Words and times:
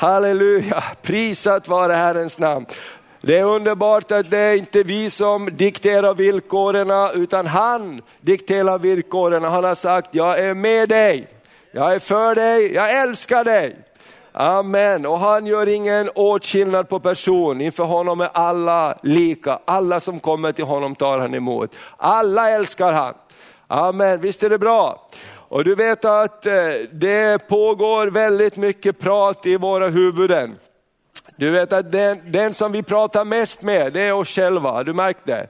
Halleluja, 0.00 0.82
prisat 1.02 1.68
vare 1.68 1.92
Herrens 1.92 2.38
namn. 2.38 2.66
Det 3.20 3.38
är 3.38 3.44
underbart 3.44 4.12
att 4.12 4.30
det 4.30 4.38
är 4.38 4.54
inte 4.54 4.82
vi 4.82 5.10
som 5.10 5.56
dikterar 5.56 6.14
villkoren, 6.14 6.90
utan 7.14 7.46
han 7.46 8.00
dikterar 8.20 8.78
villkoren. 8.78 9.44
Han 9.44 9.64
har 9.64 9.74
sagt, 9.74 10.14
jag 10.14 10.38
är 10.38 10.54
med 10.54 10.88
dig, 10.88 11.28
jag 11.72 11.94
är 11.94 11.98
för 11.98 12.34
dig, 12.34 12.72
jag 12.74 13.02
älskar 13.02 13.44
dig. 13.44 13.76
Amen. 14.32 15.06
Och 15.06 15.18
han 15.18 15.46
gör 15.46 15.68
ingen 15.68 16.08
åtskillnad 16.14 16.88
på 16.88 17.00
person, 17.00 17.60
inför 17.60 17.84
honom 17.84 18.20
är 18.20 18.30
alla 18.32 18.98
lika. 19.02 19.58
Alla 19.64 20.00
som 20.00 20.20
kommer 20.20 20.52
till 20.52 20.64
honom 20.64 20.94
tar 20.94 21.18
han 21.18 21.34
emot. 21.34 21.74
Alla 21.96 22.50
älskar 22.50 22.92
han. 22.92 23.14
Amen, 23.66 24.20
visst 24.20 24.42
är 24.42 24.50
det 24.50 24.58
bra? 24.58 25.08
Och 25.50 25.64
du 25.64 25.74
vet 25.74 26.04
att 26.04 26.46
eh, 26.46 26.52
det 26.92 27.48
pågår 27.48 28.06
väldigt 28.06 28.56
mycket 28.56 28.98
prat 28.98 29.46
i 29.46 29.56
våra 29.56 29.88
huvuden. 29.88 30.58
Du 31.36 31.50
vet 31.50 31.72
att 31.72 31.92
den, 31.92 32.32
den 32.32 32.54
som 32.54 32.72
vi 32.72 32.82
pratar 32.82 33.24
mest 33.24 33.62
med, 33.62 33.92
det 33.92 34.00
är 34.00 34.12
oss 34.12 34.28
själva, 34.28 34.70
har 34.70 34.84
du 34.84 34.92
märkt 34.92 35.20
det? 35.24 35.46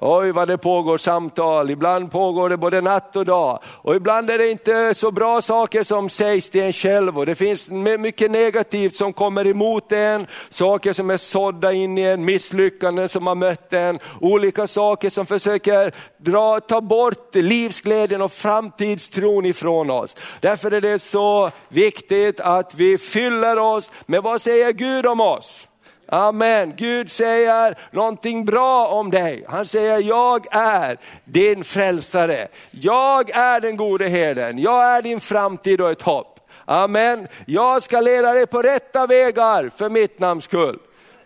Oj 0.00 0.32
vad 0.32 0.48
det 0.48 0.58
pågår 0.58 0.98
samtal, 0.98 1.70
ibland 1.70 2.12
pågår 2.12 2.48
det 2.48 2.56
både 2.56 2.80
natt 2.80 3.16
och 3.16 3.24
dag. 3.24 3.58
Och 3.64 3.96
ibland 3.96 4.30
är 4.30 4.38
det 4.38 4.50
inte 4.50 4.94
så 4.94 5.10
bra 5.10 5.40
saker 5.40 5.84
som 5.84 6.08
sägs 6.08 6.50
till 6.50 6.62
en 6.62 6.72
själv 6.72 7.18
och 7.18 7.26
det 7.26 7.34
finns 7.34 7.70
mycket 7.98 8.30
negativt 8.30 8.94
som 8.94 9.12
kommer 9.12 9.46
emot 9.46 9.92
en, 9.92 10.26
saker 10.48 10.92
som 10.92 11.10
är 11.10 11.16
sådda 11.16 11.72
in 11.72 11.98
i 11.98 12.02
en, 12.02 12.24
misslyckanden 12.24 13.08
som 13.08 13.26
har 13.26 13.34
mött 13.34 13.72
en, 13.72 13.98
olika 14.20 14.66
saker 14.66 15.10
som 15.10 15.26
försöker 15.26 15.94
dra, 16.16 16.60
ta 16.60 16.80
bort 16.80 17.34
livsglädjen 17.34 18.22
och 18.22 18.32
framtidstron 18.32 19.46
ifrån 19.46 19.90
oss. 19.90 20.16
Därför 20.40 20.70
är 20.70 20.80
det 20.80 20.98
så 20.98 21.50
viktigt 21.68 22.40
att 22.40 22.74
vi 22.74 22.98
fyller 22.98 23.58
oss 23.58 23.92
med 24.06 24.22
vad 24.22 24.42
säger 24.42 24.72
Gud 24.72 25.06
om 25.06 25.20
oss? 25.20 25.67
Amen. 26.08 26.74
Gud 26.76 27.10
säger 27.10 27.78
någonting 27.90 28.44
bra 28.44 28.88
om 28.88 29.10
dig. 29.10 29.44
Han 29.48 29.66
säger, 29.66 29.98
jag 29.98 30.46
är 30.50 30.98
din 31.24 31.64
frälsare. 31.64 32.48
Jag 32.70 33.30
är 33.30 33.60
den 33.60 33.76
gode 33.76 34.08
herden. 34.08 34.58
Jag 34.58 34.84
är 34.84 35.02
din 35.02 35.20
framtid 35.20 35.80
och 35.80 35.90
ett 35.90 36.02
hopp. 36.02 36.40
Amen. 36.64 37.28
Jag 37.46 37.82
ska 37.82 38.00
leda 38.00 38.32
dig 38.32 38.46
på 38.46 38.62
rätta 38.62 39.06
vägar 39.06 39.70
för 39.76 39.88
mitt 39.88 40.18
namns 40.18 40.44
skull. 40.44 40.78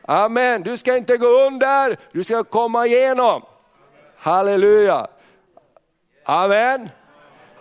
Amen. 0.02 0.62
Du 0.62 0.76
ska 0.76 0.96
inte 0.96 1.16
gå 1.16 1.26
under, 1.26 1.96
du 2.12 2.24
ska 2.24 2.44
komma 2.44 2.86
igenom. 2.86 3.42
Halleluja. 4.18 5.06
Amen. 6.24 6.88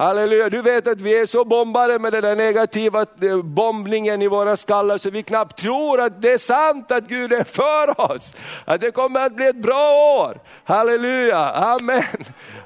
Halleluja, 0.02 0.50
du 0.50 0.62
vet 0.62 0.88
att 0.88 1.02
vi 1.02 1.20
är 1.20 1.26
så 1.26 1.46
bombade 1.46 2.00
med 2.00 2.14
den 2.14 2.22
där 2.22 2.36
negativa 2.36 3.06
eh, 3.22 3.42
bombningen 3.42 4.22
i 4.22 4.28
våra 4.28 4.58
skallar 4.58 4.98
så 4.98 5.10
vi 5.10 5.24
knappt 5.24 5.58
tror 5.58 6.02
att 6.02 6.22
det 6.22 6.32
är 6.32 6.38
sant 6.38 6.92
att 6.92 7.08
Gud 7.08 7.34
är 7.34 7.44
för 7.44 8.12
oss. 8.12 8.36
Att 8.66 8.82
det 8.82 8.92
kommer 8.92 9.26
att 9.26 9.36
bli 9.36 9.48
ett 9.48 9.62
bra 9.62 9.94
år. 10.20 10.40
Halleluja, 10.64 11.38
amen. 11.50 12.04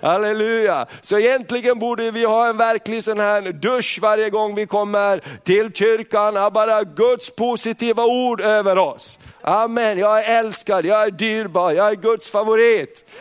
Halleluja. 0.02 0.86
Så 1.02 1.20
egentligen 1.20 1.80
borde 1.80 2.12
vi 2.12 2.26
ha 2.26 2.48
en 2.48 2.58
verklig 2.58 3.04
sån 3.04 3.20
här 3.20 3.42
dusch 3.42 4.00
varje 4.02 4.30
gång 4.30 4.56
vi 4.56 4.68
kommer 4.68 5.24
till 5.44 5.74
kyrkan, 5.74 6.54
bara 6.54 6.84
Guds 6.84 7.36
positiva 7.36 8.06
ord 8.06 8.42
över 8.42 8.78
oss. 8.78 9.20
Amen, 9.42 9.98
jag 9.98 10.26
är 10.26 10.40
älskad, 10.40 10.86
jag 10.86 11.04
är 11.04 11.12
dyrbar, 11.12 11.72
jag 11.72 11.88
är 11.88 11.96
Guds 11.96 12.32
favorit. 12.32 13.12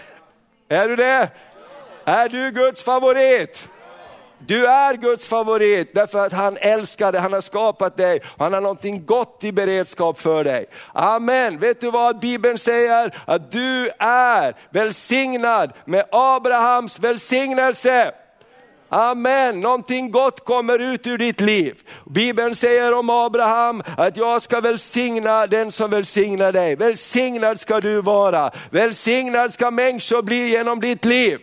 Är 0.69 0.89
du 0.89 0.97
det? 0.97 1.29
Är 2.05 2.29
du 2.29 2.51
Guds 2.51 2.83
favorit? 2.83 3.69
Du 4.47 4.67
är 4.67 4.95
Guds 4.95 5.27
favorit 5.27 5.95
därför 5.95 6.27
att 6.27 6.33
han 6.33 6.57
älskar 6.57 7.13
dig, 7.13 7.21
han 7.21 7.33
har 7.33 7.41
skapat 7.41 7.97
dig, 7.97 8.21
han 8.39 8.53
har 8.53 8.61
någonting 8.61 9.07
gott 9.07 9.45
i 9.45 9.53
beredskap 9.53 10.21
för 10.21 10.45
dig. 10.45 10.67
Amen. 10.93 11.59
Vet 11.59 11.81
du 11.81 11.91
vad 11.91 12.21
Bibeln 12.21 12.59
säger? 12.59 13.15
Att 13.25 13.53
du 13.53 13.91
är 13.99 14.57
välsignad 14.71 15.73
med 15.85 16.05
Abrahams 16.13 16.99
välsignelse. 16.99 18.15
Amen, 18.89 19.61
någonting 19.61 20.11
gott 20.11 20.45
kommer 20.45 20.79
ut 20.79 21.07
ur 21.07 21.19
ditt 21.19 21.41
liv. 21.41 21.75
Bibeln 22.05 22.55
säger 22.55 22.93
om 22.93 23.11
Abraham 23.11 23.83
att 23.97 24.17
jag 24.17 24.43
ska 24.43 24.61
välsigna 24.61 25.47
den 25.47 25.73
som 25.73 25.91
välsignar 25.91 26.53
dig. 26.53 26.77
Välsignad 26.77 27.61
ska 27.61 27.81
du 27.81 28.01
vara, 28.01 28.51
välsignad 28.71 29.53
ska 29.53 29.71
människor 29.71 30.23
bli 30.23 30.51
genom 30.51 30.81
ditt 30.81 31.05
liv. 31.05 31.39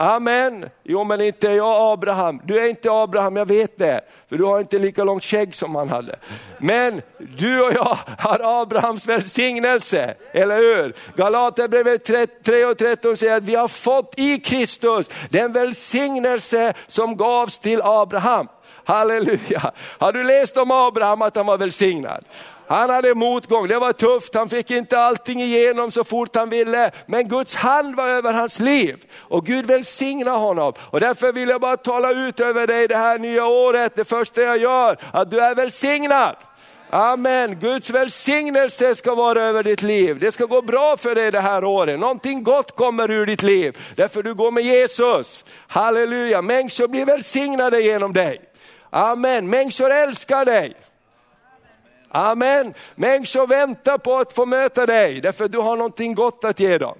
Amen. 0.00 0.68
Jo 0.82 1.04
men 1.04 1.20
inte 1.20 1.48
är 1.48 1.52
jag 1.52 1.92
Abraham. 1.92 2.40
Du 2.44 2.58
är 2.58 2.68
inte 2.68 2.92
Abraham, 2.92 3.36
jag 3.36 3.46
vet 3.46 3.78
det. 3.78 4.00
För 4.28 4.36
du 4.36 4.44
har 4.44 4.60
inte 4.60 4.78
lika 4.78 5.04
långt 5.04 5.24
skägg 5.24 5.54
som 5.54 5.74
han 5.74 5.88
hade. 5.88 6.18
Men 6.58 7.02
du 7.18 7.62
och 7.62 7.72
jag 7.72 7.98
har 8.18 8.62
Abrahams 8.62 9.06
välsignelse, 9.06 10.14
eller 10.32 10.56
hur? 10.56 10.96
Galaterbrevet 11.16 12.04
3 12.44 12.64
och 12.64 12.78
13 12.78 13.16
säger 13.16 13.36
att 13.36 13.42
vi 13.42 13.54
har 13.54 13.68
fått 13.68 14.14
i 14.16 14.38
Kristus 14.38 15.10
den 15.30 15.52
välsignelse 15.52 16.74
som 16.86 17.16
gavs 17.16 17.58
till 17.58 17.80
Abraham. 17.82 18.48
Halleluja. 18.84 19.72
Har 19.98 20.12
du 20.12 20.24
läst 20.24 20.56
om 20.56 20.70
Abraham 20.70 21.22
att 21.22 21.36
han 21.36 21.46
var 21.46 21.58
välsignad? 21.58 22.24
Han 22.68 22.90
hade 22.90 23.14
motgång, 23.14 23.68
det 23.68 23.78
var 23.78 23.92
tufft, 23.92 24.34
han 24.34 24.48
fick 24.48 24.70
inte 24.70 24.98
allting 24.98 25.40
igenom 25.40 25.90
så 25.90 26.04
fort 26.04 26.36
han 26.36 26.48
ville. 26.48 26.90
Men 27.06 27.28
Guds 27.28 27.54
hand 27.54 27.96
var 27.96 28.08
över 28.08 28.32
hans 28.32 28.60
liv 28.60 28.96
och 29.18 29.46
Gud 29.46 29.66
välsigna 29.66 30.30
honom. 30.30 30.72
Och 30.78 31.00
därför 31.00 31.32
vill 31.32 31.48
jag 31.48 31.60
bara 31.60 31.76
tala 31.76 32.12
ut 32.12 32.40
över 32.40 32.66
dig 32.66 32.88
det 32.88 32.96
här 32.96 33.18
nya 33.18 33.46
året, 33.46 33.92
det 33.96 34.04
första 34.04 34.42
jag 34.42 34.58
gör, 34.58 34.96
att 35.12 35.30
du 35.30 35.40
är 35.40 35.54
välsignad. 35.54 36.36
Amen, 36.90 37.58
Guds 37.60 37.90
välsignelse 37.90 38.94
ska 38.94 39.14
vara 39.14 39.42
över 39.42 39.62
ditt 39.62 39.82
liv. 39.82 40.18
Det 40.18 40.32
ska 40.32 40.44
gå 40.44 40.62
bra 40.62 40.96
för 40.96 41.14
dig 41.14 41.30
det 41.30 41.40
här 41.40 41.64
året. 41.64 42.00
Någonting 42.00 42.42
gott 42.42 42.76
kommer 42.76 43.10
ur 43.10 43.26
ditt 43.26 43.42
liv, 43.42 43.78
därför 43.96 44.22
du 44.22 44.34
går 44.34 44.50
med 44.50 44.64
Jesus. 44.64 45.44
Halleluja, 45.68 46.42
människor 46.42 46.88
blir 46.88 47.06
välsignade 47.06 47.80
genom 47.80 48.12
dig. 48.12 48.40
Amen, 48.90 49.50
människor 49.50 49.90
älskar 49.90 50.44
dig. 50.44 50.76
Amen. 52.10 52.74
Människor 52.94 53.46
väntar 53.46 53.98
på 53.98 54.16
att 54.16 54.32
få 54.32 54.46
möta 54.46 54.86
dig, 54.86 55.20
därför 55.20 55.48
du 55.48 55.58
har 55.58 55.76
någonting 55.76 56.14
gott 56.14 56.44
att 56.44 56.60
ge 56.60 56.78
dem. 56.78 56.98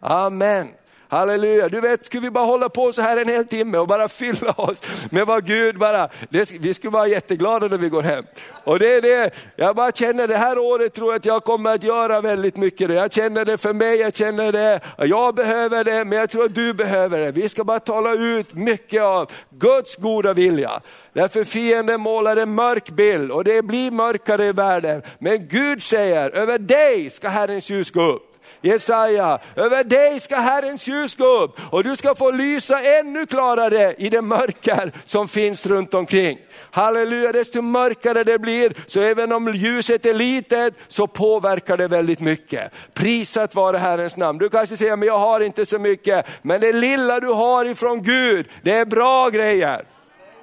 Amen. 0.00 0.68
Halleluja, 1.12 1.68
du 1.68 1.80
vet, 1.80 2.06
skulle 2.06 2.22
vi 2.22 2.30
bara 2.30 2.44
hålla 2.44 2.68
på 2.68 2.92
så 2.92 3.02
här 3.02 3.16
en 3.16 3.28
hel 3.28 3.46
timme 3.46 3.78
och 3.78 3.86
bara 3.86 4.08
fylla 4.08 4.52
oss 4.52 4.82
med 5.10 5.26
vad 5.26 5.46
Gud 5.46 5.78
bara, 5.78 6.08
det, 6.28 6.50
vi 6.60 6.74
skulle 6.74 6.90
vara 6.90 7.06
jätteglada 7.06 7.68
när 7.68 7.78
vi 7.78 7.88
går 7.88 8.02
hem. 8.02 8.24
Och 8.64 8.78
det 8.78 8.94
är 8.94 9.02
det, 9.02 9.30
jag 9.56 9.76
bara 9.76 9.92
känner 9.92 10.28
det 10.28 10.36
här 10.36 10.58
året 10.58 10.94
tror 10.94 11.12
jag 11.12 11.16
att 11.16 11.24
jag 11.24 11.44
kommer 11.44 11.74
att 11.74 11.82
göra 11.82 12.20
väldigt 12.20 12.56
mycket. 12.56 12.90
Jag 12.90 13.12
känner 13.12 13.44
det 13.44 13.58
för 13.58 13.72
mig, 13.72 14.00
jag 14.00 14.14
känner 14.14 14.52
det, 14.52 14.80
jag 14.98 15.34
behöver 15.34 15.84
det, 15.84 16.04
men 16.04 16.18
jag 16.18 16.30
tror 16.30 16.44
att 16.44 16.54
du 16.54 16.74
behöver 16.74 17.18
det. 17.18 17.32
Vi 17.32 17.48
ska 17.48 17.64
bara 17.64 17.80
tala 17.80 18.12
ut 18.12 18.54
mycket 18.54 19.02
av 19.02 19.30
Guds 19.50 19.96
goda 19.96 20.32
vilja. 20.32 20.80
Därför 21.12 21.44
fienden 21.44 22.00
målar 22.00 22.36
en 22.36 22.54
mörk 22.54 22.90
bild 22.90 23.30
och 23.30 23.44
det 23.44 23.62
blir 23.62 23.90
mörkare 23.90 24.46
i 24.46 24.52
världen. 24.52 25.02
Men 25.18 25.48
Gud 25.48 25.82
säger, 25.82 26.30
över 26.30 26.58
dig 26.58 27.10
ska 27.10 27.28
Herrens 27.28 27.70
ljus 27.70 27.90
gå 27.90 28.02
upp. 28.02 28.31
Jesaja, 28.62 29.38
över 29.56 29.84
dig 29.84 30.20
ska 30.20 30.36
Herrens 30.36 30.88
ljus 30.88 31.14
gå 31.14 31.42
upp 31.42 31.60
och 31.70 31.84
du 31.84 31.96
ska 31.96 32.14
få 32.14 32.30
lysa 32.30 32.80
ännu 32.80 33.26
klarare 33.26 33.94
i 33.98 34.08
det 34.08 34.22
mörker 34.22 34.92
som 35.04 35.28
finns 35.28 35.66
runt 35.66 35.94
omkring. 35.94 36.38
Halleluja, 36.70 37.32
desto 37.32 37.62
mörkare 37.62 38.24
det 38.24 38.38
blir, 38.38 38.74
så 38.86 39.00
även 39.00 39.32
om 39.32 39.54
ljuset 39.54 40.06
är 40.06 40.14
litet 40.14 40.74
så 40.88 41.06
påverkar 41.06 41.76
det 41.76 41.88
väldigt 41.88 42.20
mycket. 42.20 42.72
Prisat 42.94 43.54
vare 43.54 43.78
Herrens 43.78 44.16
namn. 44.16 44.38
Du 44.38 44.48
kanske 44.48 44.76
säger, 44.76 44.96
men 44.96 45.08
jag 45.08 45.18
har 45.18 45.40
inte 45.40 45.66
så 45.66 45.78
mycket, 45.78 46.26
men 46.42 46.60
det 46.60 46.72
lilla 46.72 47.20
du 47.20 47.28
har 47.28 47.64
ifrån 47.64 48.02
Gud, 48.02 48.48
det 48.62 48.72
är 48.72 48.84
bra 48.84 49.28
grejer. 49.28 49.84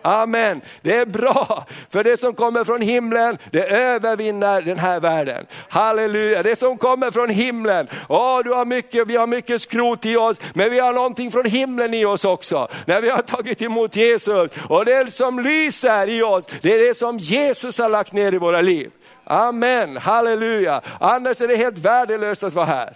Amen. 0.02 0.62
Det 0.82 0.96
är 0.96 1.06
bra, 1.06 1.66
för 1.90 2.04
det 2.04 2.18
som 2.18 2.34
kommer 2.34 2.64
från 2.64 2.82
himlen, 2.82 3.38
det 3.52 3.64
övervinner 3.64 4.62
den 4.62 4.80
här 4.80 5.00
världen. 5.00 5.46
Halleluja, 5.70 6.44
det 6.44 6.60
som 6.60 6.78
kommer 6.78 7.12
från 7.12 7.30
himlen. 7.30 7.88
Åh, 8.10 8.40
du 8.44 8.54
har 8.54 8.66
mycket, 8.66 9.08
vi 9.08 9.16
har 9.16 9.28
mycket 9.28 9.62
skrot 9.62 10.06
i 10.06 10.16
oss, 10.16 10.38
men 10.54 10.72
vi 10.72 10.80
har 10.80 10.94
någonting 10.94 11.32
från 11.32 11.46
himlen 11.46 11.94
i 11.94 12.06
oss 12.06 12.26
också. 12.26 12.68
När 12.86 13.02
vi 13.02 13.10
har 13.10 13.22
tagit 13.22 13.62
emot 13.62 13.96
Jesus. 13.96 14.52
Och 14.70 14.86
det 14.86 15.14
som 15.14 15.40
lyser 15.40 16.10
i 16.10 16.24
oss, 16.24 16.46
det 16.62 16.76
är 16.76 16.88
det 16.88 16.98
som 16.98 17.18
Jesus 17.18 17.80
har 17.80 17.90
lagt 17.90 18.14
ner 18.14 18.34
i 18.34 18.38
våra 18.38 18.62
liv. 18.62 18.92
Amen, 19.24 19.98
halleluja. 19.98 20.82
Annars 21.00 21.42
är 21.42 21.48
det 21.48 21.56
helt 21.56 21.78
värdelöst 21.78 22.44
att 22.44 22.54
vara 22.54 22.66
här. 22.66 22.94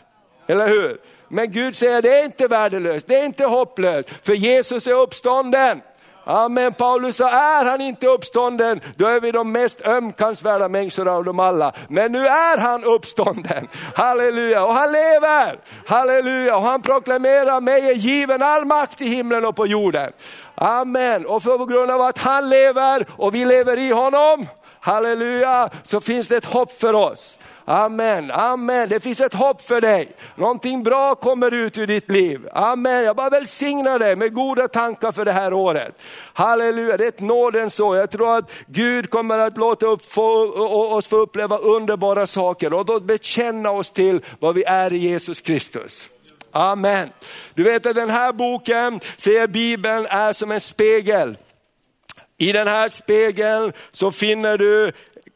Eller 0.48 0.68
hur? 0.68 0.98
Men 1.28 1.52
Gud 1.52 1.76
säger 1.76 2.02
det 2.02 2.20
är 2.20 2.26
inte 2.26 2.48
värdelöst, 2.48 3.08
det 3.08 3.16
är 3.16 3.26
inte 3.26 3.46
hopplöst, 3.46 4.10
för 4.24 4.34
Jesus 4.34 4.88
är 4.88 4.94
uppstånden. 4.94 5.82
Amen, 6.26 6.74
Paulus 6.74 7.16
sa, 7.18 7.30
är 7.30 7.66
han 7.66 7.82
inte 7.82 8.08
uppstånden, 8.08 8.82
då 8.96 9.08
är 9.08 9.20
vi 9.20 9.32
de 9.32 9.52
mest 9.52 9.88
ömkansvärda 9.88 10.68
människorna 10.68 11.12
av 11.12 11.24
dem 11.24 11.40
alla. 11.40 11.74
Men 11.88 12.12
nu 12.12 12.28
är 12.28 12.58
han 12.58 12.84
uppstånden, 12.84 13.68
halleluja, 13.96 14.66
och 14.66 14.74
han 14.74 14.92
lever, 14.92 15.60
halleluja, 15.86 16.56
och 16.56 16.64
han 16.64 16.82
proklamerar, 16.82 17.62
mig 17.62 17.90
är 17.90 17.94
given 17.94 18.42
all 18.42 18.66
makt 18.66 19.02
i 19.02 19.06
himlen 19.06 19.46
och 19.46 19.56
på 19.56 19.68
jorden. 19.68 20.12
Amen, 20.56 21.26
och 21.26 21.44
för 21.44 21.58
på 21.58 21.66
grund 21.66 21.92
av 21.92 22.02
att 22.02 22.18
han 22.18 22.50
lever 22.50 23.06
och 23.18 23.36
vi 23.36 23.46
lever 23.46 23.80
i 23.80 23.92
honom, 23.92 24.48
halleluja, 24.80 25.70
så 25.84 26.02
finns 26.02 26.28
det 26.28 26.38
ett 26.38 26.46
hopp 26.46 26.72
för 26.72 26.94
oss. 26.94 27.38
Amen, 27.66 28.32
amen. 28.32 28.90
Det 28.90 29.00
finns 29.00 29.22
ett 29.22 29.34
hopp 29.34 29.62
för 29.62 29.82
dig. 29.82 30.12
Någonting 30.36 30.84
bra 30.84 31.16
kommer 31.16 31.54
ut 31.54 31.78
ur 31.78 31.88
ditt 31.88 32.12
liv. 32.12 32.48
Amen. 32.52 33.04
Jag 33.04 33.16
bara 33.16 33.30
välsignar 33.30 34.00
dig 34.00 34.16
med 34.16 34.34
goda 34.34 34.68
tankar 34.68 35.12
för 35.12 35.26
det 35.26 35.32
här 35.32 35.54
året. 35.54 35.96
Halleluja, 36.34 36.98
det 36.98 37.04
är 37.04 37.08
ett 37.08 37.20
nådens 37.20 37.80
år. 37.80 37.98
Jag 37.98 38.12
tror 38.12 38.38
att 38.38 38.52
Gud 38.68 39.10
kommer 39.10 39.38
att 39.38 39.58
låta 39.58 39.86
upp, 39.86 40.06
få, 40.06 40.24
oss 40.96 41.08
få 41.08 41.18
uppleva 41.18 41.58
underbara 41.58 42.28
saker 42.28 42.74
och 42.74 42.86
då 42.86 43.00
bekänna 43.00 43.72
oss 43.72 43.92
till 43.92 44.22
vad 44.40 44.56
vi 44.56 44.64
är 44.64 44.94
i 44.94 44.98
Jesus 44.98 45.42
Kristus. 45.42 46.10
Amen. 46.52 47.10
Du 47.54 47.64
vet 47.64 47.86
att 47.86 47.96
den 47.96 48.10
här 48.10 48.34
boken, 48.34 49.00
säger 49.18 49.48
Bibeln, 49.48 50.06
är 50.10 50.34
som 50.34 50.52
en 50.52 50.62
spegel. 50.62 51.38
I 52.38 52.52
den 52.52 52.68
här 52.68 52.90
spegeln 52.90 53.74
så 53.92 54.12
finner 54.12 54.58
du 54.58 54.92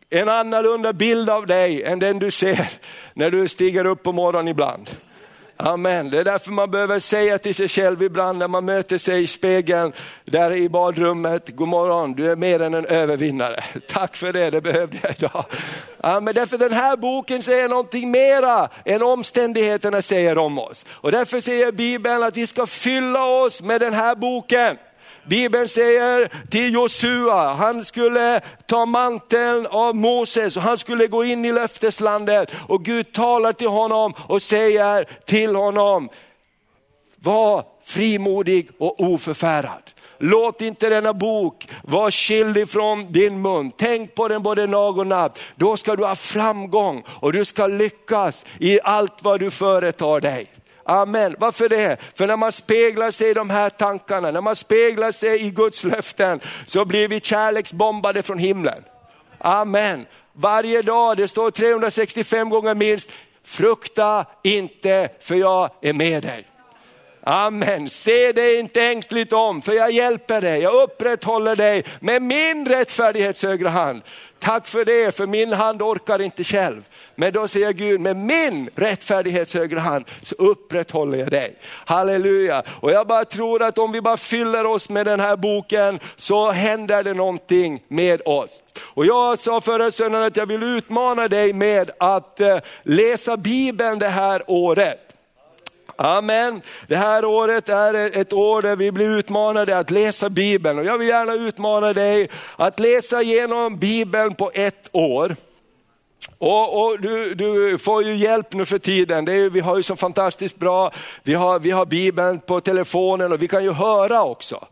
en 0.09 0.29
annorlunda 0.29 0.93
bild 0.93 1.29
av 1.29 1.45
dig 1.45 1.83
än 1.83 1.99
den 1.99 2.19
du 2.19 2.31
ser 2.31 2.69
när 3.13 3.31
du 3.31 3.47
stiger 3.47 3.85
upp 3.85 4.03
på 4.03 4.11
morgonen 4.11 4.47
ibland. 4.47 4.89
Amen. 5.59 6.09
Det 6.09 6.19
är 6.19 6.23
därför 6.23 6.51
man 6.51 6.71
behöver 6.71 6.99
säga 6.99 7.37
till 7.37 7.55
sig 7.55 7.69
själv 7.69 8.03
ibland 8.03 8.39
när 8.39 8.47
man 8.47 8.65
möter 8.65 8.97
sig 8.97 9.23
i 9.23 9.27
spegeln 9.27 9.93
där 10.25 10.53
i 10.53 10.69
badrummet, 10.69 11.55
god 11.55 11.67
morgon, 11.67 12.13
du 12.13 12.31
är 12.31 12.35
mer 12.35 12.61
än 12.61 12.73
en 12.73 12.85
övervinnare. 12.85 13.63
Tack 13.87 14.15
för 14.15 14.33
det, 14.33 14.49
det 14.49 14.61
behövde 14.61 14.97
jag 15.01 15.11
idag. 15.11 15.45
Amen. 16.01 16.33
Därför 16.33 16.57
den 16.57 16.73
här 16.73 16.97
boken 16.97 17.43
säger 17.43 17.69
någonting 17.69 18.11
mera 18.11 18.69
än 18.85 19.03
omständigheterna 19.03 20.01
säger 20.01 20.37
om 20.37 20.59
oss. 20.59 20.85
Och 20.89 21.11
därför 21.11 21.41
säger 21.41 21.71
Bibeln 21.71 22.23
att 22.23 22.37
vi 22.37 22.47
ska 22.47 22.65
fylla 22.65 23.25
oss 23.25 23.61
med 23.61 23.81
den 23.81 23.93
här 23.93 24.15
boken. 24.15 24.77
Bibeln 25.27 25.67
säger 25.67 26.29
till 26.49 26.73
Josua, 26.73 27.53
han 27.53 27.85
skulle 27.85 28.41
ta 28.67 28.85
manteln 28.85 29.67
av 29.67 29.95
Moses 29.95 30.57
och 30.57 30.63
han 30.63 30.77
skulle 30.77 31.07
gå 31.07 31.23
in 31.23 31.45
i 31.45 31.51
löfteslandet 31.51 32.53
och 32.67 32.85
Gud 32.85 33.13
talar 33.13 33.53
till 33.53 33.67
honom 33.67 34.13
och 34.27 34.41
säger 34.41 35.07
till 35.25 35.55
honom, 35.55 36.09
var 37.15 37.63
frimodig 37.85 38.69
och 38.79 38.99
oförfärad. 38.99 39.81
Låt 40.19 40.61
inte 40.61 40.89
denna 40.89 41.13
bok 41.13 41.67
vara 41.83 42.11
skild 42.11 42.57
ifrån 42.57 43.11
din 43.11 43.41
mun. 43.41 43.71
Tänk 43.77 44.15
på 44.15 44.27
den 44.27 44.43
både 44.43 44.67
dag 44.67 44.97
och 44.97 45.07
natt. 45.07 45.39
Då 45.55 45.77
ska 45.77 45.95
du 45.95 46.05
ha 46.05 46.15
framgång 46.15 47.03
och 47.07 47.33
du 47.33 47.45
ska 47.45 47.67
lyckas 47.67 48.45
i 48.59 48.79
allt 48.83 49.23
vad 49.23 49.39
du 49.39 49.51
företar 49.51 50.19
dig. 50.19 50.47
Amen. 50.89 51.35
Varför 51.39 51.69
det? 51.69 51.97
För 52.15 52.27
när 52.27 52.37
man 52.37 52.51
speglar 52.51 53.11
sig 53.11 53.29
i 53.29 53.33
de 53.33 53.49
här 53.49 53.69
tankarna, 53.69 54.31
när 54.31 54.41
man 54.41 54.55
speglar 54.55 55.11
sig 55.11 55.45
i 55.45 55.49
Guds 55.49 55.83
löften, 55.83 56.39
så 56.65 56.85
blir 56.85 57.07
vi 57.07 57.19
kärleksbombade 57.19 58.23
från 58.23 58.37
himlen. 58.37 58.83
Amen. 59.37 60.05
Varje 60.33 60.81
dag, 60.81 61.17
det 61.17 61.27
står 61.27 61.51
365 61.51 62.49
gånger 62.49 62.75
minst, 62.75 63.09
frukta 63.43 64.25
inte 64.43 65.09
för 65.21 65.35
jag 65.35 65.69
är 65.81 65.93
med 65.93 66.23
dig. 66.23 66.47
Amen. 67.23 67.89
Se 67.89 68.31
dig 68.31 68.59
inte 68.59 68.83
ängsligt 68.83 69.33
om, 69.33 69.61
för 69.61 69.73
jag 69.73 69.91
hjälper 69.91 70.41
dig, 70.41 70.61
jag 70.61 70.83
upprätthåller 70.83 71.55
dig 71.55 71.83
med 71.99 72.21
min 72.21 72.65
rättfärdighets 72.65 73.43
högra 73.43 73.69
hand. 73.69 74.01
Tack 74.39 74.67
för 74.67 74.85
det, 74.85 75.15
för 75.15 75.27
min 75.27 75.53
hand 75.53 75.81
orkar 75.81 76.21
inte 76.21 76.43
själv. 76.43 76.83
Men 77.15 77.33
då 77.33 77.47
säger 77.47 77.73
Gud, 77.73 78.01
med 78.01 78.17
min 78.17 78.69
rättfärdighets 78.75 79.53
högra 79.53 79.79
hand 79.79 80.05
så 80.21 80.35
upprätthåller 80.35 81.17
jag 81.17 81.31
dig. 81.31 81.57
Halleluja. 81.85 82.63
Och 82.67 82.91
jag 82.91 83.07
bara 83.07 83.25
tror 83.25 83.63
att 83.63 83.77
om 83.77 83.91
vi 83.91 84.01
bara 84.01 84.17
fyller 84.17 84.65
oss 84.65 84.89
med 84.89 85.05
den 85.05 85.19
här 85.19 85.35
boken 85.35 85.99
så 86.15 86.51
händer 86.51 87.03
det 87.03 87.13
någonting 87.13 87.83
med 87.87 88.21
oss. 88.25 88.63
Och 88.81 89.05
jag 89.05 89.39
sa 89.39 89.61
förra 89.61 89.91
söndagen 89.91 90.27
att 90.27 90.37
jag 90.37 90.45
vill 90.45 90.63
utmana 90.63 91.27
dig 91.27 91.53
med 91.53 91.91
att 91.97 92.41
eh, 92.41 92.57
läsa 92.83 93.37
Bibeln 93.37 93.99
det 93.99 94.07
här 94.07 94.43
året. 94.47 95.06
Amen. 95.97 96.61
Det 96.87 96.95
här 96.95 97.25
året 97.25 97.69
är 97.69 98.19
ett 98.19 98.33
år 98.33 98.61
där 98.61 98.75
vi 98.75 98.91
blir 98.91 99.17
utmanade 99.17 99.77
att 99.77 99.91
läsa 99.91 100.29
Bibeln 100.29 100.79
och 100.79 100.85
jag 100.85 100.97
vill 100.97 101.07
gärna 101.07 101.33
utmana 101.33 101.93
dig 101.93 102.29
att 102.55 102.79
läsa 102.79 103.21
igenom 103.21 103.77
Bibeln 103.77 104.35
på 104.35 104.51
ett 104.53 104.89
år. 104.91 105.35
Och, 106.37 106.81
och 106.81 106.99
du, 106.99 107.33
du, 107.33 107.77
får 107.77 108.03
ju 108.03 108.15
hjälp 108.15 108.53
nu 108.53 108.65
för 108.65 108.79
tiden, 108.79 109.25
det 109.25 109.33
är, 109.33 109.49
vi 109.49 109.59
har 109.59 109.77
ju 109.77 109.83
så 109.83 109.95
fantastiskt 109.95 110.57
bra, 110.57 110.91
vi 111.23 111.33
har, 111.33 111.59
vi 111.59 111.71
har 111.71 111.85
Bibeln 111.85 112.39
på 112.39 112.59
telefonen 112.59 113.31
och 113.31 113.41
vi 113.41 113.47
kan 113.47 113.63
ju 113.63 113.71
höra 113.71 114.23
också. 114.23 114.67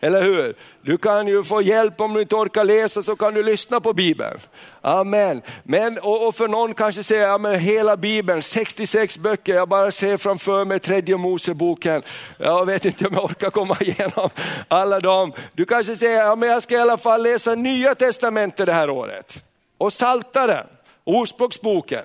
Eller 0.00 0.22
hur? 0.22 0.54
Du 0.82 0.98
kan 0.98 1.28
ju 1.28 1.44
få 1.44 1.62
hjälp 1.62 2.00
om 2.00 2.14
du 2.14 2.20
inte 2.20 2.36
orkar 2.36 2.64
läsa 2.64 3.02
så 3.02 3.16
kan 3.16 3.34
du 3.34 3.42
lyssna 3.42 3.80
på 3.80 3.92
Bibeln. 3.92 4.38
Amen. 4.80 5.42
Men, 5.62 5.98
och, 5.98 6.28
och 6.28 6.34
för 6.34 6.48
någon 6.48 6.74
kanske 6.74 7.04
säger, 7.04 7.28
ja, 7.28 7.38
men 7.38 7.60
hela 7.60 7.96
Bibeln, 7.96 8.42
66 8.42 9.18
böcker, 9.18 9.54
jag 9.54 9.68
bara 9.68 9.90
ser 9.90 10.16
framför 10.16 10.64
mig 10.64 10.78
tredje 10.78 11.16
Moseboken. 11.16 12.02
Jag 12.38 12.66
vet 12.66 12.84
inte 12.84 13.06
om 13.06 13.14
jag 13.14 13.24
orkar 13.24 13.50
komma 13.50 13.76
igenom 13.80 14.30
alla 14.68 15.00
dem. 15.00 15.32
Du 15.52 15.64
kanske 15.64 15.96
säger, 15.96 16.22
ja, 16.22 16.36
men 16.36 16.48
jag 16.48 16.62
ska 16.62 16.74
i 16.74 16.78
alla 16.78 16.96
fall 16.96 17.22
läsa 17.22 17.54
nya 17.54 17.94
testamentet 17.94 18.66
det 18.66 18.72
här 18.72 18.90
året. 18.90 19.42
Och 19.78 19.92
Saltaren, 19.92 20.66
Ordspråksboken. 21.04 22.04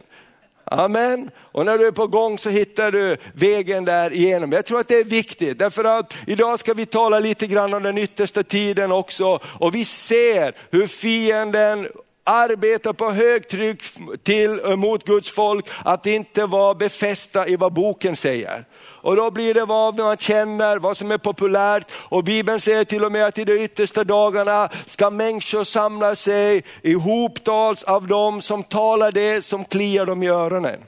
Amen. 0.75 1.29
Och 1.37 1.65
när 1.65 1.77
du 1.77 1.87
är 1.87 1.91
på 1.91 2.07
gång 2.07 2.39
så 2.39 2.49
hittar 2.49 2.91
du 2.91 3.17
vägen 3.33 3.85
där 3.85 4.13
igenom. 4.13 4.51
Jag 4.51 4.65
tror 4.65 4.79
att 4.79 4.87
det 4.87 4.95
är 4.95 5.03
viktigt, 5.03 5.59
därför 5.59 5.83
att 5.83 6.17
idag 6.27 6.59
ska 6.59 6.73
vi 6.73 6.85
tala 6.85 7.19
lite 7.19 7.47
grann 7.47 7.73
om 7.73 7.83
den 7.83 7.97
yttersta 7.97 8.43
tiden 8.43 8.91
också. 8.91 9.39
Och 9.59 9.75
vi 9.75 9.85
ser 9.85 10.55
hur 10.71 10.87
fienden 10.87 11.87
arbetar 12.23 12.93
på 12.93 13.11
högtryck 13.11 13.83
till, 14.23 14.75
mot 14.75 15.03
Guds 15.03 15.31
folk 15.31 15.65
att 15.85 16.05
inte 16.05 16.45
vara 16.45 16.73
befästa 16.75 17.47
i 17.47 17.55
vad 17.55 17.73
boken 17.73 18.15
säger. 18.15 18.65
Och 19.03 19.15
då 19.15 19.31
blir 19.31 19.53
det 19.53 19.65
vad 19.65 19.99
man 19.99 20.17
känner, 20.17 20.77
vad 20.77 20.97
som 20.97 21.11
är 21.11 21.17
populärt. 21.17 21.91
Och 21.93 22.23
Bibeln 22.23 22.59
säger 22.59 22.83
till 22.83 23.03
och 23.03 23.11
med 23.11 23.25
att 23.25 23.37
i 23.37 23.43
de 23.43 23.53
yttersta 23.53 24.03
dagarna 24.03 24.69
ska 24.85 25.09
människor 25.09 25.63
samla 25.63 26.15
sig 26.15 26.63
ihoptals 26.81 27.83
av 27.83 28.07
dem 28.07 28.41
som 28.41 28.63
talar 28.63 29.11
det 29.11 29.45
som 29.45 29.65
kliar 29.65 30.05
dem 30.05 30.23
i 30.23 30.27
öronen. 30.27 30.79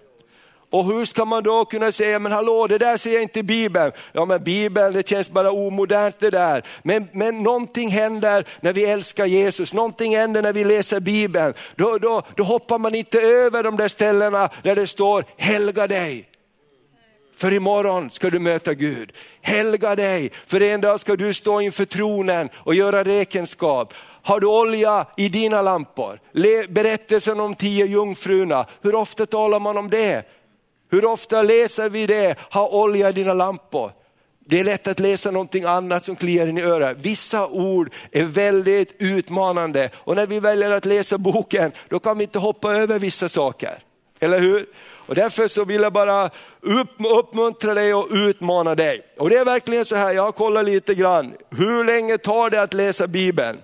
Och 0.69 0.85
hur 0.85 1.05
ska 1.05 1.25
man 1.25 1.43
då 1.43 1.65
kunna 1.65 1.91
säga, 1.91 2.19
men 2.19 2.31
hallå 2.31 2.67
det 2.67 2.77
där 2.77 2.97
säger 2.97 3.21
inte 3.21 3.43
Bibeln. 3.43 3.91
Ja 4.11 4.25
men 4.25 4.43
Bibeln 4.43 4.93
det 4.93 5.09
känns 5.09 5.29
bara 5.29 5.51
omodernt 5.51 6.19
det 6.19 6.29
där. 6.29 6.63
Men, 6.83 7.07
men 7.11 7.43
någonting 7.43 7.89
händer 7.89 8.45
när 8.61 8.73
vi 8.73 8.85
älskar 8.85 9.25
Jesus, 9.25 9.73
någonting 9.73 10.15
händer 10.17 10.41
när 10.41 10.53
vi 10.53 10.63
läser 10.63 10.99
Bibeln. 10.99 11.53
Då, 11.75 11.97
då, 11.97 12.21
då 12.35 12.43
hoppar 12.43 12.77
man 12.77 12.95
inte 12.95 13.21
över 13.21 13.63
de 13.63 13.77
där 13.77 13.87
ställena 13.87 14.49
där 14.63 14.75
det 14.75 14.87
står 14.87 15.25
helga 15.37 15.87
dig. 15.87 16.29
För 17.37 17.53
imorgon 17.53 18.11
ska 18.11 18.29
du 18.29 18.39
möta 18.39 18.73
Gud. 18.73 19.11
Helga 19.41 19.95
dig, 19.95 20.31
för 20.47 20.61
en 20.61 20.81
dag 20.81 20.99
ska 20.99 21.15
du 21.15 21.33
stå 21.33 21.61
inför 21.61 21.85
tronen 21.85 22.49
och 22.55 22.75
göra 22.75 23.03
räkenskap. 23.03 23.93
Har 24.21 24.39
du 24.39 24.47
olja 24.47 25.07
i 25.17 25.29
dina 25.29 25.61
lampor? 25.61 26.19
Berättelsen 26.69 27.39
om 27.39 27.55
tio 27.55 27.85
jungfrurna, 27.85 28.65
hur 28.81 28.95
ofta 28.95 29.25
talar 29.25 29.59
man 29.59 29.77
om 29.77 29.89
det? 29.89 30.23
Hur 30.91 31.05
ofta 31.05 31.43
läser 31.43 31.89
vi 31.89 32.05
det? 32.05 32.35
Ha 32.51 32.67
olja 32.67 33.09
i 33.09 33.11
dina 33.11 33.33
lampor. 33.33 33.91
Det 34.47 34.59
är 34.59 34.63
lätt 34.63 34.87
att 34.87 34.99
läsa 34.99 35.31
någonting 35.31 35.63
annat 35.63 36.05
som 36.05 36.15
kliar 36.15 36.47
in 36.47 36.57
i 36.57 36.61
örat. 36.61 36.97
Vissa 36.97 37.47
ord 37.47 37.93
är 38.11 38.23
väldigt 38.23 38.95
utmanande 38.99 39.89
och 39.95 40.15
när 40.15 40.25
vi 40.25 40.39
väljer 40.39 40.71
att 40.71 40.85
läsa 40.85 41.17
boken, 41.17 41.71
då 41.89 41.99
kan 41.99 42.17
vi 42.17 42.23
inte 42.23 42.39
hoppa 42.39 42.73
över 42.73 42.99
vissa 42.99 43.29
saker. 43.29 43.77
Eller 44.19 44.39
hur? 44.39 44.65
Och 45.05 45.15
därför 45.15 45.47
så 45.47 45.65
vill 45.65 45.81
jag 45.81 45.93
bara 45.93 46.29
upp, 46.61 46.89
uppmuntra 47.17 47.73
dig 47.73 47.93
och 47.93 48.07
utmana 48.11 48.75
dig. 48.75 49.01
Och 49.17 49.29
det 49.29 49.35
är 49.35 49.45
verkligen 49.45 49.85
så 49.85 49.95
här, 49.95 50.13
jag 50.13 50.23
har 50.23 50.31
kollat 50.31 50.65
lite 50.65 50.95
grann, 50.95 51.33
hur 51.49 51.83
länge 51.83 52.17
tar 52.17 52.49
det 52.49 52.61
att 52.61 52.73
läsa 52.73 53.07
Bibeln? 53.07 53.57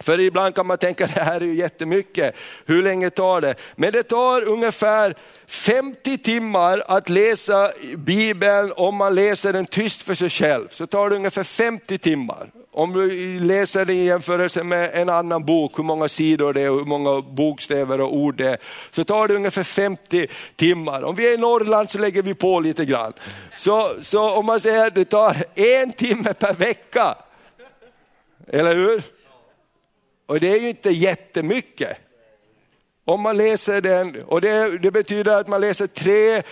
För 0.00 0.20
ibland 0.20 0.54
kan 0.54 0.66
man 0.66 0.78
tänka 0.78 1.06
det 1.06 1.20
här 1.20 1.40
är 1.40 1.44
ju 1.44 1.54
jättemycket, 1.54 2.34
hur 2.66 2.82
länge 2.82 3.10
tar 3.10 3.40
det? 3.40 3.54
Men 3.76 3.92
det 3.92 4.02
tar 4.02 4.42
ungefär 4.48 5.14
50 5.46 6.18
timmar 6.18 6.82
att 6.86 7.08
läsa 7.08 7.70
Bibeln 7.96 8.72
om 8.76 8.96
man 8.96 9.14
läser 9.14 9.52
den 9.52 9.66
tyst 9.66 10.02
för 10.02 10.14
sig 10.14 10.30
själv. 10.30 10.68
Så 10.70 10.86
tar 10.86 11.10
det 11.10 11.16
ungefär 11.16 11.42
50 11.42 11.98
timmar. 11.98 12.50
Om 12.72 12.92
du 12.92 13.38
läser 13.40 13.84
den 13.84 13.96
i 13.96 14.04
jämförelse 14.04 14.64
med 14.64 14.90
en 14.94 15.08
annan 15.08 15.44
bok, 15.44 15.78
hur 15.78 15.84
många 15.84 16.08
sidor 16.08 16.52
det 16.52 16.60
är 16.60 16.70
hur 16.70 16.84
många 16.84 17.20
bokstäver 17.20 18.00
och 18.00 18.16
ord 18.16 18.36
det 18.36 18.48
är, 18.48 18.58
så 18.90 19.04
tar 19.04 19.28
det 19.28 19.34
ungefär 19.34 19.62
50 19.62 20.26
timmar. 20.56 21.02
Om 21.02 21.14
vi 21.14 21.28
är 21.28 21.34
i 21.34 21.36
Norrland 21.36 21.90
så 21.90 21.98
lägger 21.98 22.22
vi 22.22 22.34
på 22.34 22.60
lite 22.60 22.84
grann. 22.84 23.12
Så, 23.56 23.88
så 24.00 24.30
om 24.30 24.46
man 24.46 24.60
säger 24.60 24.86
att 24.86 24.94
det 24.94 25.04
tar 25.04 25.36
en 25.54 25.92
timme 25.92 26.34
per 26.34 26.52
vecka, 26.52 27.14
eller 28.48 28.76
hur? 28.76 29.02
Och 30.30 30.40
det 30.40 30.48
är 30.48 30.60
ju 30.60 30.68
inte 30.68 30.90
jättemycket. 30.90 31.96
Om 33.04 33.20
man 33.20 33.36
läser 33.36 33.80
den, 33.80 34.22
och 34.22 34.40
det, 34.40 34.78
det 34.78 34.90
betyder 34.90 35.36
att 35.36 35.48
man 35.48 35.60
läser 35.60 35.86
tre, 35.86 36.42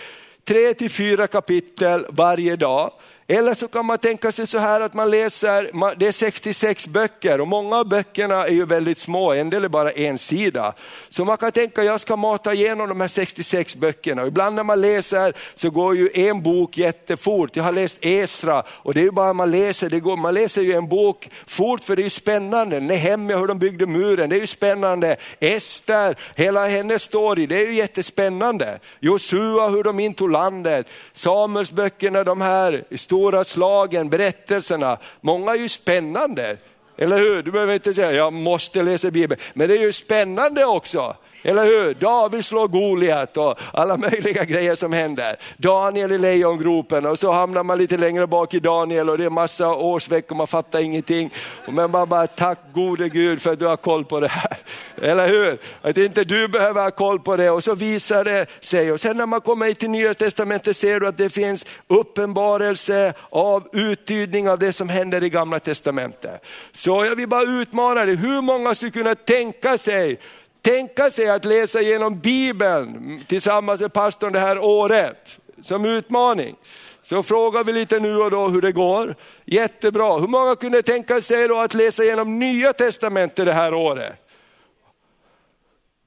tre 0.43 0.73
till 0.73 0.89
fyra 0.89 1.27
kapitel 1.27 2.05
varje 2.09 2.55
dag. 2.55 2.93
Eller 3.31 3.55
så 3.55 3.67
kan 3.67 3.85
man 3.85 3.97
tänka 3.97 4.31
sig 4.31 4.47
så 4.47 4.57
här 4.57 4.81
att 4.81 4.93
man 4.93 5.11
läser, 5.11 5.95
det 5.95 6.07
är 6.07 6.11
66 6.11 6.87
böcker 6.87 7.41
och 7.41 7.47
många 7.47 7.77
av 7.77 7.89
böckerna 7.89 8.47
är 8.47 8.51
ju 8.51 8.65
väldigt 8.65 8.97
små, 8.97 9.33
en 9.33 9.49
del 9.49 9.63
är 9.63 9.69
bara 9.69 9.91
en 9.91 10.17
sida. 10.17 10.73
Så 11.09 11.25
man 11.25 11.37
kan 11.37 11.51
tänka, 11.51 11.83
jag 11.83 11.99
ska 11.99 12.15
mata 12.15 12.53
igenom 12.53 12.89
de 12.89 13.01
här 13.01 13.07
66 13.07 13.75
böckerna. 13.75 14.27
Ibland 14.27 14.55
när 14.55 14.63
man 14.63 14.81
läser 14.81 15.33
så 15.55 15.69
går 15.69 15.95
ju 15.95 16.09
en 16.13 16.43
bok 16.43 16.77
jättefort. 16.77 17.55
Jag 17.55 17.63
har 17.63 17.71
läst 17.71 17.97
Esra 18.01 18.63
och 18.69 18.93
det 18.93 18.99
är 18.99 19.03
ju 19.03 19.11
bara 19.11 19.33
man 19.33 19.51
läser, 19.51 19.89
det 19.89 19.99
går, 19.99 20.17
man 20.17 20.33
läser 20.33 20.61
ju 20.61 20.73
en 20.73 20.87
bok 20.87 21.29
fort 21.47 21.83
för 21.83 21.95
det 21.95 22.05
är 22.05 22.09
spännande. 22.09 22.79
Nehemja, 22.79 23.37
hur 23.37 23.47
de 23.47 23.59
byggde 23.59 23.85
muren, 23.85 24.29
det 24.29 24.35
är 24.35 24.41
ju 24.41 24.47
spännande. 24.47 25.17
Ester, 25.39 26.17
hela 26.35 26.67
hennes 26.67 27.03
story, 27.03 27.45
det 27.45 27.55
är 27.55 27.67
ju 27.67 27.75
jättespännande. 27.75 28.79
Josua, 28.99 29.67
hur 29.67 29.83
de 29.83 29.99
intog 29.99 30.31
landet. 30.31 30.87
Samuelsböckerna, 31.13 32.23
de 32.23 32.41
här 32.41 32.83
stora 33.19 33.43
slagen, 33.43 34.09
berättelserna. 34.09 34.97
Många 35.21 35.51
är 35.51 35.55
ju 35.55 35.69
spännande. 35.69 36.57
Eller 36.97 37.17
hur? 37.17 37.43
Du 37.43 37.51
behöver 37.51 37.73
inte 37.73 37.93
säga, 37.93 38.11
jag 38.11 38.33
måste 38.33 38.83
läsa 38.83 39.11
Bibeln. 39.11 39.41
Men 39.53 39.67
det 39.67 39.77
är 39.77 39.81
ju 39.81 39.93
spännande 39.93 40.65
också. 40.65 41.15
Eller 41.43 41.65
hur? 41.65 41.93
David 41.93 42.45
slår 42.45 42.67
Goliat 42.67 43.37
och 43.37 43.59
alla 43.73 43.97
möjliga 43.97 44.43
grejer 44.43 44.75
som 44.75 44.93
händer. 44.93 45.35
Daniel 45.57 46.11
i 46.11 46.17
lejongropen 46.17 47.05
och 47.05 47.19
så 47.19 47.31
hamnar 47.31 47.63
man 47.63 47.77
lite 47.77 47.97
längre 47.97 48.27
bak 48.27 48.53
i 48.53 48.59
Daniel 48.59 49.09
och 49.09 49.17
det 49.17 49.25
är 49.25 49.29
massa 49.29 49.75
årsveckor, 49.75 50.35
man 50.35 50.47
fattar 50.47 50.79
ingenting. 50.79 51.33
Men 51.65 51.91
man 51.91 52.09
bara, 52.09 52.27
tack 52.27 52.59
gode 52.73 53.09
Gud 53.09 53.41
för 53.41 53.53
att 53.53 53.59
du 53.59 53.65
har 53.65 53.77
koll 53.77 54.05
på 54.05 54.19
det 54.19 54.27
här. 54.27 54.57
Eller 55.01 55.27
hur? 55.27 55.57
Att 55.81 55.97
inte 55.97 56.23
du 56.23 56.47
behöver 56.47 56.83
ha 56.83 56.91
koll 56.91 57.19
på 57.19 57.35
det 57.35 57.49
och 57.49 57.63
så 57.63 57.75
visar 57.75 58.23
det 58.23 58.45
sig. 58.59 58.91
Och 58.91 58.99
sen 58.99 59.17
när 59.17 59.25
man 59.25 59.41
kommer 59.41 59.73
till 59.73 59.89
nya 59.89 60.13
testamentet 60.13 60.77
ser 60.77 60.99
du 60.99 61.07
att 61.07 61.17
det 61.17 61.29
finns 61.29 61.65
uppenbarelse 61.87 63.13
av 63.29 63.67
uttydning 63.73 64.49
av 64.49 64.59
det 64.59 64.73
som 64.73 64.89
händer 64.89 65.23
i 65.23 65.29
gamla 65.29 65.59
testamentet. 65.59 66.43
Så 66.71 67.05
jag 67.05 67.15
vill 67.15 67.27
bara 67.27 67.43
utmana 67.43 68.05
dig, 68.05 68.15
hur 68.15 68.41
många 68.41 68.75
skulle 68.75 68.91
kunna 68.91 69.15
tänka 69.15 69.77
sig 69.77 70.19
tänka 70.61 71.11
sig 71.11 71.29
att 71.29 71.45
läsa 71.45 71.81
igenom 71.81 72.19
Bibeln 72.19 73.23
tillsammans 73.27 73.81
med 73.81 73.93
pastorn 73.93 74.33
det 74.33 74.39
här 74.39 74.59
året 74.59 75.39
som 75.61 75.85
utmaning. 75.85 76.55
Så 77.03 77.23
frågar 77.23 77.63
vi 77.63 77.73
lite 77.73 77.99
nu 77.99 78.17
och 78.17 78.31
då 78.31 78.47
hur 78.47 78.61
det 78.61 78.71
går. 78.71 79.15
Jättebra. 79.45 80.17
Hur 80.17 80.27
många 80.27 80.55
kunde 80.55 80.81
tänka 80.81 81.21
sig 81.21 81.47
då 81.47 81.57
att 81.57 81.73
läsa 81.73 82.03
igenom 82.03 82.39
nya 82.39 82.73
testamentet 82.73 83.45
det 83.45 83.53
här 83.53 83.73
året? 83.73 84.13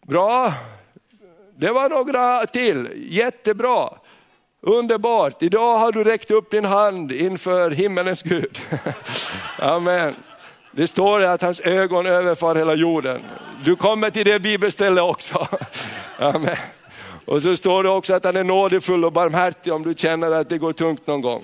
Bra. 0.07 0.55
Det 1.57 1.71
var 1.71 1.89
några 1.89 2.47
till. 2.47 2.89
Jättebra. 2.95 3.91
Underbart. 4.61 5.43
Idag 5.43 5.79
har 5.79 5.93
du 5.93 6.05
räckt 6.05 6.31
upp 6.31 6.51
din 6.51 6.65
hand 6.65 7.13
inför 7.13 7.71
himmelens 7.71 8.23
Gud. 8.23 8.59
Amen. 9.59 10.15
Det 10.73 10.89
står 10.89 11.23
att 11.23 11.43
hans 11.43 11.61
ögon 11.61 12.07
överfar 12.07 12.55
hela 12.55 12.75
jorden. 12.75 13.21
Du 13.65 13.77
kommer 13.77 14.11
till 14.11 14.25
det 14.25 14.41
bibelstället 14.41 15.05
också. 15.05 15.47
Amen. 16.19 16.57
Och 17.25 17.43
så 17.43 17.57
står 17.57 17.83
det 17.83 17.89
också 17.89 18.15
att 18.15 18.25
han 18.25 18.37
är 18.37 18.45
nådefull 18.45 19.05
och 19.05 19.13
barmhärtig 19.13 19.73
om 19.73 19.83
du 19.83 19.95
känner 19.95 20.31
att 20.31 20.49
det 20.49 20.59
går 20.59 20.73
tungt 20.73 21.07
någon 21.07 21.21
gång. 21.21 21.43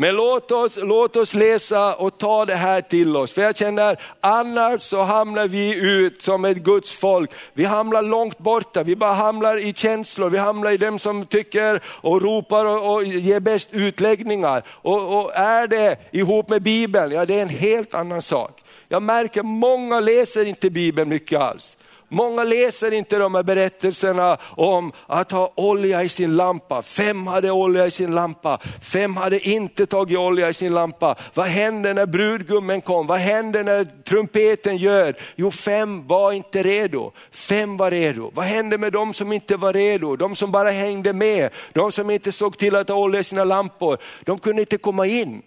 Men 0.00 0.16
låt 0.16 0.50
oss, 0.50 0.78
låt 0.82 1.16
oss 1.16 1.34
läsa 1.34 1.94
och 1.94 2.18
ta 2.18 2.44
det 2.44 2.54
här 2.54 2.80
till 2.80 3.16
oss. 3.16 3.32
För 3.32 3.42
jag 3.42 3.56
känner, 3.56 4.00
annars 4.20 4.82
så 4.82 5.02
hamnar 5.02 5.48
vi 5.48 5.78
ut 5.78 6.22
som 6.22 6.44
ett 6.44 6.56
Guds 6.56 6.92
folk. 6.92 7.30
Vi 7.52 7.64
hamnar 7.64 8.02
långt 8.02 8.38
borta, 8.38 8.82
vi 8.82 8.96
bara 8.96 9.12
hamnar 9.12 9.56
i 9.56 9.72
känslor, 9.72 10.30
vi 10.30 10.38
hamnar 10.38 10.70
i 10.70 10.76
dem 10.76 10.98
som 10.98 11.26
tycker 11.26 11.82
och 11.86 12.22
ropar 12.22 12.64
och, 12.64 12.94
och 12.94 13.04
ger 13.04 13.40
bäst 13.40 13.68
utläggningar. 13.72 14.62
Och, 14.68 15.18
och 15.18 15.34
är 15.34 15.66
det 15.66 15.96
ihop 16.12 16.48
med 16.48 16.62
Bibeln, 16.62 17.12
ja 17.12 17.26
det 17.26 17.38
är 17.38 17.42
en 17.42 17.48
helt 17.48 17.94
annan 17.94 18.22
sak. 18.22 18.62
Jag 18.88 19.02
märker 19.02 19.42
många 19.42 20.00
läser 20.00 20.46
inte 20.46 20.70
Bibeln 20.70 21.08
mycket 21.08 21.40
alls. 21.40 21.76
Många 22.08 22.44
läser 22.44 22.92
inte 22.92 23.18
de 23.18 23.34
här 23.34 23.42
berättelserna 23.42 24.38
om 24.56 24.92
att 25.06 25.32
ha 25.32 25.52
olja 25.54 26.02
i 26.02 26.08
sin 26.08 26.36
lampa. 26.36 26.82
Fem 26.82 27.26
hade 27.26 27.50
olja 27.50 27.86
i 27.86 27.90
sin 27.90 28.14
lampa, 28.14 28.58
fem 28.82 29.16
hade 29.16 29.48
inte 29.48 29.86
tagit 29.86 30.18
olja 30.18 30.48
i 30.48 30.54
sin 30.54 30.74
lampa. 30.74 31.16
Vad 31.34 31.46
hände 31.46 31.94
när 31.94 32.06
brudgummen 32.06 32.80
kom? 32.80 33.06
Vad 33.06 33.18
hände 33.18 33.62
när 33.62 33.84
trumpeten 33.84 34.76
gör? 34.76 35.14
Jo, 35.36 35.50
fem 35.50 36.06
var 36.06 36.32
inte 36.32 36.62
redo. 36.62 37.12
Fem 37.30 37.76
var 37.76 37.90
redo. 37.90 38.30
Vad 38.34 38.46
hände 38.46 38.78
med 38.78 38.92
de 38.92 39.14
som 39.14 39.32
inte 39.32 39.56
var 39.56 39.72
redo? 39.72 40.16
De 40.16 40.36
som 40.36 40.52
bara 40.52 40.70
hängde 40.70 41.12
med, 41.12 41.50
de 41.72 41.92
som 41.92 42.10
inte 42.10 42.32
såg 42.32 42.58
till 42.58 42.76
att 42.76 42.88
ha 42.88 42.96
olja 42.96 43.20
i 43.20 43.24
sina 43.24 43.44
lampor. 43.44 43.98
De 44.24 44.38
kunde 44.38 44.62
inte 44.62 44.78
komma 44.78 45.06
in. 45.06 45.42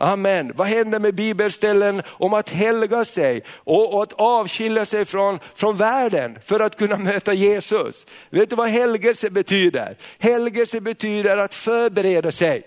Amen. 0.00 0.52
Vad 0.56 0.66
händer 0.66 0.98
med 0.98 1.14
bibelställen 1.14 2.02
om 2.08 2.34
att 2.34 2.48
helga 2.48 3.04
sig 3.04 3.42
och, 3.54 3.94
och, 3.94 4.02
att 4.02 4.12
avskilja 4.12 4.86
sig 4.86 5.04
från, 5.04 5.38
från 5.54 5.76
världen 5.76 6.38
för 6.44 6.60
att 6.60 6.76
kunna 6.76 6.96
möta 6.96 7.32
Jesus? 7.32 8.06
Vet 8.30 8.50
du 8.50 8.56
vad 8.56 8.68
helgelse 8.68 9.30
betyder? 9.30 9.96
Helgelse 10.18 10.80
betyder 10.80 11.36
att 11.36 11.54
förbereda 11.54 12.32
sig. 12.32 12.62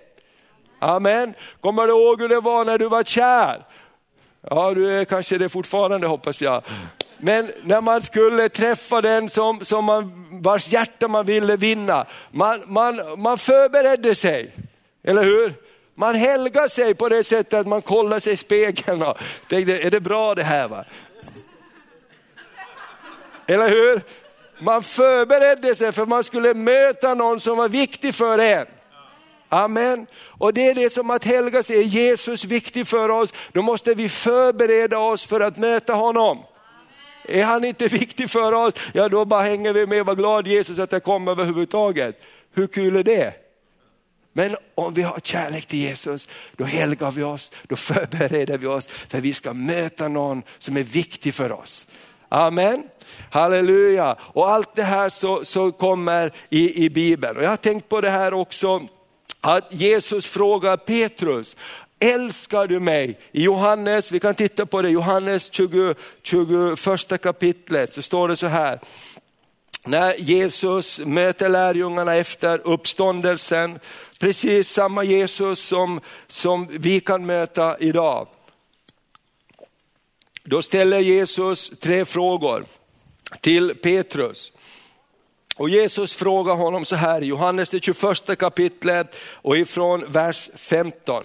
Amen. 0.80 1.34
Kommer 1.62 1.88
du 1.88 1.90
ihåg 1.90 2.22
hur 2.22 2.30
det 2.30 2.40
var 2.40 2.66
när 2.66 2.78
du 2.78 2.90
var 2.90 3.04
kär? 3.04 3.66
Ja, 4.50 4.74
du 4.74 5.00
är 5.00 5.06
kanske 5.06 5.38
det 5.38 5.50
fortfarande 5.50 6.08
hoppas 6.08 6.42
jag. 6.42 6.64
Men 7.18 7.52
när 7.64 7.82
man 7.82 8.02
skulle 8.02 8.50
träffa 8.50 9.02
den 9.02 9.30
som, 9.30 9.66
som 9.66 9.86
man, 9.86 10.28
vars 10.42 10.68
hjärta 10.68 11.08
man 11.08 11.26
ville 11.26 11.56
vinna, 11.56 12.06
man, 12.32 12.64
man, 12.66 13.02
man 13.18 13.38
förberedde 13.38 14.16
sig, 14.16 14.54
eller 15.04 15.24
hur? 15.24 15.54
Man 16.02 16.16
helgar 16.16 16.68
sig 16.68 16.96
på 16.96 17.10
det 17.10 17.24
sättet 17.24 17.54
att 17.54 17.68
man 17.68 17.82
kollar 17.82 18.20
sig 18.20 18.34
i 18.34 18.38
spegeln 18.38 19.02
och 19.02 19.18
tänkte, 19.48 19.78
är 19.78 19.90
det 19.90 20.00
bra 20.00 20.36
det 20.36 20.44
här? 20.44 20.68
Va? 20.68 20.86
Eller 23.48 23.70
hur? 23.70 24.02
Man 24.62 24.84
förberedde 24.84 25.76
sig 25.76 25.92
för 25.92 26.06
man 26.06 26.24
skulle 26.24 26.54
möta 26.54 27.14
någon 27.14 27.40
som 27.40 27.58
var 27.58 27.70
viktig 27.70 28.16
för 28.16 28.40
en. 28.40 28.66
Amen. 29.50 30.08
Och 30.26 30.54
det 30.54 30.68
är 30.68 30.76
det 30.76 30.94
som 30.94 31.10
att 31.10 31.24
helga 31.24 31.64
sig, 31.64 31.80
är 31.80 31.84
Jesus 31.84 32.46
viktig 32.46 32.88
för 32.88 33.10
oss, 33.10 33.34
då 33.52 33.62
måste 33.62 33.94
vi 33.94 34.10
förbereda 34.10 35.00
oss 35.00 35.26
för 35.26 35.42
att 35.42 35.58
möta 35.58 35.94
honom. 35.94 36.44
Är 37.28 37.44
han 37.44 37.64
inte 37.64 37.88
viktig 37.88 38.30
för 38.30 38.52
oss, 38.52 38.74
ja 38.94 39.10
då 39.10 39.26
bara 39.26 39.42
hänger 39.42 39.74
vi 39.74 39.88
med, 39.88 40.06
var 40.06 40.16
glad 40.16 40.48
Jesus 40.48 40.80
att 40.80 40.92
jag 40.92 41.04
kom 41.04 41.28
överhuvudtaget. 41.28 42.22
Hur 42.54 42.68
kul 42.68 42.96
är 42.96 43.04
det? 43.04 43.41
Men 44.34 44.56
om 44.76 44.94
vi 44.94 45.02
har 45.02 45.20
kärlek 45.20 45.66
till 45.66 45.80
Jesus, 45.80 46.28
då 46.58 46.64
helgar 46.64 47.12
vi 47.12 47.24
oss, 47.24 47.52
då 47.64 47.76
förbereder 47.76 48.58
vi 48.58 48.68
oss 48.68 48.90
för 49.08 49.22
vi 49.22 49.34
ska 49.34 49.54
möta 49.54 50.08
någon 50.08 50.44
som 50.58 50.78
är 50.78 50.84
viktig 50.84 51.34
för 51.34 51.52
oss. 51.52 51.88
Amen. 52.30 52.84
Halleluja. 53.30 54.16
Och 54.20 54.50
allt 54.50 54.76
det 54.76 54.84
här 54.84 55.10
så, 55.10 55.46
så 55.46 55.72
kommer 55.72 56.34
i, 56.50 56.86
i 56.86 56.90
Bibeln. 56.90 57.38
Och 57.38 57.44
jag 57.44 57.50
har 57.50 57.58
tänkt 57.58 57.90
på 57.90 58.02
det 58.02 58.10
här 58.10 58.34
också, 58.34 58.88
att 59.42 59.74
Jesus 59.74 60.26
frågar 60.26 60.78
Petrus, 60.78 61.56
älskar 62.00 62.68
du 62.68 62.80
mig? 62.80 63.20
I 63.32 63.44
Johannes, 63.44 64.12
vi 64.12 64.20
kan 64.20 64.36
titta 64.36 64.66
på 64.66 64.82
det, 64.82 64.90
Johannes 64.90 65.54
20, 65.54 65.96
21 66.24 67.22
kapitlet 67.22 67.94
så 67.94 68.02
står 68.02 68.28
det 68.28 68.38
så 68.38 68.48
här, 68.48 68.80
när 69.86 70.14
Jesus 70.14 71.00
möter 71.00 71.50
lärjungarna 71.50 72.16
efter 72.16 72.68
uppståndelsen, 72.68 73.80
precis 74.22 74.70
samma 74.70 75.04
Jesus 75.04 75.60
som, 75.60 76.02
som 76.28 76.68
vi 76.70 77.00
kan 77.00 77.26
möta 77.26 77.78
idag. 77.80 78.28
Då 80.44 80.62
ställer 80.62 81.00
Jesus 81.00 81.70
tre 81.80 82.06
frågor 82.06 82.66
till 83.40 83.76
Petrus. 83.76 84.52
Och 85.56 85.70
Jesus 85.70 86.14
frågar 86.14 86.56
honom 86.56 86.86
så 86.86 86.96
här 86.96 87.24
i 87.24 87.26
Johannes 87.26 87.70
det 87.70 87.84
21 87.84 88.40
kapitlet 88.40 89.16
och 89.32 89.58
ifrån 89.58 90.12
vers 90.12 90.50
15. 90.56 91.24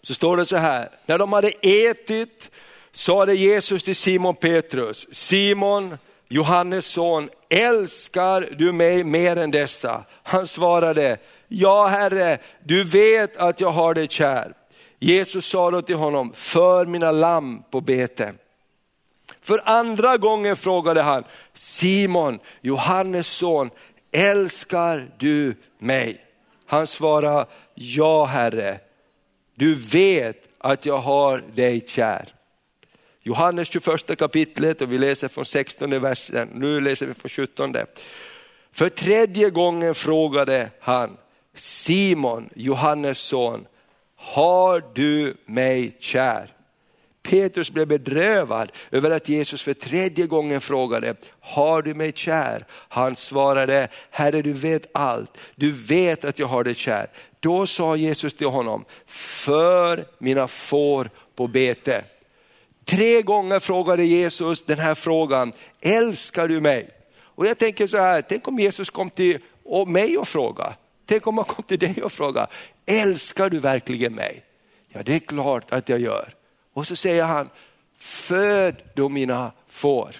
Så 0.00 0.14
står 0.14 0.36
det 0.36 0.46
så 0.46 0.56
här, 0.56 0.88
när 1.06 1.18
de 1.18 1.32
hade 1.32 1.48
ätit 1.62 2.50
sa 2.92 3.26
det 3.26 3.34
Jesus 3.34 3.82
till 3.82 3.96
Simon 3.96 4.34
Petrus, 4.34 5.06
Simon 5.12 5.98
Johannes 6.28 6.86
son, 6.86 7.30
älskar 7.50 8.48
du 8.58 8.72
mig 8.72 9.04
mer 9.04 9.36
än 9.36 9.50
dessa? 9.50 10.04
Han 10.22 10.46
svarade, 10.46 11.18
ja 11.48 11.86
Herre, 11.86 12.38
du 12.64 12.84
vet 12.84 13.36
att 13.36 13.60
jag 13.60 13.70
har 13.70 13.94
dig 13.94 14.08
kär. 14.08 14.52
Jesus 14.98 15.46
sa 15.46 15.70
då 15.70 15.82
till 15.82 15.96
honom, 15.96 16.32
för 16.34 16.86
mina 16.86 17.10
lamm 17.10 17.62
på 17.70 17.80
bete. 17.80 18.32
För 19.40 19.60
andra 19.64 20.16
gången 20.16 20.56
frågade 20.56 21.02
han, 21.02 21.24
Simon, 21.54 22.38
Johannes 22.60 23.28
son, 23.28 23.70
älskar 24.12 25.10
du 25.18 25.54
mig? 25.78 26.20
Han 26.66 26.86
svarade, 26.86 27.46
ja 27.74 28.24
Herre, 28.24 28.78
du 29.54 29.74
vet 29.74 30.48
att 30.58 30.86
jag 30.86 30.98
har 30.98 31.44
dig 31.54 31.84
kär. 31.86 32.28
Johannes 33.22 33.68
21 33.68 34.18
kapitlet 34.18 34.80
och 34.80 34.92
vi 34.92 34.98
läser 34.98 35.28
från 35.28 35.44
16 35.44 36.00
versen, 36.00 36.48
nu 36.54 36.80
läser 36.80 37.06
vi 37.06 37.14
från 37.14 37.28
17. 37.28 37.74
För 38.72 38.88
tredje 38.88 39.50
gången 39.50 39.94
frågade 39.94 40.70
han, 40.80 41.16
Simon, 41.56 42.48
Johannes 42.54 43.18
son, 43.18 43.66
har 44.16 44.84
du 44.94 45.36
mig 45.46 45.96
kär? 45.98 46.52
Petrus 47.22 47.70
blev 47.70 47.88
bedrövad 47.88 48.72
över 48.90 49.10
att 49.10 49.28
Jesus 49.28 49.62
för 49.62 49.74
tredje 49.74 50.26
gången 50.26 50.60
frågade, 50.60 51.14
har 51.40 51.82
du 51.82 51.94
mig 51.94 52.12
kär? 52.14 52.66
Han 52.70 53.16
svarade, 53.16 53.88
Herre 54.10 54.42
du 54.42 54.52
vet 54.52 54.86
allt, 54.92 55.38
du 55.54 55.72
vet 55.72 56.24
att 56.24 56.38
jag 56.38 56.46
har 56.46 56.64
dig 56.64 56.74
kär. 56.74 57.06
Då 57.40 57.66
sa 57.66 57.96
Jesus 57.96 58.34
till 58.34 58.46
honom, 58.46 58.84
för 59.06 60.06
mina 60.18 60.48
får 60.48 61.10
på 61.36 61.46
bete. 61.46 62.04
Tre 62.84 63.22
gånger 63.22 63.60
frågade 63.60 64.04
Jesus 64.04 64.64
den 64.64 64.78
här 64.78 64.94
frågan, 64.94 65.52
älskar 65.80 66.48
du 66.48 66.60
mig? 66.60 66.90
Och 67.18 67.46
jag 67.46 67.58
tänker 67.58 67.86
så 67.86 67.98
här, 67.98 68.22
tänk 68.22 68.48
om 68.48 68.58
Jesus 68.58 68.90
kom 68.90 69.10
till 69.10 69.38
mig 69.86 70.18
och 70.18 70.28
frågade, 70.28 70.74
tänk 71.06 71.26
om 71.26 71.38
han 71.38 71.46
kom 71.46 71.64
till 71.64 71.78
dig 71.78 72.02
och 72.02 72.12
frågade, 72.12 72.46
älskar 72.86 73.50
du 73.50 73.58
verkligen 73.58 74.14
mig? 74.14 74.44
Ja 74.88 75.02
det 75.02 75.14
är 75.14 75.18
klart 75.18 75.72
att 75.72 75.88
jag 75.88 76.00
gör. 76.00 76.34
Och 76.72 76.86
så 76.86 76.96
säger 76.96 77.24
han, 77.24 77.50
föd 77.98 78.82
då 78.94 79.08
mina 79.08 79.52
får. 79.68 80.16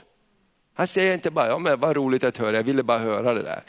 Han 0.74 0.86
säger 0.86 1.14
inte 1.14 1.30
bara, 1.30 1.48
ja 1.48 1.58
men 1.58 1.80
vad 1.80 1.96
roligt 1.96 2.24
att 2.24 2.38
höra, 2.38 2.56
jag 2.56 2.62
ville 2.62 2.82
bara 2.82 2.98
höra 2.98 3.34
det 3.34 3.42
där. 3.42 3.62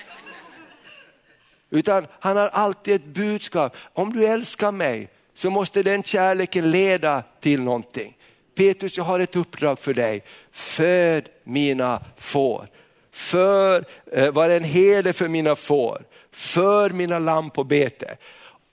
Utan 1.70 2.08
han 2.20 2.38
har 2.38 2.48
alltid 2.48 2.96
ett 2.96 3.06
budskap, 3.06 3.78
om 3.94 4.14
du 4.14 4.26
älskar 4.26 4.72
mig 4.72 5.10
så 5.34 5.50
måste 5.50 5.84
den 5.84 6.04
kärleken 6.04 6.72
leda 6.72 7.24
till 7.40 7.62
någonting. 7.62 8.18
Petrus, 8.58 8.98
jag 8.98 9.04
har 9.04 9.20
ett 9.20 9.36
uppdrag 9.36 9.80
för 9.80 9.94
dig, 9.94 10.24
föd 10.52 11.30
mina 11.44 12.04
får. 12.18 12.68
För, 13.12 13.86
eh, 14.12 14.32
var 14.32 14.50
en 14.50 14.64
herde 14.64 15.14
för 15.14 15.28
mina 15.28 15.56
får, 15.56 16.04
för 16.38 16.90
mina 16.90 17.20
lamm 17.20 17.50
på 17.50 17.64
bete. 17.64 18.18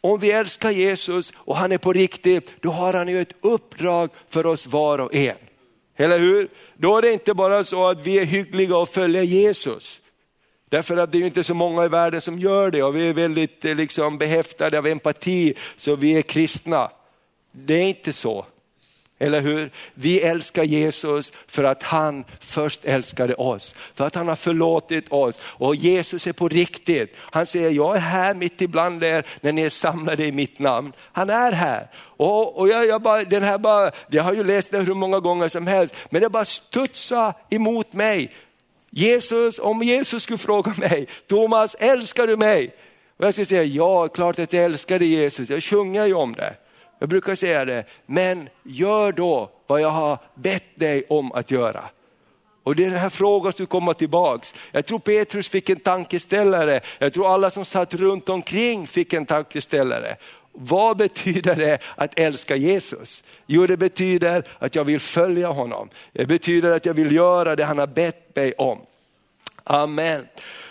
Om 0.00 0.20
vi 0.20 0.30
älskar 0.30 0.70
Jesus 0.70 1.32
och 1.36 1.56
han 1.56 1.72
är 1.72 1.78
på 1.78 1.92
riktigt, 1.92 2.54
då 2.60 2.70
har 2.70 2.92
han 2.92 3.08
ju 3.08 3.20
ett 3.20 3.34
uppdrag 3.40 4.10
för 4.28 4.46
oss 4.46 4.66
var 4.66 4.98
och 4.98 5.14
en. 5.14 5.36
Eller 5.96 6.18
hur? 6.18 6.48
Då 6.76 6.98
är 6.98 7.02
det 7.02 7.12
inte 7.12 7.34
bara 7.34 7.64
så 7.64 7.88
att 7.88 8.06
vi 8.06 8.18
är 8.18 8.24
hyggliga 8.24 8.76
och 8.76 8.88
följer 8.88 9.22
Jesus. 9.22 10.00
Därför 10.68 10.96
att 10.96 11.12
det 11.12 11.18
är 11.18 11.26
inte 11.26 11.44
så 11.44 11.54
många 11.54 11.84
i 11.84 11.88
världen 11.88 12.20
som 12.20 12.38
gör 12.38 12.70
det 12.70 12.82
och 12.82 12.96
vi 12.96 13.08
är 13.08 13.14
väldigt 13.14 13.64
eh, 13.64 13.74
liksom, 13.74 14.18
behäftade 14.18 14.78
av 14.78 14.86
empati 14.86 15.54
så 15.76 15.96
vi 15.96 16.18
är 16.18 16.22
kristna. 16.22 16.90
Det 17.52 17.74
är 17.74 17.88
inte 17.88 18.12
så. 18.12 18.46
Eller 19.24 19.40
hur? 19.40 19.70
Vi 19.94 20.20
älskar 20.20 20.64
Jesus 20.64 21.32
för 21.46 21.64
att 21.64 21.82
han 21.82 22.24
först 22.40 22.84
älskade 22.84 23.34
oss, 23.34 23.74
för 23.94 24.06
att 24.06 24.14
han 24.14 24.28
har 24.28 24.36
förlåtit 24.36 25.12
oss. 25.12 25.40
Och 25.44 25.76
Jesus 25.76 26.26
är 26.26 26.32
på 26.32 26.48
riktigt. 26.48 27.16
Han 27.18 27.46
säger, 27.46 27.70
jag 27.70 27.96
är 27.96 28.00
här 28.00 28.34
mitt 28.34 28.60
ibland 28.60 29.04
er 29.04 29.26
när 29.40 29.52
ni 29.52 29.62
är 29.62 29.70
samlade 29.70 30.24
i 30.24 30.32
mitt 30.32 30.58
namn. 30.58 30.92
Han 31.12 31.30
är 31.30 31.52
här. 31.52 31.86
Och, 31.96 32.58
och 32.58 32.68
jag, 32.68 32.86
jag, 32.86 33.02
bara, 33.02 33.22
den 33.22 33.42
här 33.42 33.58
bara, 33.58 33.90
jag 34.08 34.22
har 34.22 34.34
ju 34.34 34.44
läst 34.44 34.70
det 34.70 34.78
hur 34.78 34.94
många 34.94 35.20
gånger 35.20 35.48
som 35.48 35.66
helst, 35.66 35.94
men 36.10 36.22
det 36.22 36.28
bara 36.28 36.44
studsar 36.44 37.34
emot 37.50 37.92
mig. 37.92 38.34
Jesus, 38.90 39.58
om 39.58 39.82
Jesus 39.82 40.22
skulle 40.22 40.38
fråga 40.38 40.74
mig, 40.76 41.06
Thomas 41.26 41.74
älskar 41.74 42.26
du 42.26 42.36
mig? 42.36 42.74
Och 43.16 43.24
jag 43.24 43.34
skulle 43.34 43.46
säga, 43.46 43.64
ja 43.64 44.08
klart 44.08 44.38
att 44.38 44.52
jag 44.52 44.64
älskar 44.64 44.98
dig 44.98 45.08
Jesus, 45.08 45.50
jag 45.50 45.62
sjunger 45.62 46.06
ju 46.06 46.14
om 46.14 46.32
det. 46.32 46.54
Jag 46.98 47.08
brukar 47.08 47.34
säga 47.34 47.64
det, 47.64 47.84
men 48.06 48.48
gör 48.62 49.12
då 49.12 49.50
vad 49.66 49.80
jag 49.80 49.90
har 49.90 50.18
bett 50.34 50.64
dig 50.74 51.04
om 51.08 51.32
att 51.32 51.50
göra. 51.50 51.84
Och 52.62 52.76
det 52.76 52.84
är 52.84 52.90
den 52.90 53.00
här 53.00 53.08
frågan 53.08 53.52
som 53.52 53.66
kommer 53.66 53.92
tillbaks. 53.92 54.54
Jag 54.72 54.86
tror 54.86 54.98
Petrus 54.98 55.48
fick 55.48 55.70
en 55.70 55.80
tankeställare, 55.80 56.80
jag 56.98 57.12
tror 57.12 57.34
alla 57.34 57.50
som 57.50 57.64
satt 57.64 57.94
runt 57.94 58.28
omkring 58.28 58.86
fick 58.86 59.12
en 59.12 59.26
tankeställare. 59.26 60.16
Vad 60.52 60.96
betyder 60.96 61.56
det 61.56 61.78
att 61.96 62.18
älska 62.18 62.56
Jesus? 62.56 63.24
Jo 63.46 63.66
det 63.66 63.76
betyder 63.76 64.44
att 64.58 64.74
jag 64.74 64.84
vill 64.84 65.00
följa 65.00 65.48
honom. 65.48 65.88
Det 66.12 66.26
betyder 66.26 66.70
att 66.70 66.86
jag 66.86 66.94
vill 66.94 67.12
göra 67.12 67.56
det 67.56 67.64
han 67.64 67.78
har 67.78 67.86
bett 67.86 68.36
mig 68.36 68.52
om. 68.52 68.78
Amen. 69.64 70.26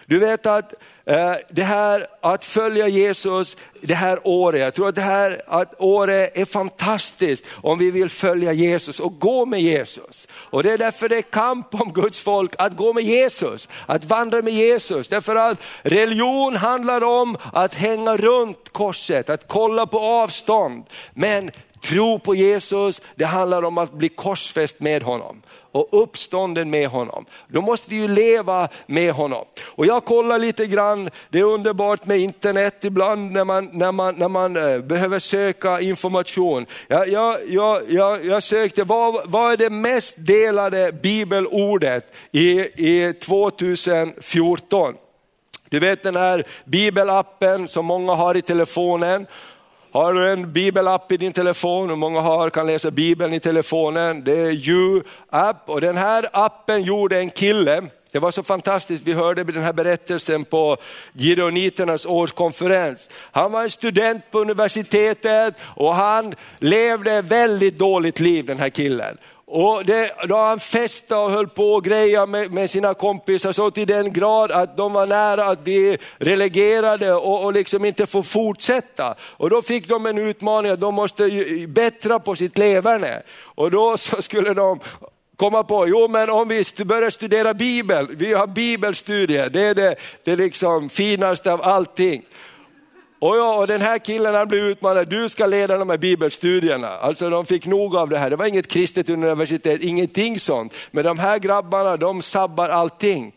Du 0.05 0.19
vet 0.19 0.45
att 0.45 0.73
Eh, 1.05 1.35
det 1.49 1.63
här 1.63 2.07
att 2.21 2.45
följa 2.45 2.87
Jesus 2.87 3.57
det 3.81 3.93
här 3.93 4.19
året, 4.23 4.61
jag 4.61 4.73
tror 4.73 4.87
att 4.87 4.95
det 4.95 5.01
här 5.01 5.41
att 5.47 5.81
året 5.81 6.37
är 6.37 6.45
fantastiskt 6.45 7.45
om 7.51 7.79
vi 7.79 7.91
vill 7.91 8.09
följa 8.09 8.53
Jesus 8.53 8.99
och 8.99 9.19
gå 9.19 9.45
med 9.45 9.61
Jesus. 9.61 10.27
Och 10.33 10.63
det 10.63 10.71
är 10.71 10.77
därför 10.77 11.09
det 11.09 11.17
är 11.17 11.21
kamp 11.21 11.81
om 11.81 11.93
Guds 11.93 12.19
folk 12.19 12.55
att 12.57 12.75
gå 12.75 12.93
med 12.93 13.03
Jesus, 13.03 13.69
att 13.85 14.05
vandra 14.05 14.41
med 14.41 14.53
Jesus. 14.53 15.07
Därför 15.07 15.35
att 15.35 15.57
religion 15.81 16.55
handlar 16.55 17.03
om 17.03 17.37
att 17.53 17.73
hänga 17.73 18.17
runt 18.17 18.69
korset, 18.69 19.29
att 19.29 19.47
kolla 19.47 19.85
på 19.85 19.99
avstånd. 19.99 20.83
Men 21.13 21.51
tro 21.81 22.19
på 22.19 22.35
Jesus, 22.35 23.01
det 23.15 23.25
handlar 23.25 23.63
om 23.63 23.77
att 23.77 23.93
bli 23.93 24.09
korsfäst 24.09 24.79
med 24.79 25.03
honom 25.03 25.41
och 25.73 26.03
uppstånden 26.03 26.69
med 26.69 26.87
honom. 26.87 27.25
Då 27.47 27.61
måste 27.61 27.89
vi 27.89 27.95
ju 27.95 28.07
leva 28.07 28.67
med 28.85 29.13
honom. 29.13 29.45
Och 29.65 29.85
jag 29.85 30.05
kollar 30.05 30.39
lite 30.39 30.65
grann, 30.65 31.09
det 31.29 31.39
är 31.39 31.43
underbart 31.43 32.05
med 32.05 32.19
internet 32.19 32.85
ibland 32.85 33.31
när 33.31 33.43
man, 33.43 33.69
när 33.73 33.91
man, 33.91 34.15
när 34.15 34.29
man 34.29 34.57
eh, 34.57 34.79
behöver 34.79 35.19
söka 35.19 35.79
information. 35.81 36.65
Jag, 36.87 37.07
jag, 37.07 37.37
jag, 37.47 37.81
jag, 37.87 38.25
jag 38.25 38.43
sökte, 38.43 38.83
vad, 38.83 39.29
vad 39.29 39.51
är 39.51 39.57
det 39.57 39.69
mest 39.69 40.15
delade 40.17 40.91
bibelordet 40.91 42.13
i, 42.31 42.59
i 42.59 43.13
2014? 43.13 44.95
Du 45.69 45.79
vet 45.79 46.03
den 46.03 46.15
här 46.15 46.47
bibelappen 46.65 47.67
som 47.67 47.85
många 47.85 48.13
har 48.13 48.37
i 48.37 48.41
telefonen 48.41 49.27
har 49.93 50.13
du 50.13 50.31
en 50.31 50.51
bibelapp 50.53 51.11
i 51.11 51.17
din 51.17 51.33
telefon, 51.33 51.89
hur 51.89 51.95
många 51.95 52.19
har, 52.19 52.49
kan 52.49 52.67
läsa 52.67 52.91
bibeln 52.91 53.33
i 53.33 53.39
telefonen? 53.39 54.23
Det 54.23 54.39
är 54.39 54.51
You-app 54.51 55.55
och 55.65 55.81
den 55.81 55.97
här 55.97 56.25
appen 56.31 56.83
gjorde 56.83 57.19
en 57.19 57.29
kille, 57.29 57.83
det 58.11 58.19
var 58.19 58.31
så 58.31 58.43
fantastiskt, 58.43 59.03
vi 59.07 59.13
hörde 59.13 59.43
den 59.43 59.63
här 59.63 59.73
berättelsen 59.73 60.45
på 60.45 60.77
Gironiternas 61.13 62.05
årskonferens. 62.05 63.09
Han 63.31 63.51
var 63.51 63.63
en 63.63 63.71
student 63.71 64.31
på 64.31 64.39
universitetet 64.39 65.55
och 65.61 65.95
han 65.95 66.33
levde 66.59 67.21
väldigt 67.21 67.77
dåligt 67.77 68.19
liv 68.19 68.45
den 68.45 68.59
här 68.59 68.69
killen. 68.69 69.17
Och 69.55 69.85
det, 69.85 70.11
då 70.27 70.37
han 70.37 70.59
festade 70.59 71.21
och 71.21 71.31
höll 71.31 71.47
på 71.47 71.73
och 71.73 71.83
grejade 71.83 72.27
med, 72.27 72.51
med, 72.51 72.69
sina 72.69 72.93
kompisar 72.93 73.51
så 73.51 73.71
till 73.71 73.87
den 73.87 74.13
grad 74.13 74.51
att 74.51 74.77
de 74.77 74.93
var 74.93 75.07
nära 75.07 75.45
att 75.45 75.63
bli 75.63 75.97
relegerade 76.17 77.13
och, 77.13 77.43
och 77.43 77.53
liksom 77.53 77.85
inte 77.85 78.05
få 78.05 78.23
fortsätta. 78.23 79.15
Och 79.21 79.49
då 79.49 79.61
fick 79.61 79.87
de 79.87 80.05
en 80.05 80.17
utmaning 80.17 80.71
att 80.71 80.79
de 80.79 80.95
måste 80.95 81.29
bättra 81.67 82.19
på 82.19 82.35
sitt 82.35 82.57
leverne. 82.57 83.21
Och 83.41 83.71
då 83.71 83.97
så 83.97 84.21
skulle 84.21 84.53
de 84.53 84.79
komma 85.35 85.63
på, 85.63 85.87
jo 85.87 86.07
men 86.07 86.29
om 86.29 86.47
vi 86.47 86.63
börjar 86.85 87.09
studera 87.09 87.53
Bibeln, 87.53 88.07
vi 88.11 88.33
har 88.33 88.47
bibelstudier, 88.47 89.49
det 89.49 89.61
är 89.61 89.75
det, 89.75 89.95
det 90.23 90.35
liksom 90.35 90.89
finaste 90.89 91.53
av 91.53 91.61
allting. 91.61 92.23
Och, 93.23 93.37
ja, 93.37 93.55
och 93.55 93.67
den 93.67 93.81
här 93.81 93.99
killen 93.99 94.35
han 94.35 94.47
blev 94.47 94.63
utmanad, 94.63 95.07
du 95.07 95.29
ska 95.29 95.45
leda 95.45 95.77
de 95.77 95.89
här 95.89 95.97
bibelstudierna. 95.97 96.87
Alltså 96.87 97.29
de 97.29 97.45
fick 97.45 97.65
nog 97.65 97.95
av 97.95 98.09
det 98.09 98.17
här, 98.17 98.29
det 98.29 98.35
var 98.35 98.45
inget 98.45 98.67
kristet 98.67 99.09
universitet, 99.09 99.83
ingenting 99.83 100.39
sånt. 100.39 100.73
Men 100.91 101.03
de 101.03 101.19
här 101.19 101.39
grabbarna, 101.39 101.97
de 101.97 102.21
sabbar 102.21 102.69
allting. 102.69 103.33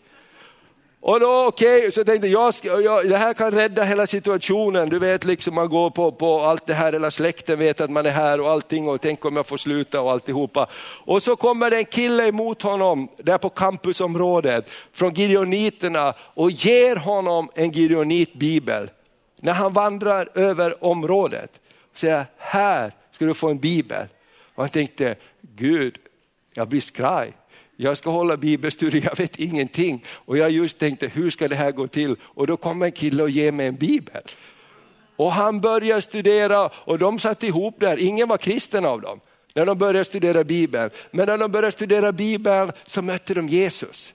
Och 1.01 1.21
då 1.21 1.45
okej, 1.47 1.79
okay, 1.79 1.91
så 1.91 2.05
tänkte 2.05 2.29
jag, 2.29 2.55
jag, 2.63 3.09
det 3.09 3.17
här 3.17 3.33
kan 3.33 3.51
rädda 3.51 3.83
hela 3.83 4.07
situationen. 4.07 4.89
Du 4.89 4.99
vet 4.99 5.25
liksom 5.25 5.55
man 5.55 5.69
går 5.69 5.91
på, 5.91 6.13
på 6.13 6.41
allt 6.41 6.67
det 6.67 6.75
här, 6.75 6.93
hela 6.93 7.11
släkten 7.11 7.59
vet 7.59 7.81
att 7.81 7.91
man 7.91 8.07
är 8.07 8.11
här 8.11 8.41
och 8.41 8.51
allting 8.51 8.89
och 8.89 9.01
tänk 9.01 9.25
om 9.25 9.37
jag 9.37 9.47
får 9.47 9.57
sluta 9.57 10.01
och 10.01 10.11
alltihopa. 10.11 10.67
Och 11.05 11.23
så 11.23 11.37
kommer 11.37 11.71
det 11.71 11.77
en 11.77 11.85
kille 11.85 12.27
emot 12.27 12.63
honom 12.63 13.09
där 13.17 13.39
på 13.39 13.49
campusområdet 13.49 14.71
från 14.93 15.15
Gideoniterna 15.15 16.15
och 16.19 16.51
ger 16.51 16.97
honom 16.97 17.49
en 17.55 17.71
Gideonit-bibel 17.73 18.89
när 19.47 19.53
han 19.53 19.73
vandrar 19.73 20.29
över 20.35 20.85
området. 20.85 21.61
Och 21.93 21.99
säger, 21.99 22.25
här 22.37 22.93
ska 23.11 23.25
du 23.25 23.35
få 23.35 23.49
en 23.49 23.59
bibel. 23.59 24.07
Och 24.55 24.63
han 24.63 24.69
tänkte, 24.71 25.17
Gud, 25.41 25.99
jag 26.55 26.69
blir 26.69 26.81
skraj. 26.81 27.33
Jag 27.77 27.99
ska 27.99 28.11
hålla 28.11 28.37
bibelstudier, 28.37 29.05
jag 29.05 29.19
vet 29.19 29.39
ingenting. 29.39 30.05
Och 30.09 30.39
jag 30.39 30.51
just 30.51 30.79
tänkte, 30.79 31.07
hur 31.07 31.31
ska 31.31 31.49
det 31.49 31.57
här 31.57 31.73
gå 31.73 31.87
till? 31.87 32.17
Och 32.23 32.47
då 32.47 32.57
kommer 32.57 32.87
en 32.87 32.93
kille 32.93 33.23
och 33.23 33.31
ger 33.31 33.53
mig 33.53 33.67
en 33.67 33.77
bibel. 33.77 34.23
Och 35.17 35.33
han 35.33 35.61
börjar 35.61 36.01
studera 36.01 36.71
och 36.75 36.99
de 36.99 37.19
satt 37.19 37.43
ihop 37.43 37.81
där, 37.81 37.97
ingen 37.97 38.29
var 38.29 38.37
kristen 38.37 38.85
av 38.85 39.01
dem. 39.01 39.21
När 39.55 39.67
de 39.67 39.79
började 39.79 40.05
studera 40.05 40.45
bibeln. 40.45 40.91
Men 41.11 41.27
när 41.27 41.39
de 41.39 41.53
började 41.53 41.73
studera 41.73 42.13
bibeln 42.13 42.73
så 42.85 43.03
mötte 43.03 43.35
de 43.35 43.49
Jesus. 43.49 44.15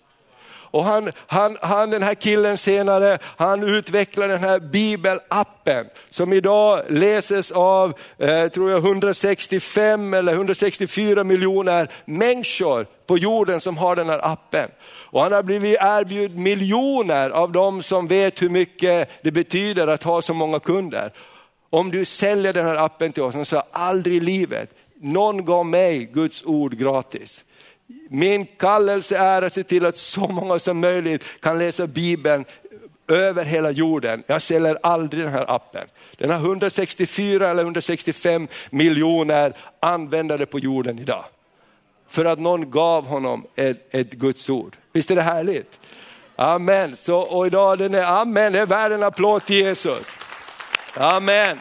Och 0.72 0.84
han, 0.84 1.12
han, 1.28 1.58
han, 1.62 1.90
den 1.90 2.04
här 2.04 2.14
killen 2.14 2.58
senare, 2.58 3.18
han 3.24 3.64
utvecklade 3.64 4.34
den 4.34 4.44
här 4.44 4.60
bibelappen 4.60 5.86
som 6.10 6.34
idag 6.34 6.84
läses 6.90 7.52
av, 7.52 7.94
eh, 8.18 8.48
tror 8.48 8.72
jag 8.72 8.80
165 8.80 10.14
eller 10.14 10.34
164 10.34 11.24
miljoner 11.24 11.92
människor 12.06 12.88
på 13.08 13.18
jorden 13.18 13.60
som 13.60 13.78
har 13.78 13.96
den 13.96 14.10
här 14.10 14.32
appen. 14.32 14.70
Och 14.84 15.22
han 15.22 15.32
har 15.32 15.44
blivit 15.44 15.78
erbjuden 15.82 16.44
miljoner 16.44 17.30
av 17.30 17.52
de 17.52 17.84
som 17.84 18.08
vet 18.08 18.42
hur 18.42 18.50
mycket 18.50 19.10
det 19.22 19.32
betyder 19.32 19.88
att 19.88 20.04
ha 20.04 20.22
så 20.22 20.34
många 20.34 20.60
kunder. 20.60 21.14
Om 21.70 21.92
du 21.92 22.06
säljer 22.06 22.54
den 22.54 22.66
här 22.66 22.76
appen 22.76 23.12
till 23.12 23.24
oss, 23.24 23.36
han 23.36 23.46
sa 23.46 23.64
aldrig 23.72 24.16
i 24.16 24.20
livet, 24.20 24.70
någon 25.02 25.46
gav 25.46 25.66
mig 25.66 26.10
Guds 26.14 26.44
ord 26.46 26.78
gratis. 26.78 27.46
Min 28.10 28.46
kallelse 28.46 29.18
är 29.18 29.42
att 29.42 29.54
se 29.54 29.64
till 29.64 29.86
att 29.86 29.98
så 29.98 30.28
många 30.28 30.60
som 30.60 30.80
möjligt 30.80 31.24
kan 31.40 31.60
läsa 31.60 31.88
Bibeln 31.88 32.46
över 33.08 33.46
hela 33.46 33.72
jorden. 33.72 34.24
Jag 34.28 34.42
säljer 34.42 34.78
aldrig 34.84 35.24
den 35.24 35.34
här 35.34 35.56
appen. 35.56 35.88
Den 36.18 36.30
har 36.30 36.38
164 36.38 37.50
eller 37.50 37.64
165 37.64 38.48
miljoner 38.70 39.54
användare 39.80 40.46
på 40.46 40.60
jorden 40.60 41.00
idag. 41.00 41.26
För 42.08 42.26
att 42.26 42.40
någon 42.40 42.72
gav 42.72 43.08
honom 43.08 43.46
ett, 43.56 43.96
ett 43.96 44.12
Guds 44.12 44.50
ord. 44.50 44.76
Visst 44.94 45.12
är 45.12 45.16
det 45.16 45.22
härligt? 45.22 45.80
Amen. 46.36 46.96
Så, 46.96 47.18
och 47.18 47.48
idag 47.48 47.78
den 47.78 47.96
är, 47.96 48.04
amen, 48.04 48.54
det 48.54 48.60
är 48.60 48.66
värd 48.66 48.92
en 48.92 49.04
applåd 49.04 49.46
till 49.46 49.56
Jesus. 49.56 50.18
Amen. 50.98 51.58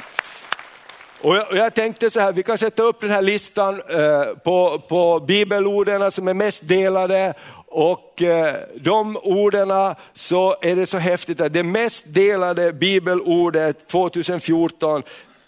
Och 1.22 1.36
jag, 1.36 1.48
och 1.50 1.56
jag, 1.56 1.74
tänkte 1.74 2.10
så 2.10 2.20
här, 2.20 2.32
vi 2.32 2.42
kan 2.42 2.58
sätta 2.58 2.82
upp 2.82 3.00
den 3.00 3.10
här 3.10 3.22
listan 3.22 3.82
eh, 3.88 4.24
på, 4.44 4.82
på 4.88 5.20
bibelorden 5.20 6.12
som 6.12 6.28
är 6.28 6.34
mest 6.34 6.68
delade 6.68 7.34
och 7.66 8.22
eh, 8.22 8.54
de 8.74 9.16
orden 9.16 9.94
så 10.14 10.56
är 10.62 10.76
det 10.76 10.86
så 10.86 10.98
häftigt 10.98 11.40
att 11.40 11.52
det 11.52 11.62
mest 11.62 12.04
delade 12.06 12.72
bibelordet 12.72 13.88
2014 13.88 15.02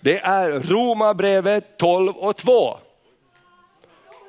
det 0.05 0.19
är 0.19 0.51
Romarbrevet 0.51 1.79
12 1.79 2.17
och 2.17 2.37
2. 2.37 2.79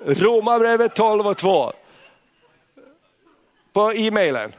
Romarbrevet 0.05 0.95
12 0.95 1.27
och 1.27 1.37
2. 1.37 1.73
På 3.73 3.93
e-mailen. 3.93 4.51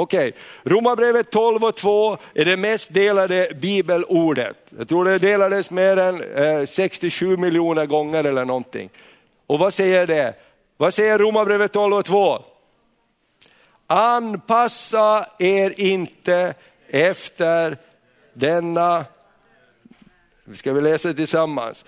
Okej, 0.00 0.28
okay. 0.28 0.40
Romarbrevet 0.64 1.30
12 1.30 1.64
och 1.64 1.76
2 1.76 2.18
är 2.34 2.44
det 2.44 2.56
mest 2.56 2.94
delade 2.94 3.48
bibelordet. 3.60 4.56
Jag 4.78 4.88
tror 4.88 5.04
det 5.04 5.18
delades 5.18 5.70
mer 5.70 5.96
än 5.96 6.22
eh, 6.22 6.66
67 6.66 7.36
miljoner 7.36 7.86
gånger 7.86 8.24
eller 8.24 8.44
någonting. 8.44 8.90
Och 9.46 9.58
vad 9.58 9.74
säger 9.74 10.06
det? 10.06 10.34
Vad 10.76 10.94
säger 10.94 11.18
Romarbrevet 11.18 11.72
12 11.72 11.94
och 11.94 12.04
2? 12.04 12.42
Anpassa 13.86 15.26
er 15.38 15.80
inte 15.80 16.54
efter 16.88 17.76
denna, 18.34 19.04
ska 20.54 20.72
vi 20.72 20.80
läsa 20.80 21.14
tillsammans. 21.14 21.84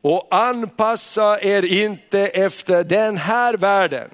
Och 0.00 0.28
anpassa 0.30 1.40
er 1.40 1.64
inte 1.64 2.20
efter 2.20 2.84
den 2.84 3.16
här 3.16 3.54
världen 3.54 4.10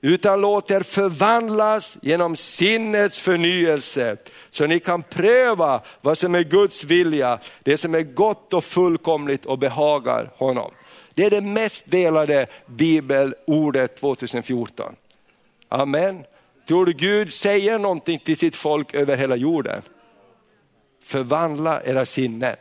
utan 0.00 0.40
låt 0.40 0.70
er 0.70 0.80
förvandlas 0.80 1.98
genom 2.02 2.36
sinnets 2.36 3.18
förnyelse 3.18 4.16
så 4.50 4.66
ni 4.66 4.80
kan 4.80 5.02
pröva 5.02 5.80
vad 6.00 6.18
som 6.18 6.34
är 6.34 6.42
Guds 6.42 6.84
vilja, 6.84 7.38
det 7.62 7.78
som 7.78 7.94
är 7.94 8.02
gott 8.02 8.52
och 8.52 8.64
fullkomligt 8.64 9.46
och 9.46 9.58
behagar 9.58 10.30
honom. 10.36 10.70
Det 11.14 11.24
är 11.24 11.30
det 11.30 11.40
mest 11.40 11.90
delade 11.90 12.46
bibelordet 12.66 13.96
2014. 13.96 14.94
Amen. 15.68 16.24
Tror 16.68 16.86
du 16.86 16.92
Gud 16.92 17.32
säger 17.32 17.78
någonting 17.78 18.18
till 18.18 18.36
sitt 18.36 18.56
folk 18.56 18.94
över 18.94 19.16
hela 19.16 19.36
jorden? 19.36 19.82
Förvandla 21.04 21.82
era 21.82 22.06
sinnen. 22.06 22.56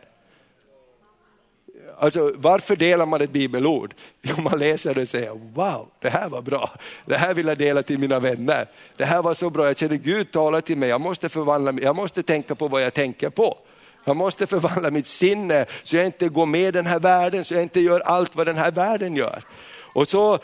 Alltså, 2.00 2.32
varför 2.36 2.76
delar 2.76 3.06
man 3.06 3.22
ett 3.22 3.30
bibelord? 3.30 3.94
Jo, 4.22 4.36
man 4.42 4.60
läser 4.60 4.94
det 4.94 5.02
och 5.02 5.08
säger, 5.08 5.32
wow, 5.54 5.88
det 6.00 6.10
här 6.10 6.30
var 6.30 6.42
bra. 6.42 6.70
Det 7.06 7.18
här 7.18 7.34
vill 7.34 7.48
jag 7.48 7.58
dela 7.58 7.84
till 7.84 8.00
mina 8.00 8.20
vänner. 8.20 8.68
Det 8.98 9.06
här 9.06 9.22
var 9.22 9.34
så 9.34 9.50
bra, 9.50 9.66
jag 9.66 9.78
känner 9.78 9.96
Gud 9.96 10.32
talar 10.32 10.62
till 10.62 10.78
mig, 10.78 10.90
jag 10.90 11.02
måste 11.02 11.30
förvandla 11.30 11.72
mig, 11.72 11.84
jag 11.84 11.96
måste 11.96 12.24
tänka 12.24 12.56
på 12.56 12.68
vad 12.68 12.82
jag 12.82 12.94
tänker 12.94 13.30
på. 13.30 13.58
Jag 14.04 14.16
måste 14.16 14.48
förvandla 14.48 14.92
mitt 14.92 15.08
sinne 15.08 15.66
så 15.84 15.96
jag 15.96 16.06
inte 16.06 16.30
går 16.30 16.46
med 16.46 16.74
den 16.74 16.86
här 16.86 17.00
världen, 17.00 17.46
så 17.46 17.54
jag 17.54 17.64
inte 17.64 17.80
gör 17.80 18.00
allt 18.00 18.36
vad 18.36 18.48
den 18.48 18.58
här 18.58 18.72
världen 18.72 19.16
gör. 19.16 19.40
Och 19.78 20.08
så 20.08 20.40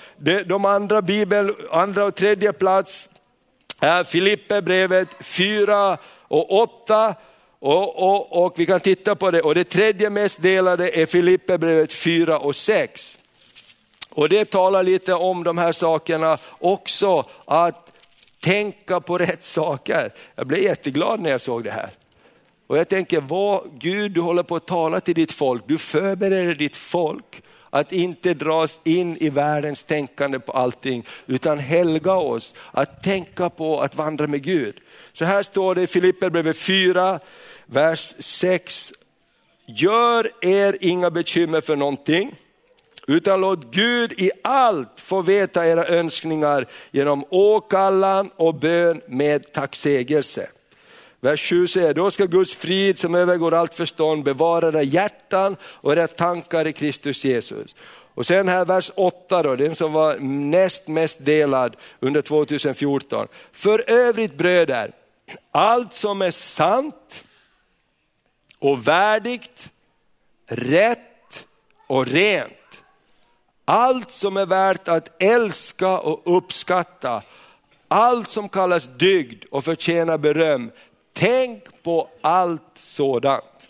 de 0.46 0.66
andra 0.66 1.02
bibel, 1.02 1.52
andra 1.72 2.06
och 2.06 2.16
tredje 2.16 2.54
plats 2.54 3.10
är 3.80 4.04
Filippe 4.04 4.62
brevet 4.62 5.08
4 5.24 5.98
och 6.28 6.62
8 6.62 7.16
och, 7.64 8.04
och, 8.04 8.46
och, 8.46 8.54
vi 8.60 8.66
kan 8.66 8.80
titta 8.80 9.16
på 9.16 9.32
det. 9.32 9.42
Och 9.42 9.56
det 9.56 9.64
tredje 9.64 10.10
mest 10.10 10.42
delade 10.42 10.90
är 10.90 11.06
Filipperbrevet 11.06 11.94
4 11.94 12.40
och 12.40 12.56
6. 12.56 13.18
Och 14.10 14.30
det 14.30 14.46
talar 14.46 14.84
lite 14.84 15.14
om 15.14 15.44
de 15.44 15.58
här 15.58 15.72
sakerna 15.72 16.38
också, 16.60 17.26
att 17.46 17.92
tänka 18.40 19.00
på 19.00 19.18
rätt 19.18 19.46
saker. 19.46 20.14
Jag 20.36 20.48
blev 20.48 20.64
jätteglad 20.64 21.20
när 21.20 21.30
jag 21.30 21.42
såg 21.42 21.64
det 21.64 21.72
här. 21.72 21.90
Och 22.68 22.78
jag 22.78 22.90
tänker, 22.90 23.22
vad, 23.22 23.64
Gud 23.80 24.12
du 24.12 24.22
håller 24.22 24.44
på 24.44 24.56
att 24.56 24.68
tala 24.68 25.00
till 25.00 25.16
ditt 25.16 25.32
folk, 25.32 25.64
du 25.68 25.78
förbereder 25.78 26.56
ditt 26.56 26.76
folk 26.76 27.42
att 27.70 27.92
inte 27.92 28.34
dras 28.34 28.80
in 28.84 29.18
i 29.18 29.30
världens 29.30 29.84
tänkande 29.84 30.40
på 30.40 30.52
allting, 30.52 31.06
utan 31.28 31.60
helga 31.60 32.14
oss 32.14 32.54
att 32.72 33.04
tänka 33.04 33.50
på 33.50 33.82
att 33.82 33.96
vandra 33.96 34.28
med 34.28 34.44
Gud. 34.44 34.76
Så 35.14 35.26
här 35.26 35.44
står 35.44 35.76
det 35.76 35.82
i 35.82 35.88
Filipperbrevet 35.88 36.58
4, 36.58 37.20
vers 37.66 38.14
6. 38.20 38.94
Gör 39.66 40.32
er 40.42 40.78
inga 40.82 41.12
bekymmer 41.12 41.62
för 41.62 41.76
någonting, 41.76 42.36
utan 43.08 43.42
låt 43.42 43.74
Gud 43.74 44.14
i 44.14 44.32
allt 44.44 45.00
få 45.00 45.22
veta 45.22 45.68
era 45.68 45.88
önskningar 45.88 46.66
genom 46.92 47.26
åkallan 47.30 48.30
och 48.36 48.56
bön 48.56 49.02
med 49.08 49.54
tacksägelse. 49.54 50.50
Vers 51.20 51.50
7 51.50 51.68
säger, 51.68 51.94
då 51.94 52.12
ska 52.12 52.26
Guds 52.26 52.56
frid 52.56 53.00
som 53.00 53.16
övergår 53.16 53.54
allt 53.54 53.74
förstånd 53.74 54.24
bevara 54.24 54.68
era 54.68 54.84
hjärtan 54.84 55.56
och 55.64 55.92
era 55.92 56.08
tankar 56.08 56.68
i 56.68 56.74
Kristus 56.74 57.24
Jesus. 57.24 57.76
Och 58.14 58.26
sen 58.26 58.48
här 58.48 58.66
vers 58.66 58.92
8 58.96 59.44
då, 59.44 59.56
den 59.56 59.76
som 59.76 59.94
var 59.94 60.18
näst 60.20 60.88
mest 60.88 61.26
delad 61.26 61.76
under 62.00 62.22
2014. 62.22 63.28
För 63.52 63.90
övrigt 63.90 64.38
bröder, 64.38 64.92
allt 65.52 65.94
som 65.94 66.22
är 66.22 66.32
sant 66.32 67.24
och 68.60 68.88
värdigt, 68.88 69.70
rätt 70.48 71.48
och 71.88 72.08
rent. 72.08 72.54
Allt 73.66 74.12
som 74.12 74.38
är 74.38 74.46
värt 74.46 74.88
att 74.88 75.22
älska 75.22 76.00
och 76.00 76.38
uppskatta, 76.38 77.22
allt 77.88 78.30
som 78.30 78.50
kallas 78.50 78.88
dygd 78.88 79.46
och 79.52 79.66
förtjänar 79.66 80.18
beröm, 80.18 80.72
Tänk 81.14 81.84
på 81.84 82.10
allt 82.22 82.72
sådant. 82.74 83.70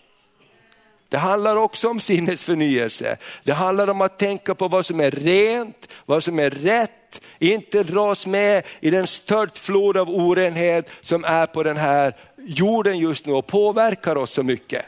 Det 1.10 1.18
handlar 1.18 1.56
också 1.56 1.90
om 1.90 2.00
sinnesförnyelse. 2.00 3.18
Det 3.44 3.54
handlar 3.54 3.88
om 3.88 4.02
att 4.02 4.20
tänka 4.20 4.56
på 4.56 4.68
vad 4.68 4.86
som 4.86 5.00
är 5.00 5.12
rent, 5.12 5.88
vad 6.06 6.24
som 6.24 6.40
är 6.40 6.50
rätt, 6.50 6.92
inte 7.40 7.84
dras 7.84 8.26
med 8.26 8.64
i 8.80 8.90
den 8.90 9.08
störtflod 9.08 9.98
av 9.98 10.10
orenhet 10.10 10.90
som 11.02 11.24
är 11.24 11.46
på 11.46 11.64
den 11.64 11.78
här 11.78 12.16
jorden 12.38 13.00
just 13.00 13.26
nu 13.26 13.34
och 13.34 13.48
påverkar 13.48 14.16
oss 14.16 14.32
så 14.32 14.44
mycket. 14.44 14.86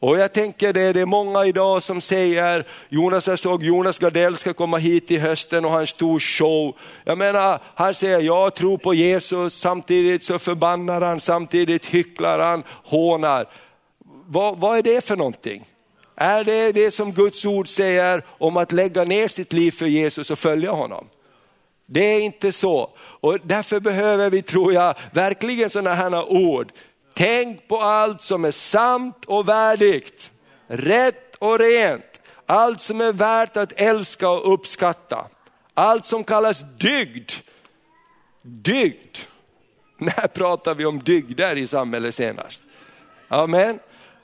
Och 0.00 0.18
jag 0.18 0.32
tänker 0.32 0.72
det, 0.72 0.92
det 0.92 1.00
är 1.00 1.06
många 1.06 1.46
idag 1.46 1.82
som 1.82 2.00
säger, 2.00 2.66
Jonas 2.88 3.28
jag 3.28 3.38
såg 3.38 3.62
Jonas 3.62 3.98
Gardell 3.98 4.36
ska 4.36 4.54
komma 4.54 4.76
hit 4.76 5.10
i 5.10 5.16
hösten 5.16 5.64
och 5.64 5.70
ha 5.70 5.80
en 5.80 5.86
stor 5.86 6.18
show. 6.18 6.76
Jag 7.04 7.18
menar, 7.18 7.60
han 7.74 7.94
säger 7.94 8.20
jag 8.20 8.54
tror 8.54 8.78
på 8.78 8.94
Jesus, 8.94 9.54
samtidigt 9.54 10.24
så 10.24 10.38
förbannar 10.38 11.00
han, 11.00 11.20
samtidigt 11.20 11.86
hycklar 11.86 12.38
han, 12.38 12.62
hånar. 12.84 13.48
Vad, 14.26 14.58
vad 14.58 14.78
är 14.78 14.82
det 14.82 15.04
för 15.04 15.16
någonting? 15.16 15.64
Är 16.16 16.44
det 16.44 16.72
det 16.72 16.90
som 16.90 17.12
Guds 17.12 17.44
ord 17.44 17.68
säger 17.68 18.24
om 18.28 18.56
att 18.56 18.72
lägga 18.72 19.04
ner 19.04 19.28
sitt 19.28 19.52
liv 19.52 19.70
för 19.70 19.86
Jesus 19.86 20.30
och 20.30 20.38
följa 20.38 20.70
honom? 20.70 21.06
Det 21.90 22.00
är 22.00 22.20
inte 22.20 22.52
så. 22.52 22.90
Och 22.98 23.38
därför 23.42 23.80
behöver 23.80 24.30
vi, 24.30 24.42
tror 24.42 24.72
jag, 24.72 24.94
verkligen 25.12 25.70
sådana 25.70 25.94
här 25.94 26.32
ord. 26.32 26.72
Tänk 27.14 27.68
på 27.68 27.78
allt 27.78 28.20
som 28.20 28.44
är 28.44 28.50
sant 28.50 29.24
och 29.26 29.48
värdigt, 29.48 30.32
rätt 30.66 31.34
och 31.38 31.58
rent, 31.58 32.20
allt 32.46 32.80
som 32.80 33.00
är 33.00 33.12
värt 33.12 33.56
att 33.56 33.72
älska 33.72 34.30
och 34.30 34.52
uppskatta. 34.52 35.26
Allt 35.74 36.06
som 36.06 36.24
kallas 36.24 36.64
dygd. 36.78 37.30
Dygd. 38.42 39.16
När 39.98 40.26
pratar 40.26 40.74
vi 40.74 40.86
om 40.86 40.98
dygder 40.98 41.56
i 41.56 41.66
samhället 41.66 42.14
senast? 42.14 42.62
Amen. 43.28 43.78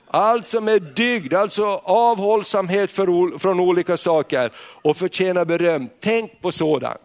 Allt 0.07 0.47
som 0.47 0.67
är 0.67 0.79
dygd, 0.79 1.33
alltså 1.33 1.65
avhållsamhet 1.83 2.91
för, 2.91 3.39
från 3.39 3.59
olika 3.59 3.97
saker 3.97 4.51
och 4.57 4.97
förtjänar 4.97 5.45
beröm. 5.45 5.89
Tänk 5.99 6.41
på 6.41 6.51
sådant. 6.51 7.01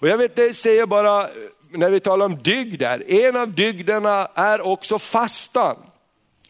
Och 0.00 0.08
jag 0.08 0.18
vet, 0.18 0.36
det 0.36 0.54
säger 0.54 0.86
bara 0.86 1.22
eh, 1.22 1.28
när 1.70 1.90
vi 1.90 2.00
talar 2.00 2.26
om 2.26 2.42
dygder, 2.42 3.10
en 3.10 3.36
av 3.36 3.52
dygderna 3.52 4.28
är 4.34 4.60
också 4.60 4.98
fastan. 4.98 5.76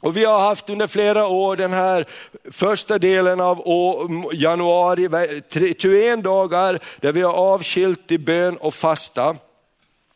Och 0.00 0.16
vi 0.16 0.24
har 0.24 0.40
haft 0.40 0.70
under 0.70 0.86
flera 0.86 1.26
år 1.26 1.56
den 1.56 1.72
här 1.72 2.06
första 2.52 2.98
delen 2.98 3.40
av 3.40 3.62
januari, 4.32 5.08
21 5.78 6.24
dagar 6.24 6.80
där 7.00 7.12
vi 7.12 7.22
har 7.22 7.32
avskilt 7.32 8.10
i 8.10 8.18
bön 8.18 8.56
och 8.56 8.74
fasta. 8.74 9.36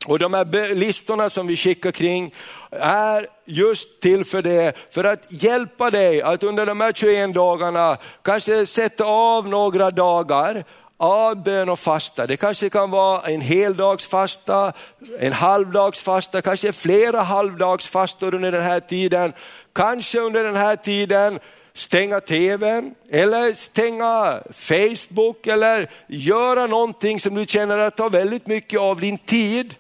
Och 0.07 0.19
de 0.19 0.35
här 0.35 0.75
listorna 0.75 1.31
som 1.31 1.47
vi 1.47 1.57
skickar 1.57 1.91
kring 1.91 2.35
är 2.71 3.27
just 3.45 4.01
till 4.01 4.25
för 4.25 4.43
det, 4.43 4.73
för 4.91 5.05
att 5.05 5.43
hjälpa 5.43 5.91
dig 5.91 6.23
att 6.23 6.43
under 6.43 6.67
de 6.67 6.81
här 6.81 6.93
21 6.93 7.35
dagarna 7.35 7.97
kanske 8.23 8.67
sätta 8.67 9.05
av 9.05 9.49
några 9.49 9.91
dagar 9.91 10.65
avbön 11.01 11.69
och 11.69 11.79
fasta. 11.79 12.27
Det 12.27 12.37
kanske 12.37 12.71
kan 12.71 12.91
vara 12.91 13.21
en 13.21 13.41
heldagsfasta, 13.41 14.73
en 15.19 15.33
halvdagsfasta, 15.33 16.43
kanske 16.43 16.73
flera 16.73 17.21
halvdagsfastor 17.21 18.35
under 18.35 18.53
den 18.53 18.63
här 18.63 18.81
tiden. 18.81 19.33
Kanske 19.73 20.21
under 20.21 20.45
den 20.45 20.57
här 20.57 20.77
tiden 20.77 21.39
stänga 21.73 22.21
tvn 22.21 22.95
eller 23.11 23.53
stänga 23.53 24.41
Facebook 24.53 25.47
eller 25.47 25.91
göra 26.07 26.67
någonting 26.67 27.21
som 27.21 27.35
du 27.35 27.47
känner 27.47 27.79
att 27.79 27.97
tar 27.97 28.11
väldigt 28.11 28.47
mycket 28.47 28.81
av 28.81 29.01
din 29.01 29.19
tid. 29.19 29.75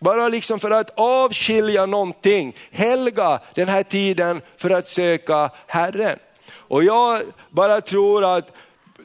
Bara 0.00 0.28
liksom 0.28 0.58
för 0.58 0.70
att 0.70 0.90
avskilja 0.94 1.86
någonting, 1.86 2.56
helga 2.70 3.40
den 3.54 3.68
här 3.68 3.82
tiden 3.82 4.40
för 4.56 4.70
att 4.70 4.88
söka 4.88 5.50
Herren. 5.66 6.18
Och 6.54 6.84
jag 6.84 7.22
bara 7.50 7.80
tror 7.80 8.36
att 8.36 8.52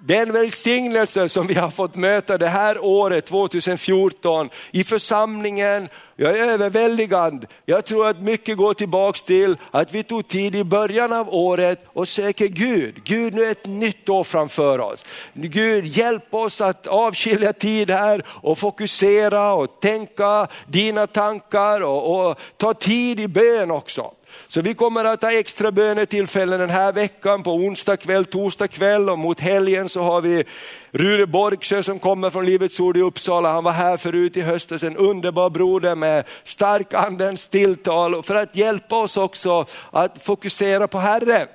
den 0.02 0.34
välsignelse 0.34 1.30
som 1.30 1.48
vi 1.48 1.54
har 1.54 1.70
fått 1.70 1.96
möta 1.96 2.38
det 2.38 2.48
här 2.48 2.86
året 2.86 3.26
2014 3.26 4.50
i 4.72 4.84
församlingen, 4.84 5.90
jag 6.16 6.40
är 6.40 6.44
överväldigad. 6.44 7.46
Jag 7.66 7.86
tror 7.86 8.08
att 8.08 8.22
mycket 8.22 8.58
går 8.58 8.74
tillbaks 8.74 9.22
till 9.22 9.58
att 9.72 9.94
vi 9.94 10.04
tog 10.04 10.28
tid 10.28 10.56
i 10.56 10.64
början 10.64 11.14
av 11.14 11.34
året 11.34 11.86
och 11.86 12.08
söker 12.08 12.48
Gud. 12.48 13.04
Gud, 13.04 13.34
nu 13.34 13.44
är 13.44 13.52
ett 13.52 13.66
nytt 13.66 14.10
år 14.10 14.24
framför 14.24 14.80
oss. 14.80 15.06
Gud, 15.34 15.86
hjälp 15.86 16.34
oss 16.34 16.62
att 16.62 16.88
avskilja 16.88 17.54
tid 17.54 17.92
här 17.92 18.26
och 18.28 18.58
fokusera 18.58 19.54
och 19.54 19.80
tänka 19.82 20.48
dina 20.68 21.08
tankar 21.08 21.82
och, 21.82 22.30
och 22.30 22.40
ta 22.58 22.74
tid 22.74 23.20
i 23.20 23.28
bön 23.28 23.72
också. 23.72 24.12
Så 24.48 24.62
vi 24.62 24.74
kommer 24.74 25.06
att 25.06 25.22
ha 25.22 25.32
extra 25.32 25.72
bönetillfällen 25.72 26.60
den 26.60 26.70
här 26.70 26.94
veckan 26.94 27.44
på 27.44 27.52
onsdag 27.52 27.98
kväll, 27.98 28.26
torsdag 28.26 28.68
kväll 28.68 29.10
och 29.10 29.20
mot 29.20 29.40
helgen 29.40 29.90
så 29.90 30.02
har 30.02 30.22
vi 30.22 30.44
Rure 30.92 31.28
Borgsjö 31.28 31.84
som 31.84 32.00
kommer 32.00 32.30
från 32.30 32.46
Livets 32.46 32.80
Ord 32.80 32.98
i 32.98 33.02
Uppsala. 33.02 33.52
Han 33.52 33.64
var 33.64 33.72
här 33.72 33.98
förut 33.98 34.38
i 34.38 34.42
höstas, 34.42 34.84
en 34.84 34.98
underbar 34.98 35.50
broder 35.50 35.96
med 35.96 36.24
stark 36.44 36.94
andens 36.94 37.48
tilltal 37.48 38.24
för 38.24 38.36
att 38.36 38.56
hjälpa 38.56 38.96
oss 38.98 39.18
också 39.18 39.66
att 39.92 40.24
fokusera 40.24 40.88
på 40.88 40.98
Herren. 40.98 41.48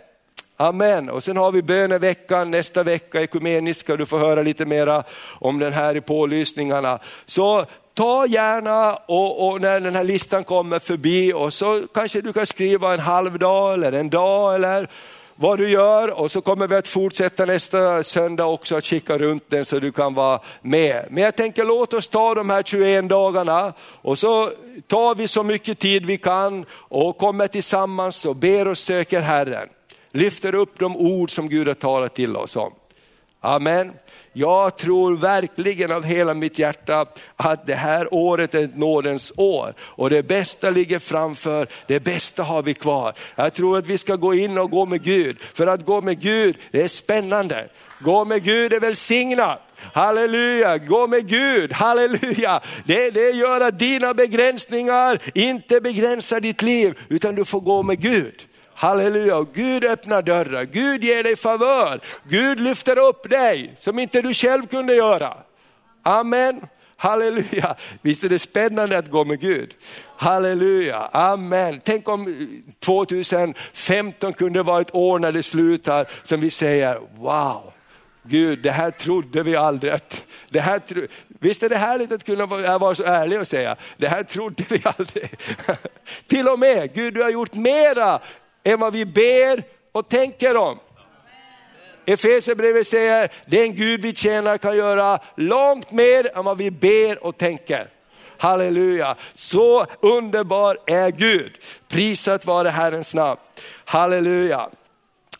Amen. 0.62 1.10
Och 1.10 1.24
sen 1.24 1.36
har 1.36 1.52
vi 1.52 1.62
böneveckan 1.62 2.50
nästa 2.50 2.82
vecka, 2.82 3.22
ekumeniska, 3.22 3.96
du 3.96 4.06
får 4.06 4.18
höra 4.18 4.42
lite 4.42 4.64
mera 4.64 5.04
om 5.40 5.58
den 5.58 5.72
här 5.72 5.96
i 5.96 6.00
pålysningarna. 6.00 6.98
Så 7.24 7.66
ta 7.94 8.26
gärna 8.26 8.94
och, 8.94 9.48
och, 9.48 9.60
när 9.60 9.80
den 9.80 9.94
här 9.94 10.04
listan 10.04 10.44
kommer 10.44 10.78
förbi 10.78 11.32
och 11.32 11.54
så 11.54 11.82
kanske 11.94 12.20
du 12.20 12.32
kan 12.32 12.46
skriva 12.46 12.92
en 12.92 13.00
halv 13.00 13.38
dag 13.38 13.74
eller 13.74 13.92
en 13.92 14.10
dag 14.10 14.54
eller 14.54 14.88
vad 15.36 15.58
du 15.58 15.68
gör 15.68 16.10
och 16.10 16.30
så 16.30 16.40
kommer 16.40 16.68
vi 16.68 16.76
att 16.76 16.88
fortsätta 16.88 17.44
nästa 17.44 18.04
söndag 18.04 18.46
också 18.46 18.76
att 18.76 18.84
kika 18.84 19.18
runt 19.18 19.44
den 19.48 19.64
så 19.64 19.78
du 19.78 19.92
kan 19.92 20.14
vara 20.14 20.40
med. 20.60 21.06
Men 21.10 21.24
jag 21.24 21.36
tänker 21.36 21.64
låt 21.64 21.94
oss 21.94 22.08
ta 22.08 22.34
de 22.34 22.50
här 22.50 22.62
21 22.62 23.08
dagarna 23.08 23.72
och 24.02 24.18
så 24.18 24.50
tar 24.86 25.14
vi 25.14 25.28
så 25.28 25.42
mycket 25.42 25.78
tid 25.78 26.06
vi 26.06 26.18
kan 26.18 26.64
och 26.72 27.18
kommer 27.18 27.46
tillsammans 27.46 28.24
och 28.24 28.36
ber 28.36 28.68
och 28.68 28.78
söker 28.78 29.20
Herren. 29.20 29.68
Lyfter 30.12 30.54
upp 30.54 30.78
de 30.78 30.96
ord 30.96 31.30
som 31.30 31.48
Gud 31.48 31.68
har 31.68 31.74
talat 31.74 32.14
till 32.14 32.36
oss 32.36 32.56
om. 32.56 32.72
Amen. 33.40 33.92
Jag 34.32 34.76
tror 34.78 35.16
verkligen 35.16 35.92
av 35.92 36.04
hela 36.04 36.34
mitt 36.34 36.58
hjärta 36.58 37.06
att 37.36 37.66
det 37.66 37.74
här 37.74 38.14
året 38.14 38.54
är 38.54 38.64
ett 38.64 38.76
nådens 38.76 39.32
år 39.36 39.74
och 39.80 40.10
det 40.10 40.22
bästa 40.22 40.70
ligger 40.70 40.98
framför, 40.98 41.68
det 41.86 42.00
bästa 42.00 42.42
har 42.42 42.62
vi 42.62 42.74
kvar. 42.74 43.12
Jag 43.34 43.54
tror 43.54 43.78
att 43.78 43.86
vi 43.86 43.98
ska 43.98 44.16
gå 44.16 44.34
in 44.34 44.58
och 44.58 44.70
gå 44.70 44.86
med 44.86 45.02
Gud, 45.02 45.36
för 45.54 45.66
att 45.66 45.84
gå 45.84 46.00
med 46.00 46.20
Gud 46.20 46.56
det 46.70 46.82
är 46.82 46.88
spännande. 46.88 47.68
Gå 47.98 48.24
med 48.24 48.44
Gud 48.44 48.72
är 48.72 48.80
välsignat. 48.80 49.60
Halleluja, 49.92 50.78
gå 50.78 51.06
med 51.06 51.28
Gud, 51.28 51.72
halleluja. 51.72 52.60
Det, 52.84 53.10
det 53.10 53.30
gör 53.30 53.60
att 53.60 53.78
dina 53.78 54.14
begränsningar 54.14 55.18
inte 55.34 55.80
begränsar 55.80 56.40
ditt 56.40 56.62
liv, 56.62 56.98
utan 57.08 57.34
du 57.34 57.44
får 57.44 57.60
gå 57.60 57.82
med 57.82 58.00
Gud. 58.00 58.34
Halleluja, 58.82 59.46
Gud 59.52 59.84
öppnar 59.84 60.22
dörrar, 60.22 60.64
Gud 60.64 61.04
ger 61.04 61.22
dig 61.22 61.36
favör, 61.36 62.00
Gud 62.28 62.60
lyfter 62.60 62.98
upp 62.98 63.30
dig 63.30 63.74
som 63.78 63.98
inte 63.98 64.22
du 64.22 64.34
själv 64.34 64.66
kunde 64.66 64.94
göra. 64.94 65.36
Amen. 66.02 66.60
Halleluja, 66.96 67.76
visst 68.02 68.24
är 68.24 68.28
det 68.28 68.38
spännande 68.38 68.98
att 68.98 69.10
gå 69.10 69.24
med 69.24 69.40
Gud. 69.40 69.74
Halleluja, 70.16 70.98
amen. 71.12 71.80
Tänk 71.84 72.08
om 72.08 72.48
2015 72.80 74.32
kunde 74.32 74.62
vara 74.62 74.80
ett 74.80 74.94
år 74.94 75.18
när 75.18 75.32
det 75.32 75.42
slutar 75.42 76.06
som 76.22 76.40
vi 76.40 76.50
säger, 76.50 77.00
wow, 77.16 77.72
Gud 78.22 78.58
det 78.62 78.70
här 78.70 78.90
trodde 78.90 79.42
vi 79.42 79.56
aldrig 79.56 79.92
att, 79.92 80.24
det 80.48 80.60
här, 80.60 80.80
visst 81.28 81.62
är 81.62 81.68
det 81.68 81.76
härligt 81.76 82.12
att 82.12 82.24
kunna 82.24 82.46
vara 82.78 82.94
så 82.94 83.04
ärlig 83.04 83.40
och 83.40 83.48
säga, 83.48 83.76
det 83.96 84.08
här 84.08 84.22
trodde 84.22 84.64
vi 84.68 84.82
aldrig. 84.84 85.30
Till 86.26 86.48
och 86.48 86.58
med, 86.58 86.94
Gud 86.94 87.14
du 87.14 87.22
har 87.22 87.30
gjort 87.30 87.54
mera 87.54 88.20
än 88.64 88.80
vad 88.80 88.92
vi 88.92 89.06
ber 89.06 89.62
och 89.92 90.08
tänker 90.08 90.56
om. 90.56 90.78
Efesierbrevet 92.06 92.86
säger, 92.86 93.32
den 93.46 93.74
Gud 93.74 94.02
vi 94.02 94.14
tjänar 94.14 94.58
kan 94.58 94.76
göra 94.76 95.18
långt 95.36 95.90
mer 95.90 96.36
än 96.36 96.44
vad 96.44 96.58
vi 96.58 96.70
ber 96.70 97.24
och 97.24 97.38
tänker. 97.38 97.86
Halleluja, 98.38 99.16
så 99.32 99.86
underbar 100.00 100.78
är 100.86 101.10
Gud. 101.10 101.52
Prisat 101.88 102.46
vare 102.46 102.68
Herrens 102.68 103.14
namn. 103.14 103.40
Halleluja. 103.84 104.68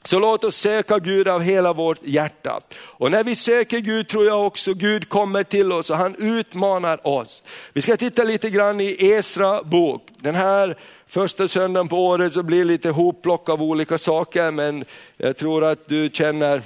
Så 0.04 0.18
låt 0.18 0.44
oss 0.44 0.56
söka 0.56 0.98
Gud 0.98 1.28
av 1.28 1.42
hela 1.42 1.72
vårt 1.72 1.98
hjärta. 2.02 2.60
Och 2.80 3.10
när 3.10 3.24
vi 3.24 3.36
söker 3.36 3.78
Gud 3.78 4.08
tror 4.08 4.26
jag 4.26 4.46
också 4.46 4.74
Gud 4.74 5.08
kommer 5.08 5.42
till 5.42 5.72
oss 5.72 5.90
och 5.90 5.96
han 5.96 6.14
utmanar 6.18 7.06
oss. 7.06 7.42
Vi 7.72 7.82
ska 7.82 7.96
titta 7.96 8.24
lite 8.24 8.50
grann 8.50 8.80
i 8.80 8.96
Esra 8.98 9.62
bok. 9.62 10.08
Den 10.16 10.34
här 10.34 10.78
första 11.12 11.48
söndagen 11.48 11.88
på 11.88 12.06
året 12.06 12.32
så 12.32 12.42
blir 12.42 12.58
det 12.58 12.64
lite 12.64 12.90
hopplock 12.90 13.48
av 13.48 13.62
olika 13.62 13.98
saker 13.98 14.50
men 14.50 14.84
jag 15.16 15.36
tror 15.36 15.64
att 15.64 15.88
du 15.88 16.10
känner, 16.12 16.62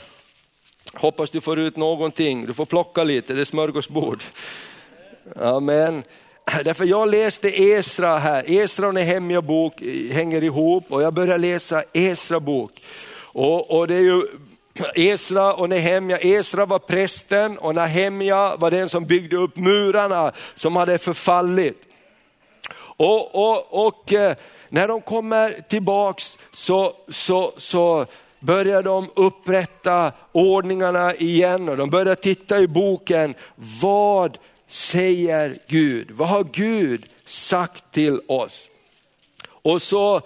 hoppas 0.95 1.31
du 1.31 1.41
får 1.41 1.59
ut 1.59 1.77
någonting, 1.77 2.47
du 2.47 2.55
får 2.55 2.65
plocka 2.67 3.05
lite, 3.05 3.35
det 3.35 3.41
är 3.41 3.45
smörgåsbord. 3.45 4.23
Amen. 5.37 6.03
Därför 6.65 6.85
jag 6.85 7.11
läste 7.11 7.49
Esra 7.49 8.17
här, 8.17 8.51
Esra 8.51 8.87
och 8.87 8.95
Nehemja 8.95 9.43
bok 9.43 9.83
hänger 10.11 10.45
ihop 10.45 10.85
och 10.89 11.03
jag 11.03 11.15
började 11.15 11.39
läsa 11.39 11.83
Esra 11.93 12.41
bok. 12.41 12.73
Och, 13.19 13.79
och 13.79 13.89
det 13.89 13.95
är 13.95 14.01
ju 14.01 14.23
Esra 14.95 15.55
och 15.55 15.69
Nehemja, 15.69 16.19
Esra 16.19 16.67
var 16.67 16.79
prästen 16.79 17.59
och 17.59 17.75
Nehemja 17.75 18.57
var 18.57 18.71
den 18.71 18.89
som 18.89 19.07
byggde 19.07 19.37
upp 19.37 19.57
murarna 19.57 20.33
som 20.55 20.77
hade 20.77 20.99
förfallit. 20.99 21.86
Och, 22.97 23.35
och, 23.35 23.87
och 23.87 24.13
eh, 24.13 24.37
när 24.69 24.89
de 24.89 25.01
kommer 25.01 25.51
tillbaks 25.69 26.39
så, 26.53 26.93
så, 27.09 27.53
så 27.57 28.07
börjar 28.41 28.83
de 28.83 29.09
upprätta 29.15 30.13
ordningarna 30.33 31.15
igen 31.15 31.69
och 31.69 31.77
de 31.77 31.91
börjar 31.91 32.15
titta 32.15 32.61
i 32.61 32.69
boken. 32.69 33.35
Vad 33.83 34.39
säger 34.69 35.59
Gud? 35.69 36.11
Vad 36.11 36.29
har 36.29 36.45
Gud 36.53 37.07
sagt 37.27 37.93
till 37.93 38.21
oss? 38.27 38.71
Och 39.49 39.83
så 39.83 40.21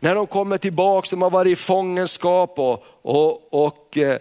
när 0.00 0.14
de 0.14 0.26
kommer 0.26 0.58
tillbaks, 0.58 1.10
de 1.10 1.22
har 1.22 1.30
varit 1.30 1.52
i 1.52 1.56
fångenskap 1.56 2.58
och, 2.58 2.84
och, 3.02 3.64
och 3.64 3.98
eh, 3.98 4.18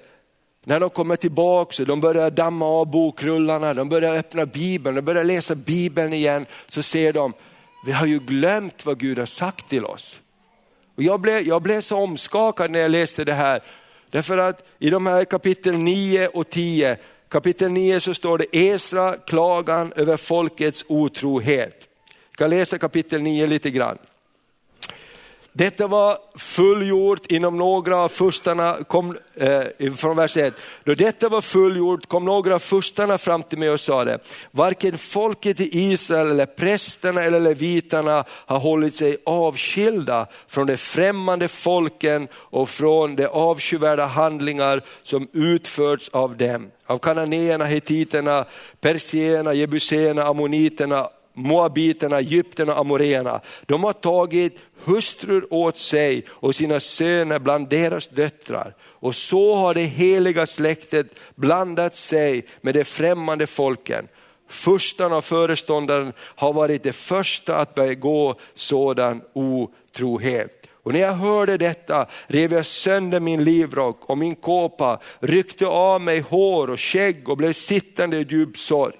när 0.63 0.79
de 0.79 0.89
kommer 0.89 1.15
tillbaks 1.15 1.79
och 1.79 1.85
de 1.85 2.01
börjar 2.01 2.31
damma 2.31 2.65
av 2.65 2.85
bokrullarna, 2.85 3.73
de 3.73 3.89
börjar 3.89 4.15
öppna 4.15 4.45
bibeln, 4.45 4.95
de 4.95 5.01
börjar 5.01 5.23
läsa 5.23 5.55
bibeln 5.55 6.13
igen, 6.13 6.45
så 6.69 6.83
ser 6.83 7.13
de, 7.13 7.33
vi 7.85 7.91
har 7.91 8.05
ju 8.05 8.19
glömt 8.19 8.85
vad 8.85 8.99
Gud 8.99 9.19
har 9.19 9.25
sagt 9.25 9.69
till 9.69 9.85
oss. 9.85 10.21
Och 10.95 11.03
jag, 11.03 11.21
blev, 11.21 11.41
jag 11.41 11.61
blev 11.61 11.81
så 11.81 11.97
omskakad 11.97 12.71
när 12.71 12.79
jag 12.79 12.91
läste 12.91 13.25
det 13.25 13.33
här, 13.33 13.63
därför 14.09 14.37
att 14.37 14.67
i 14.79 14.89
de 14.89 15.07
här 15.07 15.25
kapitel 15.25 15.77
9 15.77 16.27
och 16.27 16.49
10, 16.49 16.97
kapitel 17.29 17.71
9 17.71 17.99
så 17.99 18.13
står 18.13 18.37
det 18.37 18.45
Esra 18.51 19.13
klagan 19.13 19.93
över 19.95 20.17
folkets 20.17 20.85
otrohet. 20.87 21.87
Jag 22.29 22.37
kan 22.37 22.49
läsa 22.49 22.77
kapitel 22.77 23.21
9 23.21 23.47
lite 23.47 23.69
grann. 23.69 23.97
Detta 25.57 25.87
var 25.87 26.17
fullgjort 26.35 27.31
inom 27.31 27.57
några 27.57 27.97
av 27.97 28.09
furstarna, 28.09 28.77
kom, 28.87 29.17
eh, 29.35 29.93
från 29.95 30.17
vers 30.17 30.37
1. 30.37 30.53
Då 30.83 30.93
detta 30.93 31.29
var 31.29 31.41
fullgjort 31.41 32.07
kom 32.07 32.25
några 32.25 32.55
av 32.55 32.59
furstarna 32.59 33.17
fram 33.17 33.43
till 33.43 33.57
mig 33.57 33.69
och 33.69 33.79
sa 33.79 34.05
det, 34.05 34.19
varken 34.51 34.97
folket 34.97 35.59
i 35.59 35.69
Israel 35.71 36.31
eller 36.31 36.45
prästerna 36.45 37.23
eller 37.23 37.39
levitarna 37.39 38.23
har 38.29 38.59
hållit 38.59 38.95
sig 38.95 39.17
avskilda 39.25 40.27
från 40.47 40.67
de 40.67 40.77
främmande 40.77 41.47
folken 41.47 42.27
och 42.33 42.69
från 42.69 43.15
de 43.15 43.25
avskyvärda 43.25 44.05
handlingar 44.05 44.81
som 45.03 45.27
utförts 45.33 46.09
av 46.09 46.37
dem. 46.37 46.71
Av 46.85 46.97
kananéerna, 46.97 47.65
hetiterna, 47.65 48.45
persierna, 48.81 49.53
jebuséerna, 49.53 50.23
ammoniterna, 50.23 51.09
moabiterna, 51.37 52.17
egyptierna 52.17 52.73
och 52.73 52.79
amoreerna. 52.79 53.41
De 53.65 53.83
har 53.83 53.93
tagit 53.93 54.57
hustrur 54.83 55.53
åt 55.53 55.77
sig 55.77 56.25
och 56.29 56.55
sina 56.55 56.79
söner 56.79 57.39
bland 57.39 57.69
deras 57.69 58.07
döttrar. 58.07 58.75
Och 58.81 59.15
så 59.15 59.55
har 59.55 59.73
det 59.73 59.81
heliga 59.81 60.45
släktet 60.45 61.07
blandat 61.35 61.95
sig 61.95 62.45
med 62.61 62.73
de 62.73 62.83
främmande 62.83 63.47
folken. 63.47 64.07
Förstan 64.49 65.13
och 65.13 65.25
föreståndaren 65.25 66.13
har 66.19 66.53
varit 66.53 66.83
de 66.83 66.93
första 66.93 67.57
att 67.57 67.75
begå 67.75 68.35
sådan 68.53 69.21
otrohet. 69.33 70.67
Och 70.83 70.93
när 70.93 70.99
jag 70.99 71.13
hörde 71.13 71.57
detta 71.57 72.07
rev 72.27 72.53
jag 72.53 72.65
sönder 72.65 73.19
min 73.19 73.43
livrock 73.43 74.09
och 74.09 74.17
min 74.17 74.35
kåpa, 74.35 74.99
ryckte 75.19 75.67
av 75.67 76.01
mig 76.01 76.19
hår 76.19 76.69
och 76.69 76.79
skägg 76.79 77.29
och 77.29 77.37
blev 77.37 77.53
sittande 77.53 78.17
i 78.17 78.25
djup 78.29 78.57
sorg. 78.57 78.95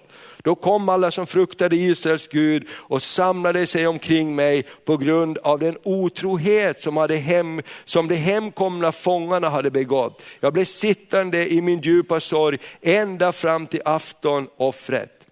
Då 0.48 0.56
kom 0.56 0.90
alla 0.90 1.12
som 1.12 1.28
fruktade 1.28 1.76
Israels 1.76 2.28
Gud 2.28 2.68
och 2.72 3.02
samlade 3.02 3.68
sig 3.68 3.88
omkring 3.88 4.36
mig 4.36 4.64
på 4.86 4.98
grund 4.98 5.38
av 5.38 5.60
den 5.60 5.78
otrohet 5.84 6.82
som, 6.82 6.98
hade 6.98 7.16
hem, 7.16 7.62
som 7.86 8.08
de 8.08 8.16
hemkomna 8.16 8.92
fångarna 8.92 9.50
hade 9.50 9.72
begått. 9.72 10.24
Jag 10.40 10.54
blev 10.54 10.66
sittande 10.66 11.54
i 11.54 11.62
min 11.62 11.82
djupa 11.82 12.20
sorg 12.20 12.58
ända 12.82 13.32
fram 13.32 13.68
till 13.68 13.82
aftonoffret. 13.86 15.28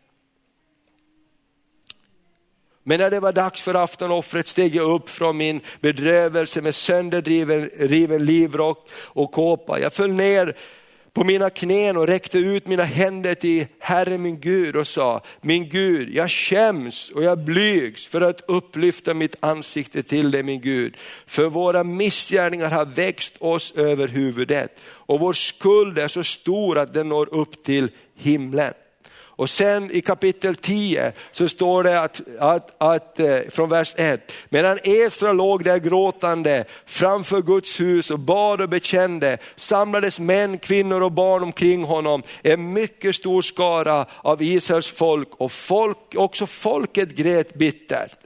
Men 2.84 3.00
när 3.00 3.10
det 3.10 3.20
var 3.20 3.32
dags 3.32 3.62
för 3.62 3.74
aftonoffret 3.74 4.48
steg 4.48 4.76
jag 4.76 4.92
upp 4.92 5.10
från 5.10 5.38
min 5.38 5.62
bedrövelse 5.80 6.62
med 6.62 6.76
sönderdriven 6.76 8.26
livrock 8.26 8.90
och 8.94 9.32
kåpa. 9.32 9.80
Jag 9.80 9.94
föll 9.94 10.14
ner 10.14 10.56
på 11.16 11.24
mina 11.24 11.50
knän 11.50 11.98
och 11.98 12.08
räckte 12.08 12.38
ut 12.38 12.68
mina 12.68 12.84
händer 12.84 13.36
till 13.36 13.66
Herre 13.80 14.18
min 14.18 14.40
Gud 14.40 14.76
och 14.76 14.88
sa, 14.88 15.22
min 15.42 15.70
Gud, 15.70 16.10
jag 16.16 16.32
skäms 16.32 17.12
och 17.12 17.24
jag 17.24 17.40
blygs 17.40 18.08
för 18.08 18.22
att 18.22 18.42
upplyfta 18.48 19.14
mitt 19.14 19.36
ansikte 19.40 20.04
till 20.04 20.32
dig 20.32 20.44
min 20.44 20.62
Gud. 20.62 20.98
För 21.26 21.50
våra 21.50 21.84
missgärningar 21.84 22.70
har 22.70 22.86
växt 22.86 23.36
oss 23.40 23.74
över 23.76 24.08
huvudet 24.08 24.80
och 24.86 25.20
vår 25.20 25.34
skuld 25.34 26.00
är 26.00 26.08
så 26.08 26.24
stor 26.24 26.78
att 26.78 26.94
den 26.94 27.10
når 27.10 27.34
upp 27.34 27.64
till 27.64 27.90
himlen. 28.16 28.74
Och 29.38 29.50
sen 29.50 29.92
i 29.92 30.02
kapitel 30.02 30.56
10 30.56 31.12
så 31.32 31.50
står 31.50 31.84
det 31.84 32.02
att, 32.02 32.22
att, 32.40 32.76
att, 32.78 33.20
eh, 33.20 33.40
från 33.50 33.70
vers 33.70 33.94
1, 33.98 34.36
medan 34.50 34.78
Esra 34.84 35.34
låg 35.34 35.64
där 35.64 35.78
gråtande 35.78 36.66
framför 36.86 37.42
Guds 37.42 37.80
hus 37.80 38.12
och 38.12 38.20
bad 38.20 38.62
och 38.62 38.70
bekände, 38.70 39.38
samlades 39.56 40.20
män, 40.20 40.58
kvinnor 40.58 41.02
och 41.02 41.12
barn 41.12 41.44
omkring 41.44 41.84
honom, 41.84 42.24
en 42.42 42.74
mycket 42.74 43.16
stor 43.16 43.42
skara 43.42 44.06
av 44.18 44.42
Israels 44.42 44.88
folk 44.88 45.30
och 45.36 45.52
folk, 45.52 45.98
också 46.16 46.46
folket 46.46 47.10
grät 47.10 47.54
bittert. 47.54 48.25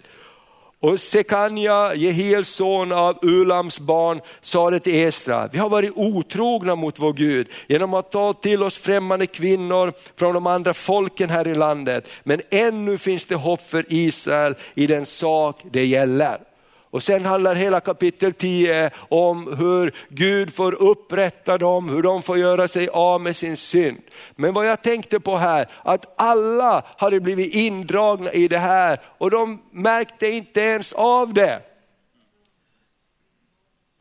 Och 0.82 1.00
Sekania, 1.00 1.96
Jehiels 1.96 2.50
son 2.50 2.92
av 2.92 3.20
Ulams 3.22 3.80
barn, 3.80 4.22
sa 4.42 4.70
det 4.70 4.80
till 4.80 4.96
Esra, 4.96 5.48
vi 5.52 5.58
har 5.58 5.70
varit 5.70 5.92
otrogna 5.96 6.76
mot 6.76 7.00
vår 7.00 7.14
Gud 7.14 7.48
genom 7.68 7.94
att 7.94 8.12
ta 8.12 8.34
till 8.34 8.64
oss 8.64 8.78
främmande 8.78 9.26
kvinnor 9.26 9.94
från 10.16 10.34
de 10.34 10.48
andra 10.48 10.74
folken 10.74 11.30
här 11.30 11.48
i 11.48 11.56
landet. 11.56 12.10
Men 12.24 12.42
ännu 12.50 12.98
finns 12.98 13.26
det 13.26 13.36
hopp 13.36 13.62
för 13.62 13.86
Israel 13.88 14.56
i 14.76 14.88
den 14.88 15.06
sak 15.06 15.62
det 15.72 15.86
gäller. 15.86 16.49
Och 16.92 17.04
sen 17.04 17.26
handlar 17.26 17.56
hela 17.56 17.80
kapitel 17.80 18.34
10 18.34 18.92
om 19.10 19.58
hur 19.58 19.96
Gud 20.10 20.54
får 20.54 20.84
upprätta 20.84 21.58
dem, 21.58 21.90
hur 21.90 22.02
de 22.02 22.22
får 22.22 22.38
göra 22.38 22.68
sig 22.68 22.88
av 22.88 23.22
med 23.22 23.36
sin 23.36 23.58
synd. 23.58 23.98
Men 24.36 24.54
vad 24.54 24.68
jag 24.68 24.82
tänkte 24.82 25.20
på 25.20 25.38
här, 25.38 25.70
att 25.84 26.14
alla 26.18 26.84
hade 26.98 27.20
blivit 27.20 27.54
indragna 27.54 28.32
i 28.32 28.48
det 28.48 28.58
här 28.58 29.02
och 29.18 29.32
de 29.32 29.62
märkte 29.72 30.28
inte 30.28 30.62
ens 30.62 30.94
av 30.94 31.34
det. 31.34 31.69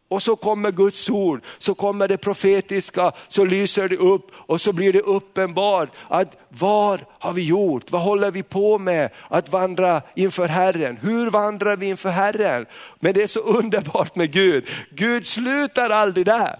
Och 0.08 0.22
så 0.22 0.36
kommer 0.36 0.70
Guds 0.70 1.10
ord, 1.10 1.44
så 1.58 1.74
kommer 1.74 2.08
det 2.08 2.16
profetiska, 2.16 3.12
så 3.28 3.44
lyser 3.44 3.88
det 3.88 3.96
upp 3.96 4.30
och 4.34 4.60
så 4.60 4.72
blir 4.72 4.92
det 4.92 5.00
uppenbart 5.00 5.88
att 6.08 6.36
vad 6.48 7.04
har 7.18 7.32
vi 7.32 7.42
gjort? 7.42 7.90
Vad 7.90 8.02
håller 8.02 8.30
vi 8.30 8.42
på 8.42 8.78
med 8.78 9.10
att 9.28 9.48
vandra 9.48 10.02
inför 10.14 10.48
Herren? 10.48 10.98
Hur 11.02 11.30
vandrar 11.30 11.76
vi 11.76 11.86
inför 11.86 12.10
Herren? 12.10 12.66
Men 13.00 13.14
det 13.14 13.22
är 13.22 13.26
så 13.26 13.40
underbart 13.40 14.16
med 14.16 14.32
Gud. 14.32 14.68
Gud 14.90 15.26
slutar 15.26 15.90
aldrig 15.90 16.26
där. 16.26 16.58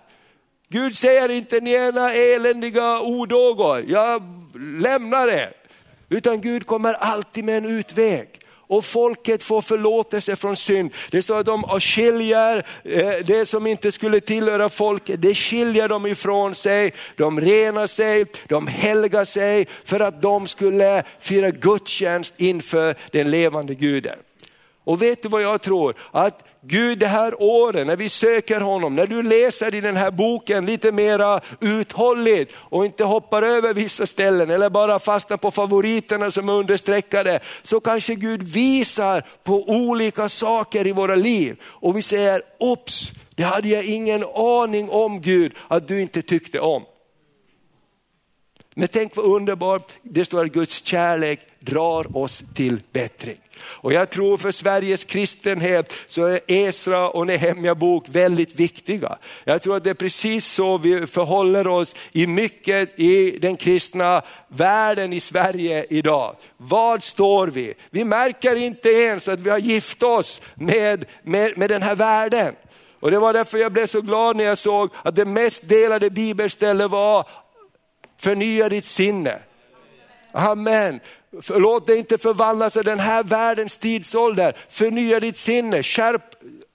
Gud 0.68 0.96
säger 0.96 1.28
inte 1.28 1.60
ni 1.60 1.72
ena 1.72 2.12
eländiga 2.12 3.00
odågor, 3.00 3.84
jag 3.88 4.22
lämnar 4.80 5.28
er. 5.28 5.52
Utan 6.08 6.40
Gud 6.40 6.66
kommer 6.66 6.94
alltid 6.94 7.44
med 7.44 7.56
en 7.56 7.64
utväg 7.64 8.37
och 8.68 8.84
folket 8.84 9.42
får 9.42 9.62
förlåtelse 9.62 10.36
från 10.36 10.56
synd. 10.56 10.94
Det 11.10 11.22
står 11.22 11.38
att 11.38 11.46
de 11.46 11.62
skiljer 11.80 12.66
eh, 12.84 13.10
det 13.24 13.46
som 13.46 13.66
inte 13.66 13.92
skulle 13.92 14.20
tillhöra 14.20 14.68
folket, 14.68 15.22
det 15.22 15.34
skiljer 15.34 15.88
de 15.88 16.06
ifrån 16.06 16.54
sig. 16.54 16.94
De 17.16 17.40
renar 17.40 17.86
sig, 17.86 18.26
de 18.48 18.66
helgar 18.66 19.24
sig 19.24 19.66
för 19.84 20.00
att 20.00 20.22
de 20.22 20.46
skulle 20.46 21.02
fira 21.20 21.50
gudstjänst 21.50 22.34
inför 22.36 22.94
den 23.12 23.30
levande 23.30 23.74
guden. 23.74 24.18
Och 24.84 25.02
vet 25.02 25.22
du 25.22 25.28
vad 25.28 25.42
jag 25.42 25.62
tror? 25.62 25.94
Att 26.10 26.44
Gud 26.60 26.98
det 26.98 27.06
här 27.06 27.42
året 27.42 27.86
när 27.86 27.96
vi 27.96 28.08
söker 28.08 28.60
honom, 28.60 28.94
när 28.94 29.06
du 29.06 29.22
läser 29.22 29.74
i 29.74 29.80
den 29.80 29.96
här 29.96 30.10
boken 30.10 30.66
lite 30.66 30.92
mera 30.92 31.40
uthålligt 31.60 32.52
och 32.56 32.86
inte 32.86 33.04
hoppar 33.04 33.42
över 33.42 33.74
vissa 33.74 34.06
ställen 34.06 34.50
eller 34.50 34.70
bara 34.70 34.98
fastnar 34.98 35.36
på 35.36 35.50
favoriterna 35.50 36.30
som 36.30 36.48
är 36.48 36.52
understreckade, 36.52 37.40
så 37.62 37.80
kanske 37.80 38.14
Gud 38.14 38.42
visar 38.42 39.26
på 39.44 39.68
olika 39.68 40.28
saker 40.28 40.86
i 40.86 40.92
våra 40.92 41.14
liv 41.14 41.56
och 41.62 41.96
vi 41.96 42.02
säger, 42.02 42.42
ops, 42.58 43.12
det 43.34 43.42
hade 43.42 43.68
jag 43.68 43.84
ingen 43.84 44.24
aning 44.34 44.90
om 44.90 45.20
Gud 45.20 45.52
att 45.68 45.88
du 45.88 46.00
inte 46.00 46.22
tyckte 46.22 46.60
om. 46.60 46.84
Men 48.74 48.88
tänk 48.88 49.16
vad 49.16 49.26
underbart, 49.26 49.92
det 50.02 50.24
står 50.24 50.44
att 50.44 50.52
Guds 50.52 50.84
kärlek 50.84 51.40
drar 51.60 52.16
oss 52.16 52.42
till 52.54 52.80
bättring. 52.92 53.40
Och 53.62 53.92
jag 53.92 54.10
tror 54.10 54.36
för 54.36 54.52
Sveriges 54.52 55.04
kristenhet 55.04 55.92
så 56.06 56.24
är 56.24 56.40
Esra 56.46 57.10
och 57.10 57.26
Nehemja 57.26 57.74
bok 57.74 58.04
väldigt 58.08 58.54
viktiga. 58.54 59.18
Jag 59.44 59.62
tror 59.62 59.76
att 59.76 59.84
det 59.84 59.90
är 59.90 59.94
precis 59.94 60.46
så 60.46 60.78
vi 60.78 61.06
förhåller 61.06 61.66
oss 61.66 61.94
i 62.12 62.26
mycket 62.26 62.98
i 63.00 63.38
den 63.38 63.56
kristna 63.56 64.22
världen 64.48 65.12
i 65.12 65.20
Sverige 65.20 65.86
idag. 65.90 66.36
Vad 66.56 67.04
står 67.04 67.46
vi? 67.46 67.74
Vi 67.90 68.04
märker 68.04 68.56
inte 68.56 68.88
ens 68.88 69.28
att 69.28 69.40
vi 69.40 69.50
har 69.50 69.58
gift 69.58 70.02
oss 70.02 70.42
med, 70.54 71.04
med, 71.22 71.58
med 71.58 71.70
den 71.70 71.82
här 71.82 71.94
världen. 71.94 72.54
Och 73.00 73.10
det 73.10 73.18
var 73.18 73.32
därför 73.32 73.58
jag 73.58 73.72
blev 73.72 73.86
så 73.86 74.00
glad 74.00 74.36
när 74.36 74.44
jag 74.44 74.58
såg 74.58 74.90
att 75.02 75.16
det 75.16 75.24
mest 75.24 75.68
delade 75.68 76.10
bibelstället 76.10 76.90
var 76.90 77.28
förnya 78.18 78.68
ditt 78.68 78.84
sinne. 78.84 79.38
Amen. 80.32 81.00
Låt 81.48 81.86
dig 81.86 81.98
inte 81.98 82.18
förvandlas 82.18 82.76
av 82.76 82.84
den 82.84 83.00
här 83.00 83.22
världens 83.22 83.76
tidsålder. 83.76 84.56
Förnya 84.68 85.20
ditt 85.20 85.36
sinne, 85.36 85.82
skärp 85.82 86.22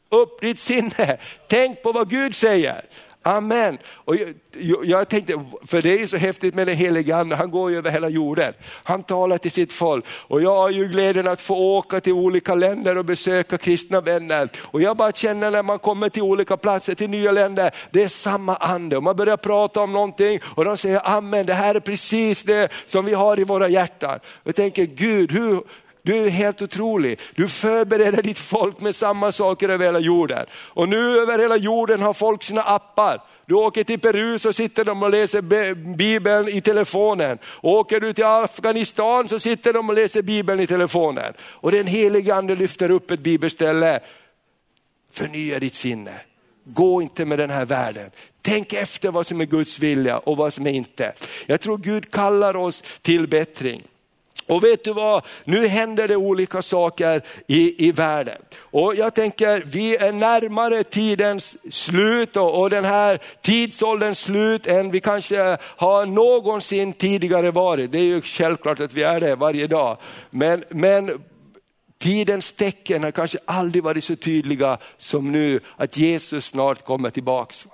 upp 0.10 0.42
ditt 0.42 0.60
sinne. 0.60 1.18
Tänk 1.48 1.82
på 1.82 1.92
vad 1.92 2.10
Gud 2.10 2.36
säger. 2.36 2.86
Amen. 3.26 3.78
Och 3.88 4.16
jag, 4.16 4.86
jag, 4.86 5.10
tänkte, 5.10 5.46
för 5.66 5.82
det 5.82 6.02
är 6.02 6.08
så 6.08 6.18
häftigt 6.18 6.56
med 6.56 6.68
den 6.68 6.76
helige 6.76 7.16
ande, 7.16 7.36
han 7.36 7.52
går 7.52 7.72
ju 7.72 7.78
över 7.78 7.92
hela 7.92 8.10
jorden. 8.10 8.54
Han 8.84 9.04
talar 9.04 9.38
till 9.38 9.52
sitt 9.52 9.74
folk 9.74 10.06
och 10.10 10.42
jag 10.42 10.56
har 10.56 10.70
ju 10.70 10.88
glädjen 10.88 11.28
att 11.28 11.42
få 11.42 11.78
åka 11.78 12.00
till 12.00 12.14
olika 12.14 12.56
länder 12.56 12.98
och 12.98 13.06
besöka 13.06 13.58
kristna 13.58 14.02
vänner. 14.02 14.50
Och 14.62 14.82
jag 14.82 14.98
bara 14.98 15.12
känner 15.12 15.52
när 15.52 15.64
man 15.64 15.80
kommer 15.80 16.10
till 16.10 16.22
olika 16.22 16.58
platser, 16.58 16.96
till 16.96 17.10
nya 17.10 17.32
länder, 17.32 17.72
det 17.92 18.04
är 18.04 18.08
samma 18.08 18.56
ande. 18.56 18.98
Och 18.98 19.04
man 19.04 19.16
börjar 19.16 19.38
prata 19.38 19.82
om 19.82 19.94
någonting 19.94 20.40
och 20.56 20.66
de 20.66 20.78
säger 20.78 21.02
amen, 21.08 21.46
det 21.46 21.54
här 21.54 21.76
är 21.76 21.80
precis 21.80 22.44
det 22.44 22.72
som 22.86 23.06
vi 23.06 23.14
har 23.14 23.40
i 23.40 23.44
våra 23.44 23.70
hjärtan. 23.70 24.20
Och 24.26 24.48
jag 24.48 24.56
tänker 24.56 24.84
Gud, 24.84 25.32
hur, 25.32 25.62
du 26.04 26.26
är 26.26 26.30
helt 26.30 26.62
otrolig. 26.62 27.20
Du 27.36 27.48
förbereder 27.48 28.24
ditt 28.24 28.40
folk 28.40 28.80
med 28.80 28.96
samma 28.96 29.32
saker 29.32 29.70
över 29.70 29.86
hela 29.86 30.00
jorden. 30.00 30.46
Och 30.54 30.90
nu 30.90 31.20
över 31.20 31.40
hela 31.40 31.58
jorden 31.58 32.02
har 32.02 32.14
folk 32.14 32.44
sina 32.44 32.62
appar. 32.62 33.22
Du 33.46 33.56
åker 33.56 33.84
till 33.84 34.00
Peru 34.00 34.40
så 34.40 34.54
sitter 34.54 34.86
de 34.86 35.04
och 35.04 35.10
läser 35.10 35.42
Bibeln 35.96 36.48
i 36.48 36.62
telefonen. 36.62 37.38
åker 37.62 38.00
du 38.00 38.14
till 38.14 38.26
Afghanistan 38.26 39.30
så 39.30 39.40
sitter 39.40 39.74
de 39.74 39.90
och 39.90 39.96
läser 39.96 40.22
Bibeln 40.22 40.60
i 40.60 40.68
telefonen. 40.68 41.34
Och 41.42 41.72
den 41.72 41.88
helige 41.88 42.36
ande 42.36 42.56
lyfter 42.56 42.92
upp 42.92 43.12
ett 43.12 43.20
bibelställe 43.20 44.00
förnya 45.12 45.60
ditt 45.60 45.76
sinne. 45.76 46.22
Gå 46.64 47.02
inte 47.02 47.26
med 47.26 47.40
den 47.40 47.50
här 47.50 47.66
världen. 47.66 48.12
Tänk 48.42 48.74
efter 48.74 49.12
vad 49.12 49.28
som 49.28 49.42
är 49.42 49.46
Guds 49.46 49.80
vilja 49.80 50.18
och 50.18 50.38
vad 50.38 50.54
som 50.54 50.68
är 50.68 50.72
inte. 50.72 51.14
Jag 51.46 51.62
tror 51.62 51.78
Gud 51.78 52.12
kallar 52.12 52.56
oss 52.56 52.84
till 53.02 53.28
bättring. 53.28 53.82
Och 54.48 54.64
vet 54.64 54.84
du 54.84 54.94
vad, 54.94 55.24
nu 55.44 55.68
händer 55.68 56.08
det 56.08 56.16
olika 56.16 56.62
saker 56.62 57.22
i, 57.48 57.88
i 57.88 57.92
världen. 57.92 58.42
Och 58.60 58.96
jag 58.96 59.14
tänker, 59.14 59.64
vi 59.66 59.96
är 59.96 60.12
närmare 60.12 60.84
tidens 60.84 61.74
slut 61.74 62.38
och, 62.38 62.62
och 62.62 62.70
den 62.70 62.86
här 62.86 63.20
tidsålderns 63.42 64.20
slut 64.20 64.68
än 64.68 64.92
vi 64.92 65.00
kanske 65.00 65.58
har 65.62 66.06
någonsin 66.06 66.94
tidigare 66.94 67.52
varit. 67.52 67.92
Det 67.92 68.00
är 68.00 68.04
ju 68.04 68.22
självklart 68.22 68.80
att 68.80 68.94
vi 68.94 69.04
är 69.04 69.20
det 69.20 69.36
varje 69.36 69.68
dag. 69.68 69.98
Men, 70.30 70.64
men 70.70 71.24
tidens 72.00 72.52
tecken 72.52 73.04
har 73.04 73.12
kanske 73.12 73.38
aldrig 73.46 73.84
varit 73.84 74.04
så 74.04 74.16
tydliga 74.16 74.78
som 74.98 75.32
nu, 75.32 75.60
att 75.78 75.98
Jesus 75.98 76.46
snart 76.46 76.86
kommer 76.86 77.10
tillbaks. 77.10 77.68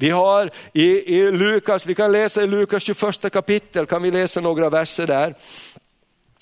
Vi 0.00 0.10
har 0.10 0.50
i, 0.72 1.16
i 1.16 1.32
Lukas, 1.32 1.86
vi 1.86 1.94
kan 1.94 2.12
läsa 2.12 2.42
i 2.42 2.46
Lukas 2.46 2.82
21 2.82 3.32
kapitel, 3.32 3.86
kan 3.86 4.02
vi 4.02 4.10
läsa 4.10 4.40
några 4.40 4.70
verser 4.70 5.06
där. 5.06 5.34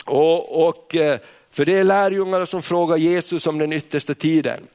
Och, 0.07 0.69
och, 0.69 0.95
eh, 0.95 1.19
för 1.51 1.65
det 1.65 1.79
är 1.79 1.85
lärjungarna 1.85 2.47
som 2.47 2.63
frågar 2.63 2.97
Jesus 2.97 3.47
om 3.47 3.59
den 3.59 3.73
yttersta 3.73 4.15
tiden. 4.15 4.67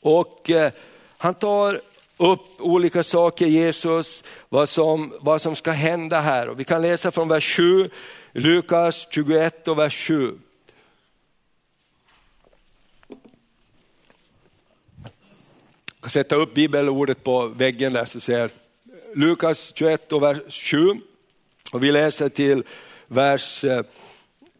Och 0.00 0.50
eh, 0.50 0.72
han 1.16 1.34
tar 1.34 1.80
upp 2.16 2.60
olika 2.60 3.02
saker, 3.02 3.46
Jesus, 3.46 4.24
vad 4.48 4.68
som, 4.68 5.12
vad 5.20 5.42
som 5.42 5.56
ska 5.56 5.70
hända 5.70 6.20
här. 6.20 6.48
Och 6.48 6.60
vi 6.60 6.64
kan 6.64 6.82
läsa 6.82 7.10
från 7.10 7.28
vers 7.28 7.56
7, 7.56 7.90
Lukas 8.32 9.08
21 9.10 9.68
och 9.68 9.78
vers 9.78 10.06
7. 10.06 10.38
Jag 15.88 15.93
ska 15.93 15.93
sätta 16.10 16.34
upp 16.34 16.54
bibelordet 16.54 17.24
på 17.24 17.46
väggen 17.46 17.92
där 17.92 18.04
så 18.04 18.20
ser 18.20 18.50
Lukas 19.14 19.72
21 19.74 20.12
och 20.12 20.22
vers 20.22 20.38
7. 20.48 20.78
Och 21.72 21.84
vi 21.84 21.92
läser 21.92 22.28
till 22.28 22.62
vers 23.06 23.64
eh, 23.64 23.82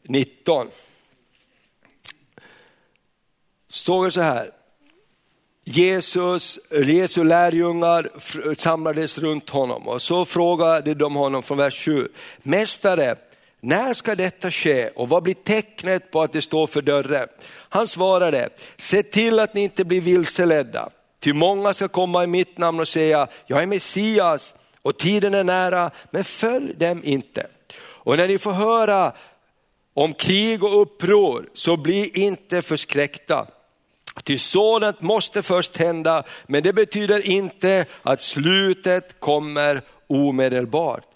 19. 0.02 0.68
Står 3.68 4.04
det 4.04 4.10
så 4.10 4.20
här, 4.20 4.50
Jesus, 5.64 6.58
Jesu 6.84 7.24
lärjungar 7.24 8.10
samlades 8.54 9.18
runt 9.18 9.50
honom 9.50 9.88
och 9.88 10.02
så 10.02 10.24
frågade 10.24 10.94
de 10.94 11.14
honom 11.14 11.42
från 11.42 11.58
vers 11.58 11.84
7, 11.84 12.08
Mästare, 12.42 13.16
när 13.60 13.94
ska 13.94 14.14
detta 14.14 14.50
ske 14.50 14.88
och 14.88 15.08
vad 15.08 15.22
blir 15.22 15.34
tecknet 15.34 16.10
på 16.10 16.22
att 16.22 16.32
det 16.32 16.42
står 16.42 16.66
för 16.66 16.82
dörren? 16.82 17.28
Han 17.68 17.88
svarade, 17.88 18.48
se 18.76 19.02
till 19.02 19.38
att 19.38 19.54
ni 19.54 19.60
inte 19.60 19.84
blir 19.84 20.00
vilseledda, 20.00 20.90
ty 21.24 21.32
många 21.32 21.74
ska 21.74 21.88
komma 21.88 22.24
i 22.24 22.26
mitt 22.26 22.58
namn 22.58 22.80
och 22.80 22.88
säga, 22.88 23.28
jag 23.46 23.62
är 23.62 23.66
Messias 23.66 24.54
och 24.82 24.98
tiden 24.98 25.34
är 25.34 25.44
nära, 25.44 25.90
men 26.10 26.24
följ 26.24 26.74
dem 26.74 27.00
inte. 27.04 27.46
Och 27.76 28.16
när 28.16 28.28
ni 28.28 28.38
får 28.38 28.52
höra 28.52 29.12
om 29.94 30.12
krig 30.12 30.64
och 30.64 30.82
uppror, 30.82 31.48
så 31.54 31.76
bli 31.76 32.10
inte 32.14 32.62
förskräckta. 32.62 33.46
Ty 34.24 34.38
sådant 34.38 35.00
måste 35.00 35.42
först 35.42 35.76
hända, 35.76 36.24
men 36.46 36.62
det 36.62 36.72
betyder 36.72 37.26
inte 37.26 37.86
att 38.02 38.22
slutet 38.22 39.20
kommer 39.20 39.82
omedelbart. 40.06 41.06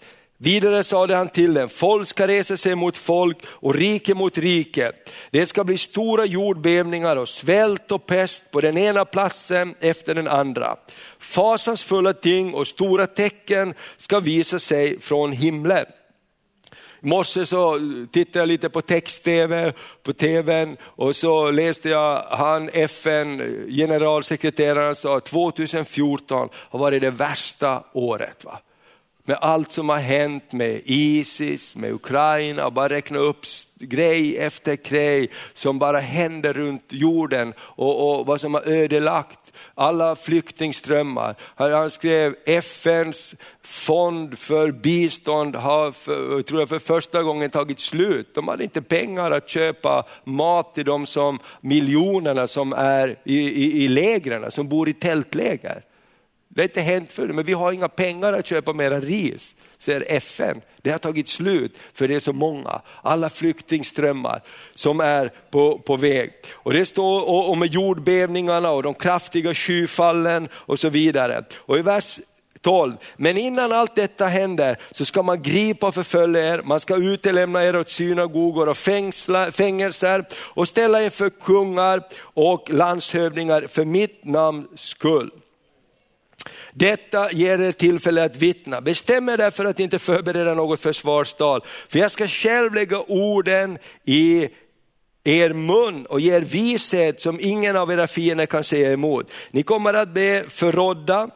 Vidare 0.41 0.83
sade 0.83 1.15
han 1.15 1.29
till 1.29 1.53
dem, 1.53 1.69
folk 1.69 2.07
ska 2.07 2.27
resa 2.27 2.57
sig 2.57 2.75
mot 2.75 2.97
folk 2.97 3.37
och 3.45 3.75
rike 3.75 4.13
mot 4.13 4.37
rike. 4.37 4.91
Det 5.31 5.45
ska 5.45 5.63
bli 5.63 5.77
stora 5.77 6.25
jordbävningar 6.25 7.15
och 7.15 7.29
svält 7.29 7.91
och 7.91 8.05
pest 8.05 8.51
på 8.51 8.61
den 8.61 8.77
ena 8.77 9.05
platsen 9.05 9.75
efter 9.79 10.15
den 10.15 10.27
andra. 10.27 10.75
Fasansfulla 11.19 12.13
ting 12.13 12.53
och 12.53 12.67
stora 12.67 13.07
tecken 13.07 13.73
ska 13.97 14.19
visa 14.19 14.59
sig 14.59 14.99
från 14.99 15.31
himlen. 15.31 15.85
I 17.01 17.07
morse 17.07 17.45
så 17.45 17.75
eh, 17.75 17.81
tittade 18.11 18.39
jag 18.39 18.47
lite 18.47 18.69
på 18.69 18.81
text-tv, 18.81 19.73
på 20.03 20.13
tvn 20.13 20.77
och 20.81 21.15
så 21.15 21.51
läste 21.51 21.89
jag 21.89 22.21
han 22.21 22.69
FN 22.69 23.37
generalsekreteraren 23.69 24.95
sa 24.95 25.17
att 25.17 25.25
2014 25.25 26.49
har 26.53 26.79
varit 26.79 27.01
det 27.01 27.09
värsta 27.09 27.83
året. 27.93 28.45
Va? 28.45 28.59
Med 29.29 29.37
allt 29.41 29.71
som 29.71 29.89
har 29.89 29.97
hänt 29.97 30.51
med 30.51 30.81
Isis, 30.85 31.75
med 31.75 31.91
Ukraina, 31.91 32.65
och 32.65 32.73
bara 32.73 32.89
räkna 32.89 33.19
upp 33.19 33.45
grej 33.79 34.37
efter 34.37 34.75
grej 34.75 35.29
som 35.53 35.79
bara 35.79 35.99
händer 35.99 36.53
runt 36.53 36.85
jorden 36.89 37.53
och, 37.59 38.19
och 38.19 38.25
vad 38.25 38.41
som 38.41 38.53
har 38.53 38.69
ödelagt 38.69 39.39
alla 39.75 40.15
flyktingströmmar. 40.15 41.35
Han 41.55 41.91
skrev 41.91 42.35
FNs 42.45 43.35
fond 43.61 44.39
för 44.39 44.71
bistånd 44.71 45.55
har 45.55 45.91
för, 45.91 46.41
tror 46.41 46.59
jag 46.59 46.69
för 46.69 46.79
första 46.79 47.23
gången 47.23 47.49
tagit 47.49 47.79
slut. 47.79 48.35
De 48.35 48.47
hade 48.47 48.63
inte 48.63 48.81
pengar 48.81 49.31
att 49.31 49.49
köpa 49.49 50.05
mat 50.23 50.73
till 50.73 50.85
de 50.85 51.05
som, 51.05 51.39
miljonerna 51.61 52.47
som 52.47 52.73
är 52.73 53.19
i, 53.23 53.39
i, 53.39 53.83
i 53.83 53.87
lägren, 53.87 54.51
som 54.51 54.69
bor 54.69 54.89
i 54.89 54.93
tältläger. 54.93 55.83
Det 56.49 56.61
har 56.61 56.67
inte 56.67 56.81
hänt 56.81 57.13
förut, 57.13 57.35
men 57.35 57.45
vi 57.45 57.53
har 57.53 57.71
inga 57.71 57.89
pengar 57.89 58.33
att 58.33 58.47
köpa 58.47 58.73
mera 58.73 58.99
ris 58.99 59.55
säger 59.79 60.03
FN, 60.07 60.61
det 60.81 60.91
har 60.91 60.97
tagit 60.97 61.27
slut 61.27 61.79
för 61.93 62.07
det 62.07 62.15
är 62.15 62.19
så 62.19 62.33
många, 62.33 62.81
alla 63.03 63.29
flyktingströmmar 63.29 64.41
som 64.75 64.99
är 64.99 65.31
på, 65.51 65.79
på 65.79 65.97
väg. 65.97 66.33
Och 66.53 66.73
det 66.73 66.85
står 66.85 67.29
om 67.49 67.65
jordbävningarna 67.65 68.71
och 68.71 68.83
de 68.83 68.93
kraftiga 68.93 69.53
skyfallen 69.53 70.47
och 70.53 70.79
så 70.79 70.89
vidare. 70.89 71.43
Och 71.57 71.77
i 71.77 71.81
vers 71.81 72.19
12. 72.61 72.93
Men 73.17 73.37
innan 73.37 73.71
allt 73.71 73.95
detta 73.95 74.27
händer 74.27 74.77
så 74.91 75.05
ska 75.05 75.23
man 75.23 75.41
gripa 75.41 75.87
och 75.87 75.95
förfölja 75.95 76.53
er, 76.53 76.61
man 76.61 76.79
ska 76.79 76.95
utelämna 76.95 77.65
er 77.65 77.75
åt 77.75 77.89
synagogor 77.89 78.69
och 78.69 78.77
fängsla, 78.77 79.51
fängelser 79.51 80.25
och 80.33 80.67
ställa 80.67 81.01
er 81.01 81.09
för 81.09 81.29
kungar 81.29 82.03
och 82.21 82.69
landshövdingar 82.69 83.67
för 83.69 83.85
mitt 83.85 84.25
namns 84.25 84.79
skull. 84.79 85.31
Detta 86.73 87.31
ger 87.31 87.61
er 87.61 87.71
tillfälle 87.71 88.23
att 88.23 88.35
vittna. 88.35 88.81
Bestäm 88.81 89.29
er 89.29 89.37
därför 89.37 89.65
att 89.65 89.79
inte 89.79 89.99
förbereda 89.99 90.53
något 90.53 90.79
försvarstal, 90.79 91.61
för 91.87 91.99
jag 91.99 92.11
ska 92.11 92.27
själv 92.27 92.73
lägga 92.73 92.99
orden 92.99 93.77
i 94.05 94.49
er 95.23 95.53
mun 95.53 96.05
och 96.05 96.19
ger 96.19 96.41
vishet 96.41 97.21
som 97.21 97.39
ingen 97.41 97.75
av 97.75 97.91
era 97.91 98.07
fiender 98.07 98.45
kan 98.45 98.63
säga 98.63 98.91
emot. 98.91 99.31
Ni 99.51 99.63
kommer 99.63 99.93
att 99.93 100.09
bli 100.09 100.43
förrådda 100.49 101.29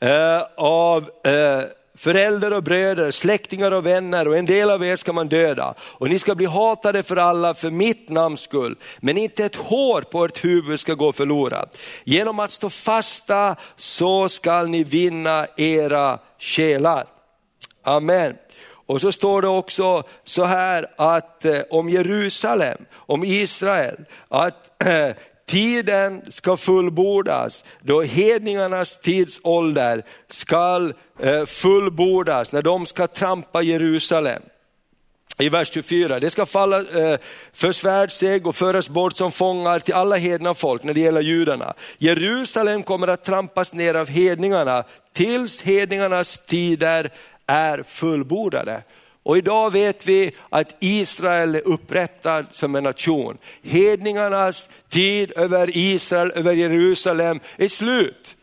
eh, 0.00 0.42
av 0.56 1.10
eh, 1.24 1.62
föräldrar 1.94 2.50
och 2.50 2.62
bröder, 2.62 3.10
släktingar 3.10 3.70
och 3.70 3.86
vänner 3.86 4.28
och 4.28 4.36
en 4.36 4.46
del 4.46 4.70
av 4.70 4.84
er 4.84 4.96
ska 4.96 5.12
man 5.12 5.28
döda. 5.28 5.74
Och 5.80 6.08
ni 6.08 6.18
ska 6.18 6.34
bli 6.34 6.46
hatade 6.46 7.02
för 7.02 7.16
alla 7.16 7.54
för 7.54 7.70
mitt 7.70 8.08
namns 8.08 8.40
skull. 8.40 8.76
Men 9.00 9.18
inte 9.18 9.44
ett 9.44 9.56
hår 9.56 10.02
på 10.02 10.24
ert 10.24 10.44
huvud 10.44 10.80
ska 10.80 10.94
gå 10.94 11.12
förlorat. 11.12 11.78
Genom 12.04 12.38
att 12.38 12.52
stå 12.52 12.70
fasta 12.70 13.56
så 13.76 14.28
skall 14.28 14.68
ni 14.68 14.84
vinna 14.84 15.46
era 15.56 16.18
själar. 16.38 17.06
Amen. 17.82 18.34
Och 18.86 19.00
så 19.00 19.12
står 19.12 19.42
det 19.42 19.48
också 19.48 20.02
så 20.24 20.44
här 20.44 20.86
att 20.96 21.44
eh, 21.44 21.60
om 21.70 21.88
Jerusalem, 21.88 22.78
om 22.94 23.24
Israel, 23.24 23.96
att 24.28 24.82
eh, 24.84 25.08
tiden 25.52 26.22
ska 26.28 26.56
fullbordas, 26.56 27.64
då 27.80 28.02
hedningarnas 28.02 29.00
tidsålder 29.00 30.04
ska 30.30 30.92
eh, 31.18 31.44
fullbordas, 31.44 32.52
när 32.52 32.62
de 32.62 32.86
ska 32.86 33.06
trampa 33.06 33.62
Jerusalem. 33.62 34.42
I 35.38 35.48
vers 35.48 35.72
24, 35.72 36.20
det 36.20 36.30
ska 36.30 36.46
falla 36.46 36.78
eh, 36.78 37.18
för 37.52 37.72
svärdseg 37.72 38.46
och 38.46 38.56
föras 38.56 38.88
bort 38.88 39.16
som 39.16 39.32
fångar 39.32 39.78
till 39.78 39.94
alla 39.94 40.16
hedna 40.16 40.54
folk 40.54 40.82
när 40.82 40.94
det 40.94 41.00
gäller 41.00 41.20
judarna. 41.20 41.74
Jerusalem 41.98 42.82
kommer 42.82 43.08
att 43.08 43.24
trampas 43.24 43.72
ner 43.72 43.94
av 43.94 44.08
hedningarna 44.08 44.84
tills 45.14 45.62
hedningarnas 45.62 46.38
tider 46.46 47.10
är 47.46 47.82
fullbordade. 47.82 48.82
Och 49.22 49.38
idag 49.38 49.70
vet 49.70 50.06
vi 50.06 50.34
att 50.48 50.76
Israel 50.80 51.54
är 51.54 51.68
upprättad 51.68 52.46
som 52.52 52.74
en 52.74 52.84
nation. 52.84 53.38
Hedningarnas 53.62 54.68
tid 54.88 55.32
över 55.36 55.76
Israel, 55.76 56.32
över 56.34 56.52
Jerusalem 56.52 57.40
är 57.56 57.68
slut. 57.68 58.36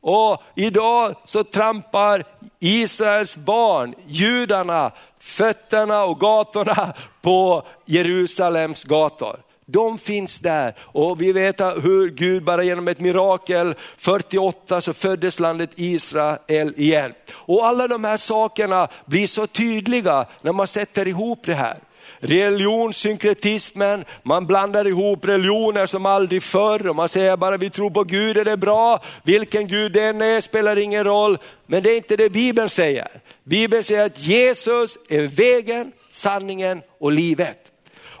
Och 0.00 0.42
idag 0.54 1.16
så 1.24 1.44
trampar 1.44 2.24
Israels 2.60 3.36
barn, 3.36 3.94
judarna, 4.06 4.92
fötterna 5.18 6.04
och 6.04 6.20
gatorna 6.20 6.94
på 7.22 7.66
Jerusalems 7.84 8.84
gator. 8.84 9.36
De 9.70 9.98
finns 9.98 10.38
där 10.38 10.74
och 10.80 11.22
vi 11.22 11.32
vet 11.32 11.60
hur 11.60 12.10
Gud 12.10 12.44
bara 12.44 12.62
genom 12.62 12.88
ett 12.88 13.00
mirakel, 13.00 13.74
48 13.96 14.80
så 14.80 14.92
föddes 14.92 15.40
landet 15.40 15.70
Israel 15.74 16.74
igen. 16.76 17.14
Och 17.34 17.66
alla 17.66 17.88
de 17.88 18.04
här 18.04 18.16
sakerna 18.16 18.88
blir 19.06 19.26
så 19.26 19.46
tydliga 19.46 20.26
när 20.42 20.52
man 20.52 20.66
sätter 20.66 21.08
ihop 21.08 21.38
det 21.44 21.54
här. 21.54 21.78
religionssynkretismen, 22.20 24.04
man 24.22 24.46
blandar 24.46 24.86
ihop 24.86 25.24
religioner 25.24 25.86
som 25.86 26.06
aldrig 26.06 26.42
förr 26.42 26.86
och 26.86 26.96
man 26.96 27.08
säger 27.08 27.36
bara 27.36 27.56
vi 27.56 27.70
tror 27.70 27.90
på 27.90 28.04
Gud 28.04 28.36
är 28.36 28.44
det 28.44 28.56
bra, 28.56 29.02
vilken 29.22 29.68
Gud 29.68 29.92
den 29.92 30.22
är 30.22 30.40
spelar 30.40 30.78
ingen 30.78 31.04
roll. 31.04 31.38
Men 31.66 31.82
det 31.82 31.90
är 31.90 31.96
inte 31.96 32.16
det 32.16 32.30
Bibeln 32.30 32.68
säger. 32.68 33.08
Bibeln 33.44 33.84
säger 33.84 34.04
att 34.04 34.18
Jesus 34.18 34.98
är 35.08 35.26
vägen, 35.26 35.92
sanningen 36.10 36.82
och 37.00 37.12
livet. 37.12 37.67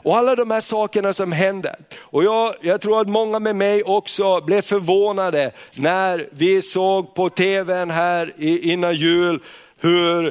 Och 0.02 0.16
alla 0.16 0.36
de 0.36 0.50
här 0.50 0.60
sakerna 0.60 1.12
som 1.12 1.32
händer. 1.32 1.76
Och 2.00 2.24
jag, 2.24 2.54
jag 2.60 2.80
tror 2.80 3.00
att 3.00 3.08
många 3.08 3.38
med 3.38 3.56
mig 3.56 3.82
också 3.82 4.40
blev 4.40 4.62
förvånade 4.62 5.50
när 5.74 6.28
vi 6.30 6.62
såg 6.62 7.14
på 7.14 7.30
tvn 7.30 7.90
här 7.90 8.32
innan 8.38 8.94
jul 8.94 9.40
hur, 9.80 10.26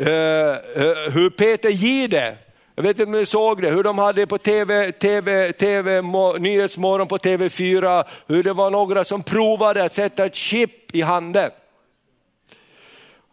eh, 0.00 0.10
eh, 0.10 1.12
hur 1.12 1.30
Peter 1.30 1.68
Gide, 1.68 2.36
jag 2.74 2.82
vet 2.82 2.90
inte 2.90 3.04
om 3.04 3.12
ni 3.12 3.26
såg 3.26 3.62
det, 3.62 3.70
hur 3.70 3.82
de 3.82 3.98
hade 3.98 4.26
på 4.26 4.38
TV, 4.38 4.92
TV, 4.92 5.52
TV, 5.52 6.02
Nyhetsmorgon 6.38 7.08
på 7.08 7.18
TV4, 7.18 8.04
hur 8.26 8.42
det 8.42 8.52
var 8.52 8.70
några 8.70 9.04
som 9.04 9.22
provade 9.22 9.84
att 9.84 9.94
sätta 9.94 10.24
ett 10.24 10.34
chip 10.34 10.94
i 10.96 11.02
handen. 11.02 11.50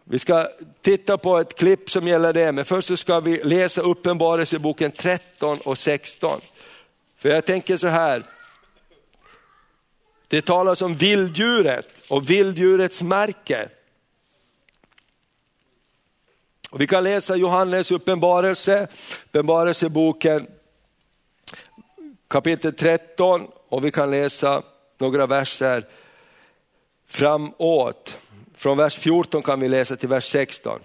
Vi 0.04 0.20
ska 0.20 0.48
titta 0.82 1.18
på 1.18 1.38
ett 1.38 1.56
klipp 1.56 1.90
som 1.90 2.08
gäller 2.08 2.34
det, 2.34 2.52
men 2.52 2.66
först 2.66 2.88
så 2.88 2.98
ska 2.98 3.20
vi 3.20 3.44
läsa 3.44 3.82
Uppenbarelseboken 3.82 4.92
13 4.92 5.60
och 5.60 5.78
16. 5.78 6.42
För 7.18 7.30
jag 7.30 7.46
tänker 7.46 7.78
så 7.78 7.88
här, 7.88 8.24
det 10.28 10.42
talas 10.42 10.82
om 10.82 10.96
vilddjuret 10.96 12.04
och 12.08 12.30
vilddjurets 12.30 13.02
märke. 13.02 13.70
Och 16.70 16.82
vi 16.82 16.88
kan 16.88 17.04
läsa 17.04 17.36
Johannes 17.36 17.92
uppenbarelse, 17.92 18.88
uppenbarelseboken 19.26 20.48
kapitel 22.28 22.74
13 22.74 23.48
och 23.70 23.86
vi 23.86 23.92
kan 23.92 24.12
läsa 24.12 24.64
några 24.98 25.26
verser 25.26 25.86
framåt. 27.08 28.18
Från 28.64 28.78
vers 28.78 28.98
14 28.98 29.44
kan 29.44 29.60
vi 29.60 29.68
läsa 29.68 29.96
till 29.96 30.10
vers 30.10 30.32
16. 30.32 30.80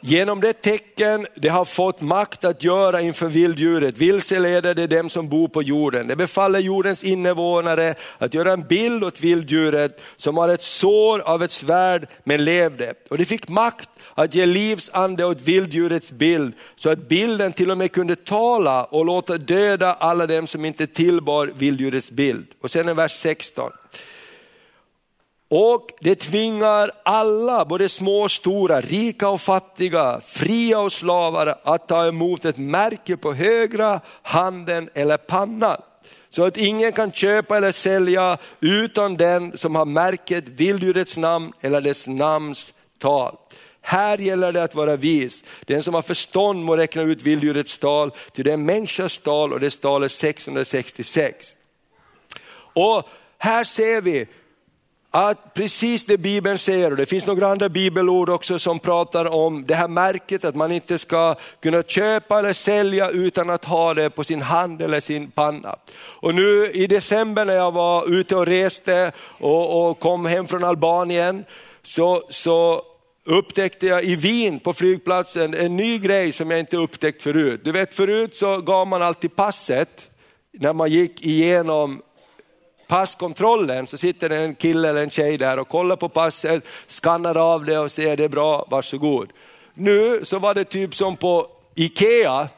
Genom 0.00 0.40
det 0.40 0.52
tecken 0.52 1.26
de 1.34 1.48
har 1.48 1.64
fått 1.64 2.00
makt 2.00 2.44
att 2.44 2.64
göra 2.64 3.00
inför 3.00 3.26
vilddjuret 3.26 3.98
vilseleder 3.98 4.74
de 4.74 4.86
dem 4.86 5.10
som 5.10 5.28
bor 5.28 5.48
på 5.48 5.62
jorden. 5.62 6.08
Det 6.08 6.16
befaller 6.16 6.58
jordens 6.58 7.04
invånare 7.04 7.94
att 8.18 8.34
göra 8.34 8.52
en 8.52 8.62
bild 8.62 9.04
åt 9.04 9.20
vilddjuret 9.20 10.00
som 10.16 10.36
har 10.36 10.48
ett 10.48 10.62
sår 10.62 11.18
av 11.18 11.42
ett 11.42 11.50
svärd 11.50 12.08
men 12.24 12.44
levde. 12.44 12.94
Och 13.10 13.18
de 13.18 13.24
fick 13.24 13.48
makt 13.48 13.88
att 14.14 14.34
ge 14.34 14.46
livsande 14.46 15.24
åt 15.24 15.40
vilddjurets 15.40 16.12
bild 16.12 16.54
så 16.76 16.90
att 16.90 17.08
bilden 17.08 17.52
till 17.52 17.70
och 17.70 17.78
med 17.78 17.92
kunde 17.92 18.16
tala 18.16 18.84
och 18.84 19.04
låta 19.04 19.38
döda 19.38 19.92
alla 19.92 20.26
dem 20.26 20.46
som 20.46 20.64
inte 20.64 20.86
tillbar 20.86 21.50
vilddjurets 21.54 22.10
bild. 22.10 22.46
Och 22.60 22.70
sen 22.70 22.88
är 22.88 22.94
vers 22.94 23.12
16. 23.12 23.70
Och 25.50 25.86
det 26.00 26.14
tvingar 26.14 26.90
alla, 27.02 27.64
både 27.64 27.88
små 27.88 28.22
och 28.22 28.30
stora, 28.30 28.80
rika 28.80 29.28
och 29.28 29.40
fattiga, 29.40 30.20
fria 30.26 30.80
och 30.80 30.92
slavar 30.92 31.58
att 31.64 31.88
ta 31.88 32.06
emot 32.06 32.44
ett 32.44 32.58
märke 32.58 33.16
på 33.16 33.32
högra 33.32 34.00
handen 34.22 34.90
eller 34.94 35.16
pannan. 35.16 35.80
Så 36.30 36.44
att 36.44 36.56
ingen 36.56 36.92
kan 36.92 37.12
köpa 37.12 37.56
eller 37.56 37.72
sälja 37.72 38.38
utan 38.60 39.16
den 39.16 39.56
som 39.56 39.76
har 39.76 39.84
märket 39.84 40.48
vilddjurets 40.48 41.16
namn 41.16 41.52
eller 41.60 41.80
dess 41.80 42.06
namns 42.06 42.74
tal. 42.98 43.36
Här 43.80 44.18
gäller 44.18 44.52
det 44.52 44.62
att 44.62 44.74
vara 44.74 44.96
vis. 44.96 45.44
Den 45.66 45.82
som 45.82 45.94
har 45.94 46.02
förstånd 46.02 46.64
må 46.64 46.76
räkna 46.76 47.02
ut 47.02 47.22
vilddjurets 47.22 47.78
tal, 47.78 48.10
ty 48.32 48.42
det 48.42 48.50
är 48.50 48.54
en 48.54 48.64
människas 48.64 49.18
tal 49.18 49.52
och 49.52 49.60
dess 49.60 49.76
tal 49.76 50.02
är 50.02 50.08
666. 50.08 51.46
Och 52.74 53.08
här 53.38 53.64
ser 53.64 54.00
vi 54.00 54.26
att 55.10 55.54
precis 55.54 56.04
det 56.04 56.18
Bibeln 56.18 56.58
säger, 56.58 56.90
och 56.90 56.96
det 56.96 57.06
finns 57.06 57.26
några 57.26 57.48
andra 57.48 57.68
bibelord 57.68 58.30
också 58.30 58.58
som 58.58 58.78
pratar 58.78 59.24
om 59.24 59.66
det 59.66 59.74
här 59.74 59.88
märket, 59.88 60.44
att 60.44 60.54
man 60.54 60.72
inte 60.72 60.98
ska 60.98 61.34
kunna 61.62 61.82
köpa 61.82 62.38
eller 62.38 62.52
sälja 62.52 63.10
utan 63.10 63.50
att 63.50 63.64
ha 63.64 63.94
det 63.94 64.10
på 64.10 64.24
sin 64.24 64.42
hand 64.42 64.82
eller 64.82 65.00
sin 65.00 65.30
panna. 65.30 65.76
Och 65.98 66.34
nu 66.34 66.70
i 66.74 66.86
december 66.86 67.44
när 67.44 67.54
jag 67.54 67.72
var 67.72 68.10
ute 68.10 68.36
och 68.36 68.46
reste 68.46 69.12
och, 69.38 69.90
och 69.90 70.00
kom 70.00 70.26
hem 70.26 70.46
från 70.46 70.64
Albanien, 70.64 71.44
så, 71.82 72.22
så 72.30 72.82
upptäckte 73.24 73.86
jag 73.86 74.04
i 74.04 74.16
Wien 74.16 74.60
på 74.60 74.72
flygplatsen 74.72 75.54
en 75.54 75.76
ny 75.76 75.98
grej 75.98 76.32
som 76.32 76.50
jag 76.50 76.60
inte 76.60 76.76
upptäckt 76.76 77.22
förut. 77.22 77.60
Du 77.64 77.72
vet 77.72 77.94
förut 77.94 78.36
så 78.36 78.60
gav 78.60 78.86
man 78.86 79.02
alltid 79.02 79.36
passet 79.36 80.08
när 80.52 80.72
man 80.72 80.90
gick 80.90 81.22
igenom 81.22 82.02
passkontrollen 82.88 83.86
så 83.86 83.98
sitter 83.98 84.28
det 84.28 84.36
en 84.36 84.54
kille 84.54 84.88
eller 84.88 85.02
en 85.02 85.10
tjej 85.10 85.38
där 85.38 85.58
och 85.58 85.68
kollar 85.68 85.96
på 85.96 86.08
passet, 86.08 86.64
skannar 86.86 87.36
av 87.36 87.64
det 87.64 87.78
och 87.78 87.92
säger 87.92 88.16
det 88.16 88.24
är 88.24 88.28
bra, 88.28 88.66
varsågod. 88.70 89.32
Nu 89.74 90.20
så 90.24 90.38
var 90.38 90.54
det 90.54 90.64
typ 90.64 90.94
som 90.94 91.16
på 91.16 91.46
Ikea, 91.74 92.48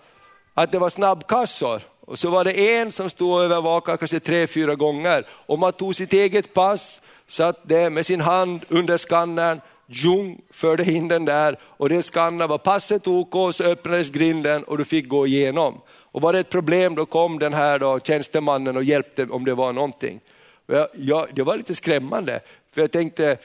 att 0.55 0.73
det 0.73 0.79
var 0.79 0.91
snabbkassor. 0.91 1.83
Och 2.01 2.19
så 2.19 2.31
var 2.31 2.45
det 2.45 2.79
en 2.79 2.93
som 2.93 3.11
stod 3.11 3.33
och 3.33 3.45
övervakade 3.45 3.99
kanske 3.99 4.21
tre, 4.21 4.47
fyra 4.47 4.75
gånger. 4.75 5.27
Och 5.31 5.59
man 5.59 5.73
tog 5.73 5.97
sitt 5.97 6.13
eget 6.13 6.55
pass, 6.55 7.03
satt 7.27 7.61
det 7.63 7.91
med 7.91 8.07
sin 8.07 8.21
hand 8.21 8.65
under 8.69 8.97
skannern, 8.97 9.61
Jung 9.87 10.41
förde 10.51 10.93
in 10.93 11.09
den 11.09 11.25
där 11.25 11.59
och 11.63 11.89
det 11.89 12.03
skannade, 12.03 12.47
var 12.47 12.59
passet 12.59 13.07
OK 13.07 13.55
så 13.55 13.65
öppnades 13.65 14.11
grinden 14.11 14.65
och 14.65 14.79
du 14.79 14.85
fick 14.85 15.09
gå 15.09 15.27
igenom. 15.27 15.81
Och 16.13 16.21
var 16.21 16.33
det 16.33 16.39
ett 16.39 16.51
problem 16.51 16.95
då 16.95 17.07
kom 17.07 17.39
den 17.39 17.55
här 17.55 17.79
då, 17.79 18.01
tjänstemannen 18.01 18.77
och 18.77 18.85
hjälpte 18.85 19.25
om 19.25 19.45
det 19.45 19.55
var 19.55 19.73
någonting. 19.73 20.21
Jag, 20.67 20.89
jag, 20.95 21.27
det 21.33 21.43
var 21.43 21.57
lite 21.57 21.75
skrämmande, 21.75 22.41
för 22.73 22.81
jag 22.81 22.93
tänkte, 22.93 23.37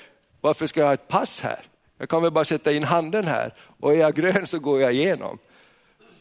varför 0.42 0.68
ska 0.68 0.80
jag 0.80 0.88
ha 0.88 0.94
ett 0.94 1.08
pass 1.08 1.42
här? 1.42 1.60
Jag 1.98 2.10
kan 2.10 2.22
väl 2.22 2.32
bara 2.32 2.46
sätta 2.46 2.72
in 2.72 2.84
handen 2.84 3.28
här 3.28 3.54
och 3.80 3.94
är 3.94 3.98
jag 3.98 4.16
grön 4.16 4.48
så 4.48 4.60
går 4.60 4.82
jag 4.82 4.94
igenom. 4.94 5.38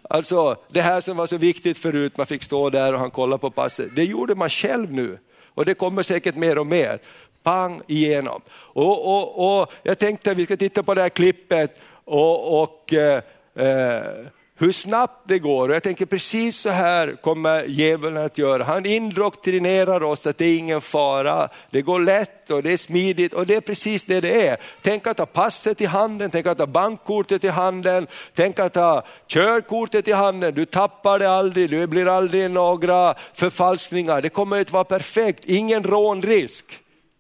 Alltså 0.03 0.57
det 0.69 0.81
här 0.81 1.01
som 1.01 1.17
var 1.17 1.27
så 1.27 1.37
viktigt 1.37 1.79
förut, 1.79 2.17
man 2.17 2.27
fick 2.27 2.43
stå 2.43 2.71
där 2.71 2.93
och 2.93 3.01
han 3.01 3.11
kollade 3.11 3.41
på 3.41 3.51
passet, 3.51 3.97
det 3.97 4.05
gjorde 4.05 4.35
man 4.35 4.51
själv 4.51 4.93
nu. 4.93 5.19
Och 5.55 5.65
det 5.65 5.75
kommer 5.75 6.03
säkert 6.03 6.37
mer 6.37 6.59
och 6.59 6.67
mer. 6.67 6.99
Pang 7.43 7.83
igenom. 7.87 8.41
Och, 8.51 9.17
och, 9.17 9.61
och 9.61 9.73
jag 9.83 9.99
tänkte 9.99 10.35
vi 10.35 10.45
ska 10.45 10.57
titta 10.57 10.83
på 10.83 10.95
det 10.95 11.03
här 11.03 11.09
klippet 11.09 11.79
och, 12.05 12.63
och 12.63 12.93
eh, 12.93 13.23
eh 13.55 14.27
hur 14.57 14.73
snabbt 14.73 15.29
det 15.29 15.39
går. 15.39 15.69
Och 15.69 15.75
jag 15.75 15.83
tänker 15.83 16.07
precis 16.07 16.57
så 16.57 16.69
här 16.69 17.17
kommer 17.23 17.65
djävulen 17.65 18.25
att 18.25 18.39
göra. 18.39 18.65
Han 18.65 18.87
indoktrinerar 18.87 20.03
oss 20.03 20.27
att 20.27 20.39
det 20.39 20.47
är 20.47 20.59
ingen 20.59 20.81
fara, 20.81 21.49
det 21.71 21.83
går 21.83 22.01
lätt 22.01 22.51
och 22.51 22.63
det 22.63 22.73
är 22.73 22.77
smidigt 22.77 23.33
och 23.33 23.47
det 23.47 23.55
är 23.55 23.61
precis 23.61 24.05
det 24.05 24.21
det 24.21 24.49
är. 24.49 24.57
Tänk 24.83 25.07
att 25.07 25.19
ha 25.19 25.27
passet 25.27 25.81
i 25.81 25.85
handen, 25.85 26.31
tänk 26.31 26.47
att 26.47 26.59
ha 26.59 26.67
bankkortet 26.67 27.45
i 27.45 27.49
handen, 27.49 28.07
tänk 28.35 28.59
att 28.59 28.75
ha 28.75 29.05
körkortet 29.27 30.09
i 30.09 30.13
handen. 30.13 30.55
Du 30.55 30.65
tappar 30.65 31.19
det 31.19 31.31
aldrig, 31.31 31.71
det 31.71 31.87
blir 31.87 32.09
aldrig 32.09 32.51
några 32.51 33.15
förfalskningar. 33.35 34.23
Det 34.23 34.29
kommer 34.29 34.61
att 34.61 34.73
vara 34.73 34.85
perfekt, 34.85 35.45
ingen 35.45 35.83
rånrisk. 35.83 36.65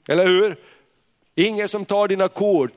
Eller 0.08 0.26
hur? 0.26 0.56
Ingen 1.34 1.68
som 1.68 1.84
tar 1.84 2.08
dina 2.08 2.28
kort. 2.28 2.72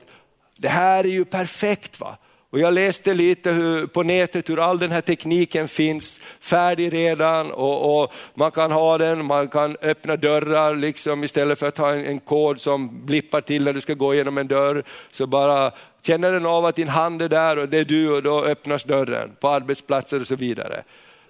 Det 0.56 0.68
här 0.68 1.04
är 1.04 1.08
ju 1.08 1.24
perfekt. 1.24 2.00
va? 2.00 2.18
Och 2.50 2.58
jag 2.58 2.74
läste 2.74 3.14
lite 3.14 3.50
hur, 3.50 3.86
på 3.86 4.02
nätet 4.02 4.50
hur 4.50 4.58
all 4.58 4.78
den 4.78 4.90
här 4.90 5.00
tekniken 5.00 5.68
finns 5.68 6.20
färdig 6.40 6.92
redan 6.92 7.52
och, 7.52 8.02
och, 8.02 8.12
man 8.34 8.50
kan 8.50 8.72
ha 8.72 8.98
den, 8.98 9.24
man 9.24 9.48
kan 9.48 9.76
öppna 9.82 10.16
dörrar 10.16 10.74
liksom, 10.74 11.24
istället 11.24 11.58
för 11.58 11.66
att 11.66 11.78
ha 11.78 11.92
en, 11.92 12.06
en, 12.06 12.20
kod 12.20 12.60
som 12.60 13.06
blippar 13.06 13.40
till 13.40 13.64
när 13.64 13.72
du 13.72 13.80
ska 13.80 13.94
gå 13.94 14.14
igenom 14.14 14.38
en 14.38 14.48
dörr. 14.48 14.84
Så 15.10 15.26
bara 15.26 15.72
känner 16.02 16.32
den 16.32 16.46
av 16.46 16.66
att 16.66 16.76
din 16.76 16.88
hand 16.88 17.22
är 17.22 17.28
där 17.28 17.58
och 17.58 17.68
det 17.68 17.78
är 17.78 17.84
du 17.84 18.12
och 18.12 18.22
då 18.22 18.44
öppnas 18.44 18.84
dörren 18.84 19.36
på 19.40 19.48
arbetsplatser 19.48 20.20
och 20.20 20.26
så 20.26 20.36
vidare. 20.36 20.82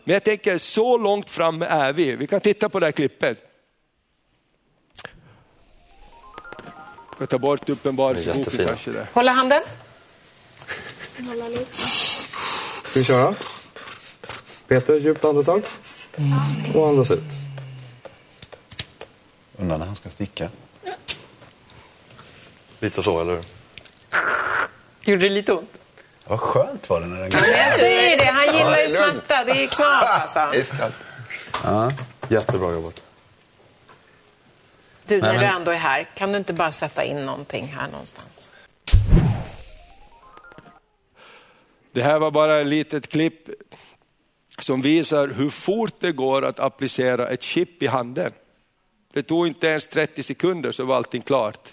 Men 0.04 0.12
jag 0.12 0.24
tänker 0.24 0.58
så 0.58 0.98
långt 0.98 1.30
framme 1.30 1.66
är 1.66 1.92
vi. 1.92 2.16
Vi 2.16 2.26
kan 2.26 2.40
titta 2.40 2.68
på 2.68 2.80
det 2.80 2.86
här 2.86 2.92
klippet. 2.92 3.38
Jag 7.18 7.28
tar 7.28 7.38
bort 7.38 7.68
uppenbarelseboken 7.68 8.66
kanske. 8.66 8.90
Där. 8.90 9.06
Hålla 9.12 9.32
handen. 9.32 9.60
Ska 11.18 12.98
vi 12.98 13.04
köra? 13.04 13.34
Peter, 14.68 14.94
djupt 14.94 15.24
andetag. 15.24 15.62
Och 16.74 16.88
andas 16.88 17.10
ut. 17.10 17.22
Undrar 19.56 19.78
när 19.78 19.86
han 19.86 19.96
ska 19.96 20.10
sticka. 20.10 20.50
Lite 22.80 23.02
så, 23.02 23.20
eller 23.20 23.32
hur? 23.32 23.44
Gjorde 25.00 25.22
det 25.22 25.34
lite 25.34 25.52
ont? 25.52 25.70
Vad 26.24 26.40
skönt 26.40 26.90
var 26.90 27.00
det 27.00 27.06
när 27.06 27.16
den 27.16 27.24
gick. 27.24 27.34
Jag 27.34 27.72
säger 27.78 28.16
det, 28.18 28.24
han 28.24 28.56
gillar 28.56 28.78
ju 28.78 28.88
smärta. 28.88 29.44
Det 29.44 29.64
är 29.64 29.66
knas 29.66 30.36
alltså. 30.36 30.62
Ja, 31.64 31.92
jättebra 32.28 32.72
jobbat. 32.72 33.02
Du, 35.06 35.20
när 35.20 35.38
du 35.38 35.46
ändå 35.46 35.70
är 35.70 35.76
här, 35.76 36.08
kan 36.14 36.32
du 36.32 36.38
inte 36.38 36.52
bara 36.52 36.72
sätta 36.72 37.04
in 37.04 37.26
någonting 37.26 37.66
här 37.66 37.88
någonstans? 37.88 38.50
Det 41.98 42.04
här 42.04 42.18
var 42.18 42.30
bara 42.30 42.60
ett 42.60 42.66
litet 42.66 43.08
klipp 43.08 43.48
som 44.58 44.80
visar 44.80 45.28
hur 45.28 45.50
fort 45.50 45.94
det 46.00 46.12
går 46.12 46.44
att 46.44 46.60
applicera 46.60 47.28
ett 47.28 47.42
chip 47.42 47.82
i 47.82 47.86
handen. 47.86 48.30
Det 49.12 49.22
tog 49.22 49.46
inte 49.46 49.66
ens 49.66 49.86
30 49.86 50.22
sekunder 50.22 50.72
så 50.72 50.84
var 50.84 50.96
allting 50.96 51.22
klart. 51.22 51.68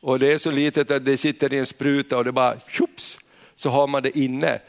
Och 0.00 0.18
det 0.18 0.32
är 0.32 0.38
så 0.38 0.50
litet 0.50 0.90
att 0.90 1.04
det 1.04 1.16
sitter 1.16 1.52
i 1.52 1.58
en 1.58 1.66
spruta 1.66 2.18
och 2.18 2.24
det 2.24 2.32
bara 2.32 2.54
tjops, 2.68 3.18
så 3.56 3.70
har 3.70 3.86
man 3.86 4.02
det 4.02 4.18
inne. 4.18 4.60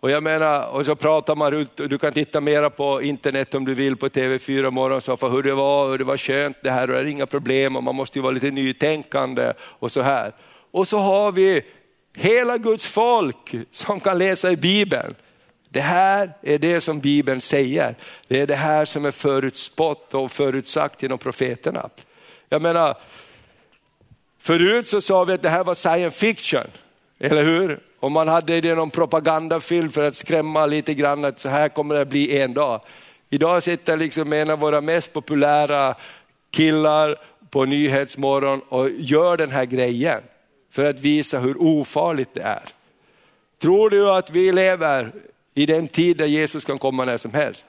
Och 0.00 0.10
jag 0.10 0.22
menar, 0.22 0.68
och 0.68 0.86
så 0.86 0.96
pratar 0.96 1.36
man 1.36 1.54
ut, 1.54 1.76
du 1.76 1.98
kan 1.98 2.12
titta 2.12 2.40
mera 2.40 2.70
på 2.70 3.02
internet 3.02 3.54
om 3.54 3.64
du 3.64 3.74
vill 3.74 3.96
på 3.96 4.08
TV4 4.08 4.70
morgonsoffa, 4.70 5.28
hur 5.28 5.42
det 5.42 5.54
var, 5.54 5.90
hur 5.90 5.98
det 5.98 6.04
var 6.04 6.16
skönt 6.16 6.56
det 6.62 6.70
här 6.70 6.90
och 6.90 6.94
det 6.94 7.00
är 7.00 7.06
inga 7.06 7.26
problem 7.26 7.76
och 7.76 7.82
man 7.82 7.94
måste 7.94 8.18
ju 8.18 8.22
vara 8.22 8.32
lite 8.32 8.50
nytänkande 8.50 9.52
och 9.60 9.92
så 9.92 10.00
här. 10.02 10.32
Och 10.70 10.88
så 10.88 10.98
har 10.98 11.32
vi 11.32 11.62
hela 12.16 12.58
Guds 12.58 12.86
folk 12.86 13.54
som 13.70 14.00
kan 14.00 14.18
läsa 14.18 14.50
i 14.50 14.56
Bibeln. 14.56 15.14
Det 15.68 15.80
här 15.80 16.32
är 16.42 16.58
det 16.58 16.80
som 16.80 17.00
Bibeln 17.00 17.40
säger. 17.40 17.94
Det 18.28 18.40
är 18.40 18.46
det 18.46 18.54
här 18.54 18.84
som 18.84 19.04
är 19.04 19.10
förutspått 19.10 20.14
och 20.14 20.32
förutsagt 20.32 21.02
genom 21.02 21.18
profeterna. 21.18 21.88
Jag 22.48 22.62
menar, 22.62 22.96
förut 24.38 24.88
så 24.88 25.00
sa 25.00 25.24
vi 25.24 25.32
att 25.32 25.42
det 25.42 25.48
här 25.48 25.64
var 25.64 25.74
science 25.74 26.18
fiction, 26.18 26.66
eller 27.18 27.44
hur? 27.44 27.80
Och 28.00 28.12
man 28.12 28.28
hade 28.28 28.60
det 28.60 28.68
i 28.68 28.74
någon 28.74 28.90
propagandafilm 28.90 29.92
för 29.92 30.02
att 30.02 30.16
skrämma 30.16 30.66
lite 30.66 30.94
grann 30.94 31.24
att 31.24 31.38
så 31.38 31.48
här 31.48 31.68
kommer 31.68 31.94
det 31.94 32.00
att 32.00 32.08
bli 32.08 32.40
en 32.40 32.54
dag. 32.54 32.80
Idag 33.30 33.62
sitter 33.62 33.96
liksom 33.96 34.32
en 34.32 34.50
av 34.50 34.58
våra 34.58 34.80
mest 34.80 35.12
populära 35.12 35.94
killar 36.50 37.16
på 37.50 37.64
Nyhetsmorgon 37.64 38.60
och 38.68 38.90
gör 38.90 39.36
den 39.36 39.50
här 39.50 39.64
grejen 39.64 40.22
för 40.72 40.90
att 40.90 40.98
visa 40.98 41.38
hur 41.38 41.62
ofarligt 41.62 42.34
det 42.34 42.42
är. 42.42 42.64
Tror 43.62 43.90
du 43.90 44.10
att 44.10 44.30
vi 44.30 44.52
lever 44.52 45.12
i 45.54 45.66
den 45.66 45.88
tid 45.88 46.16
där 46.16 46.26
Jesus 46.26 46.64
kan 46.64 46.78
komma 46.78 47.04
när 47.04 47.18
som 47.18 47.34
helst? 47.34 47.66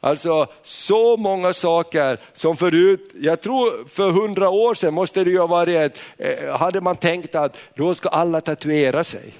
Alltså 0.00 0.46
så 0.62 1.16
många 1.16 1.52
saker 1.52 2.18
som 2.32 2.56
förut, 2.56 3.12
jag 3.20 3.40
tror 3.40 3.88
för 3.88 4.10
hundra 4.10 4.50
år 4.50 4.74
sedan 4.74 4.94
måste 4.94 5.24
det 5.24 5.30
ju 5.30 5.38
ha 5.38 5.46
varit, 5.46 5.98
eh, 6.16 6.56
hade 6.56 6.80
man 6.80 6.96
tänkt 6.96 7.34
att 7.34 7.58
då 7.74 7.94
ska 7.94 8.08
alla 8.08 8.40
tatuera 8.40 9.04
sig. 9.04 9.34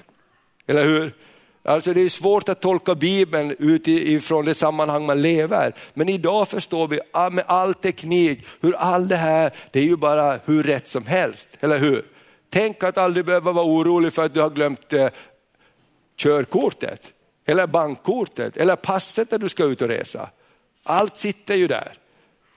Eller 0.67 0.85
hur? 0.85 1.13
Alltså 1.63 1.93
det 1.93 2.01
är 2.01 2.09
svårt 2.09 2.49
att 2.49 2.61
tolka 2.61 2.95
Bibeln 2.95 3.55
utifrån 3.59 4.45
det 4.45 4.55
sammanhang 4.55 5.05
man 5.05 5.21
lever. 5.21 5.73
Men 5.93 6.09
idag 6.09 6.47
förstår 6.47 6.87
vi 6.87 6.99
ah, 7.11 7.29
med 7.29 7.43
all 7.47 7.73
teknik 7.73 8.45
hur 8.61 8.75
allt 8.75 9.09
det 9.09 9.15
här, 9.15 9.51
det 9.71 9.79
är 9.79 9.83
ju 9.83 9.95
bara 9.95 10.39
hur 10.45 10.63
rätt 10.63 10.87
som 10.87 11.05
helst, 11.05 11.57
eller 11.59 11.77
hur? 11.77 12.05
Tänk 12.49 12.83
att 12.83 12.97
aldrig 12.97 13.25
behöva 13.25 13.51
vara 13.51 13.65
orolig 13.65 14.13
för 14.13 14.25
att 14.25 14.33
du 14.33 14.41
har 14.41 14.49
glömt 14.49 14.93
eh, 14.93 15.09
körkortet, 16.17 17.13
eller 17.45 17.67
bankkortet, 17.67 18.57
eller 18.57 18.75
passet 18.75 19.31
när 19.31 19.37
du 19.37 19.49
ska 19.49 19.63
ut 19.63 19.81
och 19.81 19.87
resa. 19.87 20.29
Allt 20.83 21.17
sitter 21.17 21.55
ju 21.55 21.67
där. 21.67 21.93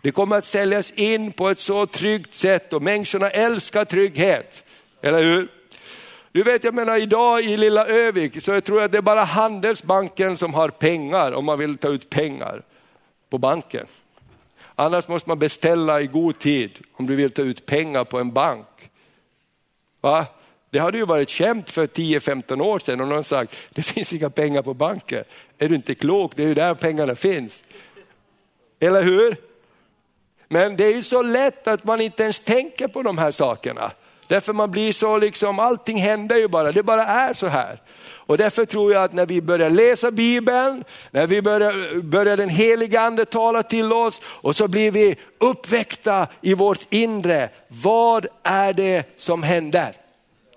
Det 0.03 0.12
kommer 0.12 0.36
att 0.36 0.45
säljas 0.45 0.90
in 0.90 1.32
på 1.32 1.49
ett 1.49 1.59
så 1.59 1.86
tryggt 1.86 2.34
sätt 2.34 2.72
och 2.72 2.82
människorna 2.82 3.30
älskar 3.30 3.84
trygghet, 3.84 4.64
eller 5.01 5.22
hur? 5.22 5.49
Du 6.32 6.43
vet, 6.43 6.64
jag 6.64 6.74
menar 6.74 6.97
idag 6.97 7.43
i 7.43 7.57
lilla 7.57 7.86
Övik 7.86 8.43
så 8.43 8.51
jag 8.51 8.64
tror 8.64 8.78
jag 8.78 8.84
att 8.84 8.93
det 8.93 8.99
är 8.99 9.03
bara 9.03 9.24
Handelsbanken 9.24 10.36
som 10.36 10.55
har 10.55 10.68
pengar 10.68 11.32
om 11.32 11.45
man 11.45 11.59
vill 11.59 11.78
ta 11.78 11.88
ut 11.88 12.11
pengar 12.11 12.62
på 13.30 13.38
banken. 13.38 13.86
Annars 14.74 15.09
måste 15.09 15.28
man 15.28 15.38
beställa 15.38 16.01
i 16.01 16.07
god 16.07 16.38
tid 16.38 16.78
om 16.93 17.07
du 17.07 17.16
vill 17.16 17.30
ta 17.30 17.43
ut 17.43 17.66
pengar 17.66 18.05
på 18.05 18.18
en 18.18 18.32
bank. 18.32 18.66
Va? 20.03 20.26
Det 20.70 20.78
hade 20.78 20.98
ju 20.98 21.05
varit 21.05 21.28
känt 21.28 21.70
för 21.70 21.86
10-15 21.86 22.61
år 22.62 22.78
sedan 22.78 23.00
om 23.00 23.09
någon 23.09 23.24
sagt, 23.24 23.57
det 23.70 23.82
finns 23.82 24.12
inga 24.12 24.30
pengar 24.30 24.62
på 24.62 24.74
banken. 24.74 25.24
Är 25.59 25.68
du 25.68 25.74
inte 25.74 25.94
klok? 25.94 26.32
Det 26.36 26.42
är 26.42 26.46
ju 26.46 26.55
där 26.55 26.74
pengarna 26.74 27.14
finns. 27.14 27.64
Eller 28.80 29.03
hur? 29.03 29.36
Men 30.48 30.76
det 30.76 30.84
är 30.84 30.94
ju 30.94 31.03
så 31.03 31.22
lätt 31.22 31.68
att 31.68 31.84
man 31.84 32.00
inte 32.00 32.22
ens 32.22 32.38
tänker 32.38 32.88
på 32.88 33.03
de 33.03 33.18
här 33.18 33.30
sakerna. 33.30 33.92
Därför 34.26 34.53
man 34.53 34.70
blir 34.70 34.92
så 34.92 35.18
liksom, 35.18 35.59
allting 35.59 35.96
händer 35.96 36.36
ju 36.36 36.48
bara, 36.48 36.72
det 36.72 36.82
bara 36.82 37.07
är 37.07 37.34
så 37.34 37.46
här. 37.46 37.80
Och 38.26 38.38
därför 38.38 38.64
tror 38.64 38.92
jag 38.92 39.04
att 39.04 39.12
när 39.12 39.26
vi 39.26 39.42
börjar 39.42 39.70
läsa 39.70 40.10
Bibeln, 40.10 40.84
när 41.10 41.26
vi 41.26 41.42
börjar, 41.42 42.02
börjar 42.02 42.36
den 42.36 42.48
heliga 42.48 43.00
ande 43.00 43.24
tala 43.24 43.62
till 43.62 43.92
oss 43.92 44.22
och 44.24 44.56
så 44.56 44.68
blir 44.68 44.90
vi 44.90 45.16
uppväckta 45.40 46.26
i 46.40 46.54
vårt 46.54 46.86
inre. 46.90 47.48
Vad 47.68 48.26
är 48.42 48.72
det 48.72 49.04
som 49.16 49.42
händer? 49.42 50.01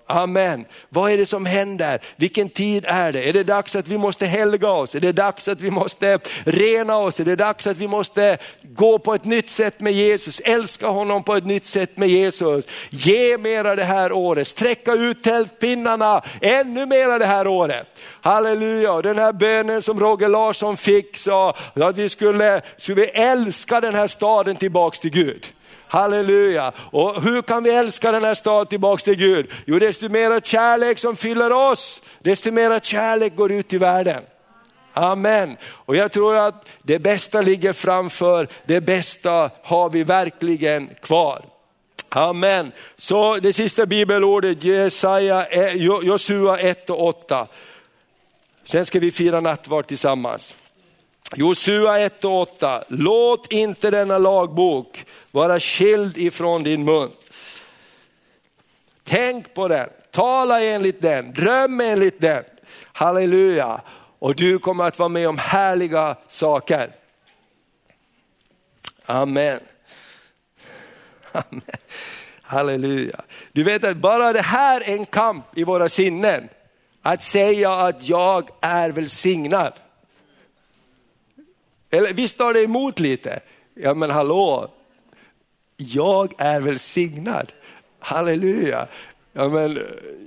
Amen. 0.08 0.64
Vad 0.88 1.12
är 1.12 1.16
det 1.16 1.26
som 1.26 1.46
händer? 1.46 2.00
Vilken 2.16 2.48
tid 2.48 2.84
är 2.88 3.12
det? 3.12 3.28
Är 3.28 3.32
det 3.32 3.44
dags 3.44 3.76
att 3.76 3.88
vi 3.88 3.98
måste 3.98 4.26
helga 4.26 4.70
oss? 4.70 4.94
Är 4.94 5.00
det 5.00 5.12
dags 5.12 5.48
att 5.48 5.60
vi 5.60 5.70
måste 5.70 6.18
rena 6.44 6.98
oss? 6.98 7.20
Är 7.20 7.24
det 7.24 7.36
dags 7.36 7.66
att 7.66 7.76
vi 7.76 7.88
måste 7.88 8.38
gå 8.62 8.98
på 8.98 9.14
ett 9.14 9.24
nytt 9.24 9.50
sätt 9.50 9.80
med 9.80 9.92
Jesus? 9.92 10.40
Älska 10.40 10.88
honom 10.88 11.22
på 11.22 11.34
ett 11.34 11.44
nytt 11.44 11.66
sätt 11.66 11.96
med 11.96 12.08
Jesus. 12.08 12.64
Ge 12.90 13.38
mera 13.38 13.76
det 13.76 13.84
här 13.84 14.12
året, 14.12 14.48
sträcka 14.48 14.92
ut 14.92 15.24
tältpinnarna 15.24 16.22
ännu 16.40 16.86
mera 16.86 17.18
det 17.18 17.26
här 17.26 17.46
året. 17.46 17.86
Halleluja, 18.20 19.02
den 19.02 19.18
här 19.18 19.32
bönen 19.32 19.82
som 19.82 20.00
Roger 20.00 20.28
Larsson 20.28 20.76
fick 20.76 21.16
sa 21.16 21.56
att 21.74 21.96
vi 21.96 22.08
skulle, 22.08 22.62
skulle 22.76 23.00
vi 23.00 23.08
älska 23.08 23.80
den 23.80 23.94
här 23.94 24.08
staden 24.08 24.56
tillbaks 24.56 25.00
till 25.00 25.10
Gud. 25.10 25.46
Halleluja! 25.88 26.72
Och 26.78 27.22
hur 27.22 27.42
kan 27.42 27.62
vi 27.62 27.70
älska 27.70 28.12
den 28.12 28.24
här 28.24 28.34
staden 28.34 28.66
tillbaks 28.66 29.04
till 29.04 29.14
Gud? 29.14 29.52
Jo, 29.66 29.78
desto 29.78 30.08
mera 30.08 30.40
kärlek 30.40 30.98
som 30.98 31.16
fyller 31.16 31.52
oss, 31.52 32.02
desto 32.20 32.52
mera 32.52 32.80
kärlek 32.80 33.36
går 33.36 33.52
ut 33.52 33.72
i 33.72 33.78
världen. 33.78 34.22
Amen. 34.92 35.56
Och 35.64 35.96
jag 35.96 36.12
tror 36.12 36.36
att 36.36 36.68
det 36.82 36.98
bästa 36.98 37.40
ligger 37.40 37.72
framför, 37.72 38.48
det 38.64 38.80
bästa 38.80 39.50
har 39.62 39.90
vi 39.90 40.04
verkligen 40.04 40.90
kvar. 41.02 41.44
Amen. 42.08 42.72
Så 42.96 43.36
det 43.36 43.52
sista 43.52 43.86
bibelordet, 43.86 44.64
Jesaja, 44.64 45.46
eh, 45.46 45.72
Josua 45.76 46.58
1 46.58 46.90
och 46.90 47.06
8. 47.06 47.46
Sen 48.64 48.86
ska 48.86 48.98
vi 48.98 49.10
fira 49.10 49.40
nattvard 49.40 49.86
tillsammans. 49.86 50.54
Josua 51.34 52.00
1 52.00 52.24
och 52.24 52.40
8. 52.40 52.84
Låt 52.88 53.52
inte 53.52 53.90
denna 53.90 54.18
lagbok 54.18 55.04
vara 55.30 55.60
skild 55.60 56.18
ifrån 56.18 56.62
din 56.62 56.84
mun. 56.84 57.10
Tänk 59.04 59.54
på 59.54 59.68
den, 59.68 59.88
tala 60.10 60.62
enligt 60.62 61.02
den, 61.02 61.32
dröm 61.32 61.80
enligt 61.80 62.20
den. 62.20 62.44
Halleluja. 62.92 63.80
Och 64.18 64.34
du 64.34 64.58
kommer 64.58 64.84
att 64.84 64.98
vara 64.98 65.08
med 65.08 65.28
om 65.28 65.38
härliga 65.38 66.16
saker. 66.28 66.90
Amen. 69.06 69.60
Amen. 71.32 71.62
Halleluja. 72.42 73.20
Du 73.52 73.62
vet 73.62 73.84
att 73.84 73.96
bara 73.96 74.32
det 74.32 74.42
här 74.42 74.80
är 74.80 74.94
en 74.94 75.06
kamp 75.06 75.58
i 75.58 75.64
våra 75.64 75.88
sinnen. 75.88 76.48
Att 77.02 77.22
säga 77.22 77.72
att 77.72 78.08
jag 78.08 78.48
är 78.60 78.90
välsignad. 78.90 79.72
Eller 81.96 82.12
visst 82.12 82.38
tar 82.38 82.54
det 82.54 82.62
emot 82.62 83.00
lite? 83.00 83.40
Ja 83.74 83.94
men 83.94 84.10
hallå, 84.10 84.70
jag 85.76 86.32
är 86.38 86.60
välsignad. 86.60 87.52
Halleluja. 87.98 88.88
Ja, 89.32 89.48
men, 89.48 89.78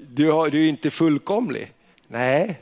du, 0.08 0.32
har, 0.32 0.50
du 0.50 0.66
är 0.66 0.70
inte 0.70 0.90
fullkomlig. 0.90 1.74
Nej, 2.08 2.60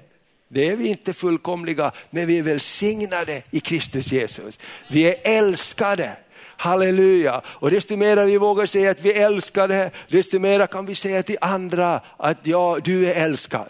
det 0.47 0.69
är 0.69 0.75
vi 0.75 0.87
inte 0.87 1.13
fullkomliga, 1.13 1.91
men 2.09 2.27
vi 2.27 2.37
är 2.37 2.43
välsignade 2.43 3.43
i 3.51 3.59
Kristus 3.59 4.11
Jesus. 4.11 4.59
Vi 4.89 5.07
är 5.13 5.15
älskade. 5.37 6.17
Halleluja! 6.39 7.41
Och 7.45 7.71
desto 7.71 7.97
mer 7.97 8.25
vi 8.25 8.37
vågar 8.37 8.65
säga 8.65 8.91
att 8.91 9.01
vi 9.01 9.13
är 9.13 9.25
älskade, 9.25 9.91
desto 10.07 10.39
mer 10.39 10.67
kan 10.67 10.85
vi 10.85 10.95
säga 10.95 11.23
till 11.23 11.37
andra 11.41 12.01
att 12.17 12.37
ja, 12.43 12.79
du 12.83 13.11
är 13.11 13.25
älskad. 13.25 13.69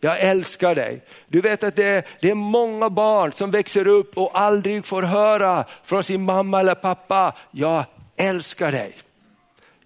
Jag 0.00 0.20
älskar 0.20 0.74
dig. 0.74 1.02
Du 1.28 1.40
vet 1.40 1.62
att 1.62 1.76
det, 1.76 2.06
det, 2.20 2.30
är 2.30 2.34
många 2.34 2.90
barn 2.90 3.32
som 3.32 3.50
växer 3.50 3.86
upp 3.86 4.18
och 4.18 4.40
aldrig 4.40 4.86
får 4.86 5.02
höra 5.02 5.64
från 5.84 6.04
sin 6.04 6.22
mamma 6.22 6.60
eller 6.60 6.74
pappa, 6.74 7.34
jag 7.50 7.84
älskar 8.16 8.72
dig. 8.72 8.96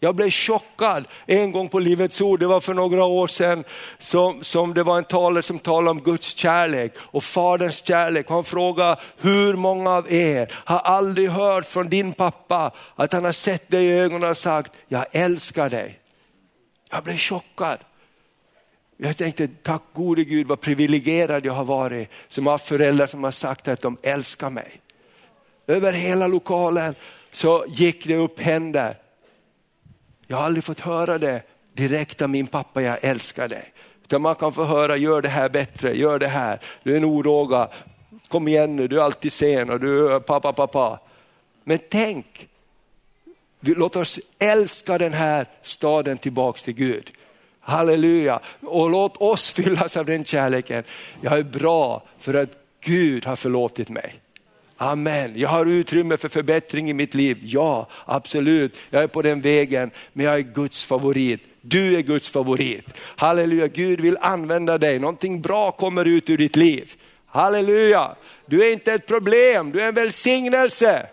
Jag 0.01 0.15
blev 0.15 0.31
chockad 0.31 1.05
en 1.27 1.53
gång 1.53 1.69
på 1.69 1.79
Livets 1.79 2.21
Ord, 2.21 2.41
det 2.41 2.47
var 2.47 2.61
för 2.61 2.75
några 2.75 3.05
år 3.05 3.29
sedan, 3.29 3.65
som, 3.99 4.45
som 4.45 4.75
det 4.75 4.83
var 4.83 4.99
en 4.99 5.05
talare 5.05 5.43
som 5.43 5.59
talade 5.59 5.91
om 5.91 6.03
Guds 6.03 6.37
kärlek 6.37 6.93
och 6.99 7.25
Faderns 7.25 7.87
kärlek. 7.87 8.29
Han 8.29 8.45
frågade, 8.45 9.01
hur 9.17 9.57
många 9.57 9.91
av 9.91 10.13
er 10.13 10.53
har 10.65 10.79
aldrig 10.79 11.31
hört 11.31 11.67
från 11.67 11.89
din 11.89 12.13
pappa 12.13 12.73
att 12.97 13.13
han 13.13 13.25
har 13.25 13.33
sett 13.33 13.71
dig 13.71 13.87
i 13.87 13.93
ögonen 13.93 14.31
och 14.31 14.37
sagt, 14.37 14.73
jag 14.89 15.05
älskar 15.13 15.71
dig. 15.71 15.99
Jag 16.91 17.05
blev 17.05 17.17
chockad. 17.17 17.79
Jag 19.05 19.17
tänkte, 19.17 19.49
tack 19.63 19.83
gode 19.93 20.25
Gud 20.25 20.47
vad 20.47 20.61
privilegierad 20.61 21.47
jag 21.47 21.53
har 21.53 21.65
varit 21.65 22.09
som 22.29 22.47
har 22.47 22.59
föräldrar 22.59 23.07
som 23.07 23.25
har 23.25 23.31
sagt 23.31 23.69
att 23.69 23.83
de 23.83 23.97
älskar 24.03 24.51
mig. 24.51 24.81
Över 25.67 25.93
hela 25.93 26.27
lokalen 26.27 26.95
så 27.33 27.65
gick 27.69 28.07
det 28.07 28.17
upp 28.17 28.41
händer. 28.41 28.99
Jag 30.27 30.37
har 30.37 30.45
aldrig 30.45 30.65
fått 30.65 30.81
höra 30.81 31.19
det 31.19 31.43
direkt 31.73 32.23
av 32.23 32.31
min 32.31 32.47
pappa, 32.47 32.83
jag 32.83 33.05
älskar 33.05 33.49
dig. 33.49 33.73
Utan 34.05 34.23
man 34.23 34.35
kan 34.35 34.53
få 34.53 34.65
höra, 34.65 34.97
gör 34.97 35.23
det 35.23 35.29
här 35.29 35.49
bättre, 35.49 35.95
gör 35.97 36.19
det 36.19 36.29
här. 36.29 36.59
Du 36.83 36.93
är 36.93 36.97
en 36.97 37.05
oråga, 37.05 37.69
kom 38.29 38.49
igen 38.49 38.77
nu, 38.77 38.89
du 38.89 38.99
är 38.99 39.03
alltid 39.03 39.33
sen 39.33 39.71
och 39.71 39.81
du 39.81 40.13
är 40.13 40.21
pappa, 40.21 40.53
pappa. 40.53 41.01
Men 41.65 41.79
tänk, 41.91 42.49
låt 43.61 43.97
oss 43.97 44.21
älska 44.39 44.99
den 44.99 45.13
här 45.13 45.47
staden 45.63 46.19
tillbaks 46.19 46.63
till 46.63 46.75
Gud. 46.75 47.11
Halleluja, 47.63 48.41
och 48.61 48.91
låt 48.91 49.17
oss 49.17 49.51
fyllas 49.51 49.97
av 49.97 50.07
den 50.07 50.25
kärleken. 50.25 50.85
Jag 51.21 51.39
är 51.39 51.43
bra 51.43 52.03
för 52.19 52.35
att 52.35 52.51
Gud 52.81 53.27
har 53.27 53.37
förlåtit 53.37 53.89
mig. 53.89 54.15
Amen. 54.77 55.33
Jag 55.37 55.49
har 55.49 55.67
utrymme 55.67 56.17
för 56.17 56.29
förbättring 56.29 56.91
i 56.91 56.95
mitt 56.95 57.15
liv. 57.15 57.39
Ja, 57.43 57.89
absolut. 58.05 58.79
Jag 58.91 59.03
är 59.03 59.07
på 59.07 59.23
den 59.23 59.41
vägen, 59.41 59.91
men 60.13 60.27
jag 60.27 60.35
är 60.35 60.41
Guds 60.41 60.85
favorit. 60.85 61.41
Du 61.61 61.97
är 61.97 62.01
Guds 62.01 62.29
favorit. 62.29 62.85
Halleluja, 63.17 63.67
Gud 63.67 64.01
vill 64.01 64.17
använda 64.21 64.79
dig. 64.79 64.99
Någonting 64.99 65.41
bra 65.41 65.71
kommer 65.71 66.05
ut 66.05 66.31
ur 66.31 66.39
ditt 66.39 66.57
liv. 66.57 66.93
Halleluja, 67.27 68.15
du 68.47 68.65
är 68.67 68.73
inte 68.73 68.93
ett 68.93 69.07
problem, 69.07 69.73
du 69.73 69.81
är 69.81 69.89
en 69.89 69.95
välsignelse. 69.95 71.07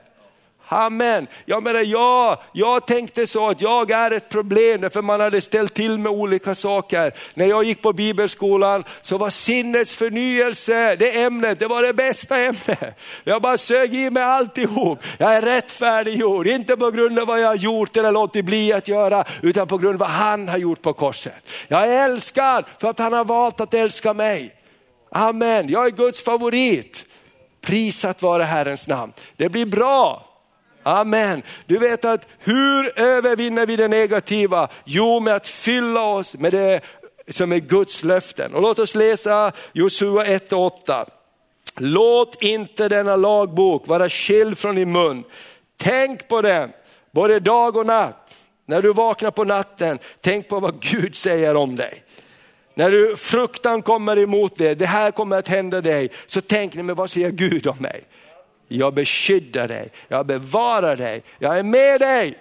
Amen. 0.71 1.27
Jag 1.45 1.63
menar, 1.63 1.79
ja, 1.79 2.43
jag 2.51 2.87
tänkte 2.87 3.27
så 3.27 3.49
att 3.49 3.61
jag 3.61 3.91
är 3.91 4.11
ett 4.11 4.29
problem 4.29 4.81
därför 4.81 5.01
man 5.01 5.19
hade 5.19 5.41
ställt 5.41 5.73
till 5.73 5.99
med 5.99 6.11
olika 6.11 6.55
saker. 6.55 7.13
När 7.33 7.45
jag 7.45 7.63
gick 7.63 7.81
på 7.81 7.93
bibelskolan 7.93 8.83
så 9.01 9.17
var 9.17 9.29
sinnets 9.29 9.95
förnyelse 9.95 10.95
det 10.95 11.21
ämnet, 11.21 11.59
det 11.59 11.67
var 11.67 11.83
det 11.83 11.93
bästa 11.93 12.39
ämnet. 12.39 12.97
Jag 13.23 13.41
bara 13.41 13.57
sög 13.57 13.95
i 13.95 14.09
mig 14.09 14.23
alltihop. 14.23 14.99
Jag 15.17 15.35
är 15.35 15.41
rättfärdiggjord, 15.41 16.47
inte 16.47 16.77
på 16.77 16.91
grund 16.91 17.19
av 17.19 17.27
vad 17.27 17.41
jag 17.41 17.47
har 17.47 17.55
gjort 17.55 17.97
eller 17.97 18.11
låtit 18.11 18.45
bli 18.45 18.73
att 18.73 18.87
göra, 18.87 19.25
utan 19.41 19.67
på 19.67 19.77
grund 19.77 19.93
av 19.93 19.99
vad 19.99 20.09
han 20.09 20.49
har 20.49 20.57
gjort 20.57 20.81
på 20.81 20.93
korset. 20.93 21.43
Jag 21.67 21.87
är 21.87 22.05
älskad 22.05 22.65
för 22.79 22.87
att 22.87 22.99
han 22.99 23.13
har 23.13 23.25
valt 23.25 23.59
att 23.61 23.73
älska 23.73 24.13
mig. 24.13 24.55
Amen, 25.11 25.69
jag 25.69 25.85
är 25.85 25.91
Guds 25.91 26.23
favorit. 26.23 27.05
Prisat 27.61 28.21
vare 28.21 28.43
Herrens 28.43 28.87
namn. 28.87 29.13
Det 29.37 29.49
blir 29.49 29.65
bra. 29.65 30.28
Amen. 30.83 31.43
Du 31.65 31.77
vet 31.77 32.05
att 32.05 32.27
hur 32.39 32.99
övervinner 32.99 33.65
vi 33.65 33.75
det 33.75 33.87
negativa? 33.87 34.69
Jo, 34.85 35.19
med 35.19 35.35
att 35.35 35.47
fylla 35.47 36.03
oss 36.03 36.35
med 36.35 36.51
det 36.51 36.81
som 37.29 37.51
är 37.51 37.59
Guds 37.59 38.03
löften. 38.03 38.53
Och 38.53 38.61
låt 38.61 38.79
oss 38.79 38.95
läsa 38.95 39.51
Josua 39.73 40.25
1 40.25 40.53
och 40.53 40.65
8. 40.65 41.05
Låt 41.77 42.43
inte 42.43 42.89
denna 42.89 43.15
lagbok 43.15 43.87
vara 43.87 44.09
skild 44.09 44.57
från 44.57 44.75
din 44.75 44.91
mun. 44.91 45.23
Tänk 45.77 46.27
på 46.27 46.41
den, 46.41 46.71
både 47.11 47.39
dag 47.39 47.77
och 47.77 47.85
natt. 47.85 48.35
När 48.65 48.81
du 48.81 48.93
vaknar 48.93 49.31
på 49.31 49.43
natten, 49.43 49.99
tänk 50.21 50.47
på 50.47 50.59
vad 50.59 50.81
Gud 50.81 51.15
säger 51.15 51.55
om 51.55 51.75
dig. 51.75 52.03
När 52.73 52.91
du, 52.91 53.15
fruktan 53.15 53.81
kommer 53.81 54.17
emot 54.17 54.55
dig, 54.55 54.75
det 54.75 54.85
här 54.85 55.11
kommer 55.11 55.37
att 55.37 55.47
hända 55.47 55.81
dig, 55.81 56.09
så 56.25 56.41
tänk, 56.41 56.75
men 56.75 56.95
vad 56.95 57.09
säger 57.09 57.29
Gud 57.29 57.67
om 57.67 57.77
mig? 57.77 58.03
Jag 58.77 58.93
beskyddar 58.93 59.67
dig, 59.67 59.91
jag 60.07 60.25
bevarar 60.25 60.95
dig, 60.95 61.23
jag 61.39 61.59
är 61.59 61.63
med 61.63 62.01
dig. 62.01 62.37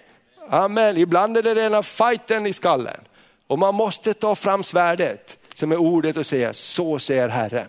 Amen. 0.51 0.97
Ibland 0.97 1.37
är 1.37 1.43
det 1.43 1.55
rena 1.55 1.83
fighten 1.83 2.47
i 2.47 2.53
skallen 2.53 3.01
och 3.47 3.59
man 3.59 3.75
måste 3.75 4.15
ta 4.15 4.35
fram 4.35 4.65
svärdet 4.65 5.39
som 5.55 5.73
är 5.73 5.77
ordet 5.77 6.17
och 6.17 6.27
säga, 6.27 6.55
så 6.55 6.99
säger 6.99 7.29
Herren. 7.29 7.69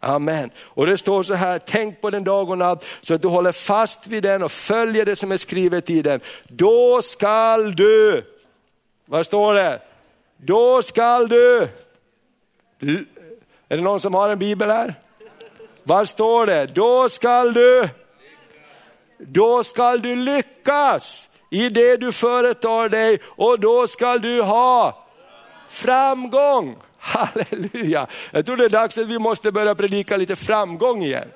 Amen. 0.00 0.50
Och 0.58 0.86
det 0.86 0.98
står 0.98 1.22
så 1.22 1.34
här, 1.34 1.58
tänk 1.58 2.00
på 2.00 2.10
den 2.10 2.24
dag 2.24 2.50
och 2.50 2.58
natt 2.58 2.84
så 3.00 3.14
att 3.14 3.22
du 3.22 3.28
håller 3.28 3.52
fast 3.52 4.06
vid 4.06 4.22
den 4.22 4.42
och 4.42 4.52
följer 4.52 5.04
det 5.04 5.16
som 5.16 5.32
är 5.32 5.36
skrivet 5.36 5.90
i 5.90 6.02
den. 6.02 6.20
Då 6.48 7.02
skall 7.02 7.76
du, 7.76 8.24
vad 9.06 9.26
står 9.26 9.54
det? 9.54 9.80
Då 10.36 10.82
skall 10.82 11.28
du, 11.28 11.68
är 13.68 13.76
det 13.76 13.82
någon 13.82 14.00
som 14.00 14.14
har 14.14 14.28
en 14.28 14.38
bibel 14.38 14.70
här? 14.70 14.94
Vad 15.88 16.08
står 16.08 16.46
det? 16.46 16.66
Då 16.66 17.08
skall 17.08 17.52
du, 17.54 17.88
då 19.18 19.64
skall 19.64 20.02
du 20.02 20.16
lyckas 20.16 21.28
i 21.50 21.68
det 21.68 21.96
du 21.96 22.12
företar 22.12 22.88
dig 22.88 23.18
och 23.24 23.60
då 23.60 23.86
skall 23.86 24.20
du 24.20 24.42
ha 24.42 25.06
framgång. 25.68 26.76
Halleluja! 26.98 28.06
Jag 28.30 28.46
tror 28.46 28.56
det 28.56 28.64
är 28.64 28.68
dags 28.68 28.98
att 28.98 29.06
vi 29.06 29.18
måste 29.18 29.52
börja 29.52 29.74
predika 29.74 30.16
lite 30.16 30.36
framgång 30.36 31.02
igen. 31.02 31.28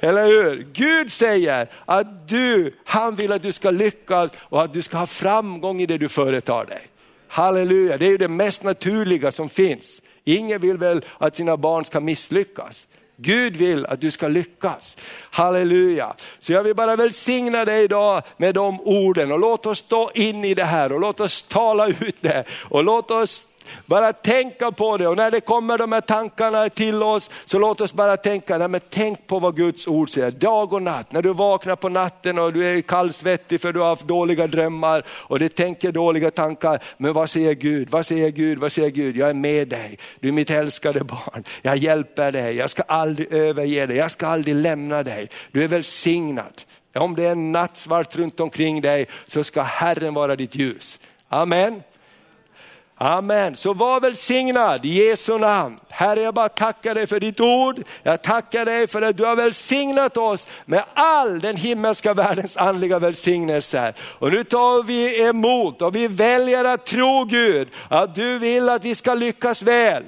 Eller 0.00 0.26
hur? 0.26 0.66
Gud 0.72 1.12
säger 1.12 1.68
att 1.84 2.28
du, 2.28 2.72
han 2.84 3.14
vill 3.14 3.32
att 3.32 3.42
du 3.42 3.52
ska 3.52 3.70
lyckas 3.70 4.30
och 4.38 4.62
att 4.62 4.72
du 4.72 4.82
ska 4.82 4.98
ha 4.98 5.06
framgång 5.06 5.80
i 5.80 5.86
det 5.86 5.98
du 5.98 6.08
företar 6.08 6.64
dig. 6.64 6.86
Halleluja, 7.28 7.96
det 7.96 8.06
är 8.06 8.10
ju 8.10 8.18
det 8.18 8.28
mest 8.28 8.62
naturliga 8.62 9.32
som 9.32 9.48
finns. 9.48 10.02
Ingen 10.24 10.60
vill 10.60 10.78
väl 10.78 11.04
att 11.18 11.36
sina 11.36 11.56
barn 11.56 11.84
ska 11.84 12.00
misslyckas. 12.00 12.86
Gud 13.20 13.56
vill 13.56 13.86
att 13.86 14.00
du 14.00 14.10
ska 14.10 14.28
lyckas. 14.28 14.96
Halleluja. 15.30 16.14
Så 16.38 16.52
jag 16.52 16.62
vill 16.62 16.74
bara 16.74 16.96
välsigna 16.96 17.64
dig 17.64 17.84
idag 17.84 18.22
med 18.36 18.54
de 18.54 18.80
orden 18.80 19.32
och 19.32 19.38
låt 19.38 19.66
oss 19.66 19.78
stå 19.78 20.10
in 20.14 20.44
i 20.44 20.54
det 20.54 20.64
här 20.64 20.92
och 20.92 21.00
låt 21.00 21.20
oss 21.20 21.42
tala 21.42 21.88
ut 21.88 22.16
det 22.20 22.44
och 22.50 22.84
låt 22.84 23.10
oss 23.10 23.44
bara 23.86 24.12
tänka 24.12 24.72
på 24.72 24.96
det 24.96 25.08
och 25.08 25.16
när 25.16 25.30
det 25.30 25.40
kommer 25.40 25.78
de 25.78 25.92
här 25.92 26.00
tankarna 26.00 26.68
till 26.68 27.02
oss 27.02 27.30
så 27.44 27.58
låt 27.58 27.80
oss 27.80 27.92
bara 27.92 28.16
tänka, 28.16 28.58
nej 28.58 28.68
men 28.68 28.80
tänk 28.90 29.26
på 29.26 29.38
vad 29.38 29.56
Guds 29.56 29.86
ord 29.86 30.10
säger, 30.10 30.30
dag 30.30 30.72
och 30.72 30.82
natt. 30.82 31.12
När 31.12 31.22
du 31.22 31.32
vaknar 31.32 31.76
på 31.76 31.88
natten 31.88 32.38
och 32.38 32.52
du 32.52 32.66
är 32.66 32.80
kallsvettig 32.80 33.60
för 33.60 33.72
du 33.72 33.80
har 33.80 33.88
haft 33.88 34.08
dåliga 34.08 34.46
drömmar 34.46 35.04
och 35.08 35.38
du 35.38 35.48
tänker 35.48 35.92
dåliga 35.92 36.30
tankar. 36.30 36.82
Men 36.96 37.12
vad 37.12 37.30
säger 37.30 37.54
Gud, 37.54 37.90
vad 37.90 38.06
säger 38.06 38.30
Gud, 38.30 38.58
vad 38.58 38.72
säger 38.72 38.90
Gud? 38.90 39.16
Jag 39.16 39.30
är 39.30 39.34
med 39.34 39.68
dig, 39.68 39.98
du 40.20 40.28
är 40.28 40.32
mitt 40.32 40.50
älskade 40.50 41.04
barn. 41.04 41.44
Jag 41.62 41.76
hjälper 41.76 42.32
dig, 42.32 42.56
jag 42.56 42.70
ska 42.70 42.82
aldrig 42.82 43.32
överge 43.32 43.86
dig, 43.86 43.96
jag 43.96 44.10
ska 44.10 44.26
aldrig 44.26 44.54
lämna 44.54 45.02
dig. 45.02 45.28
Du 45.52 45.64
är 45.64 45.68
välsignad. 45.68 46.62
Om 46.94 47.14
det 47.14 47.24
är 47.24 47.34
nattsvart 47.34 48.16
runt 48.16 48.40
omkring 48.40 48.80
dig 48.80 49.06
så 49.26 49.44
ska 49.44 49.62
Herren 49.62 50.14
vara 50.14 50.36
ditt 50.36 50.54
ljus. 50.54 51.00
Amen. 51.28 51.82
Amen. 53.00 53.56
Så 53.56 53.72
var 53.72 54.00
välsignad 54.00 54.84
i 54.84 54.88
Jesu 54.88 55.38
namn. 55.38 55.78
Herre, 55.88 56.20
jag 56.20 56.34
bara 56.34 56.48
tackar 56.48 56.94
dig 56.94 57.06
för 57.06 57.20
ditt 57.20 57.40
ord. 57.40 57.82
Jag 58.02 58.22
tackar 58.22 58.64
dig 58.64 58.86
för 58.86 59.02
att 59.02 59.16
du 59.16 59.24
har 59.24 59.36
välsignat 59.36 60.16
oss 60.16 60.46
med 60.64 60.84
all 60.94 61.40
den 61.40 61.56
himmelska 61.56 62.14
världens 62.14 62.56
andliga 62.56 62.98
välsignelser. 62.98 63.94
Och 64.00 64.32
nu 64.32 64.44
tar 64.44 64.82
vi 64.82 65.22
emot 65.22 65.82
och 65.82 65.96
vi 65.96 66.06
väljer 66.08 66.64
att 66.64 66.86
tro 66.86 67.24
Gud, 67.24 67.68
att 67.88 68.14
du 68.14 68.38
vill 68.38 68.68
att 68.68 68.84
vi 68.84 68.94
ska 68.94 69.14
lyckas 69.14 69.62
väl. 69.62 70.04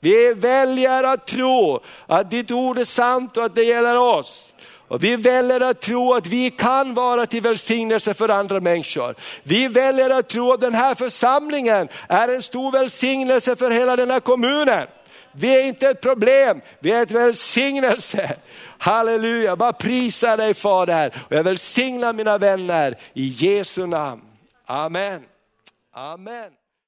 Vi 0.00 0.34
väljer 0.34 1.04
att 1.04 1.26
tro 1.26 1.80
att 2.06 2.30
ditt 2.30 2.50
ord 2.50 2.78
är 2.78 2.84
sant 2.84 3.36
och 3.36 3.44
att 3.44 3.54
det 3.54 3.62
gäller 3.62 3.98
oss. 3.98 4.51
Och 4.92 5.04
vi 5.04 5.16
väljer 5.16 5.60
att 5.60 5.80
tro 5.80 6.14
att 6.14 6.26
vi 6.26 6.50
kan 6.50 6.94
vara 6.94 7.26
till 7.26 7.42
välsignelse 7.42 8.14
för 8.14 8.28
andra 8.28 8.60
människor. 8.60 9.14
Vi 9.42 9.68
väljer 9.68 10.10
att 10.10 10.28
tro 10.28 10.52
att 10.52 10.60
den 10.60 10.74
här 10.74 10.94
församlingen 10.94 11.88
är 12.08 12.28
en 12.28 12.42
stor 12.42 12.72
välsignelse 12.72 13.56
för 13.56 13.70
hela 13.70 13.96
den 13.96 14.10
här 14.10 14.20
kommunen. 14.20 14.86
Vi 15.32 15.56
är 15.60 15.64
inte 15.64 15.88
ett 15.88 16.00
problem, 16.00 16.60
vi 16.80 16.92
är 16.92 17.02
ett 17.02 17.10
välsignelse. 17.10 18.36
Halleluja, 18.78 19.56
bara 19.56 19.72
prisa 19.72 20.36
dig 20.36 20.54
Fader. 20.54 21.14
Och 21.28 21.36
jag 21.36 21.44
välsignar 21.44 22.12
mina 22.12 22.38
vänner 22.38 22.98
i 23.14 23.26
Jesu 23.26 23.86
namn. 23.86 24.22
Amen. 24.66 25.22
Amen. 25.94 26.50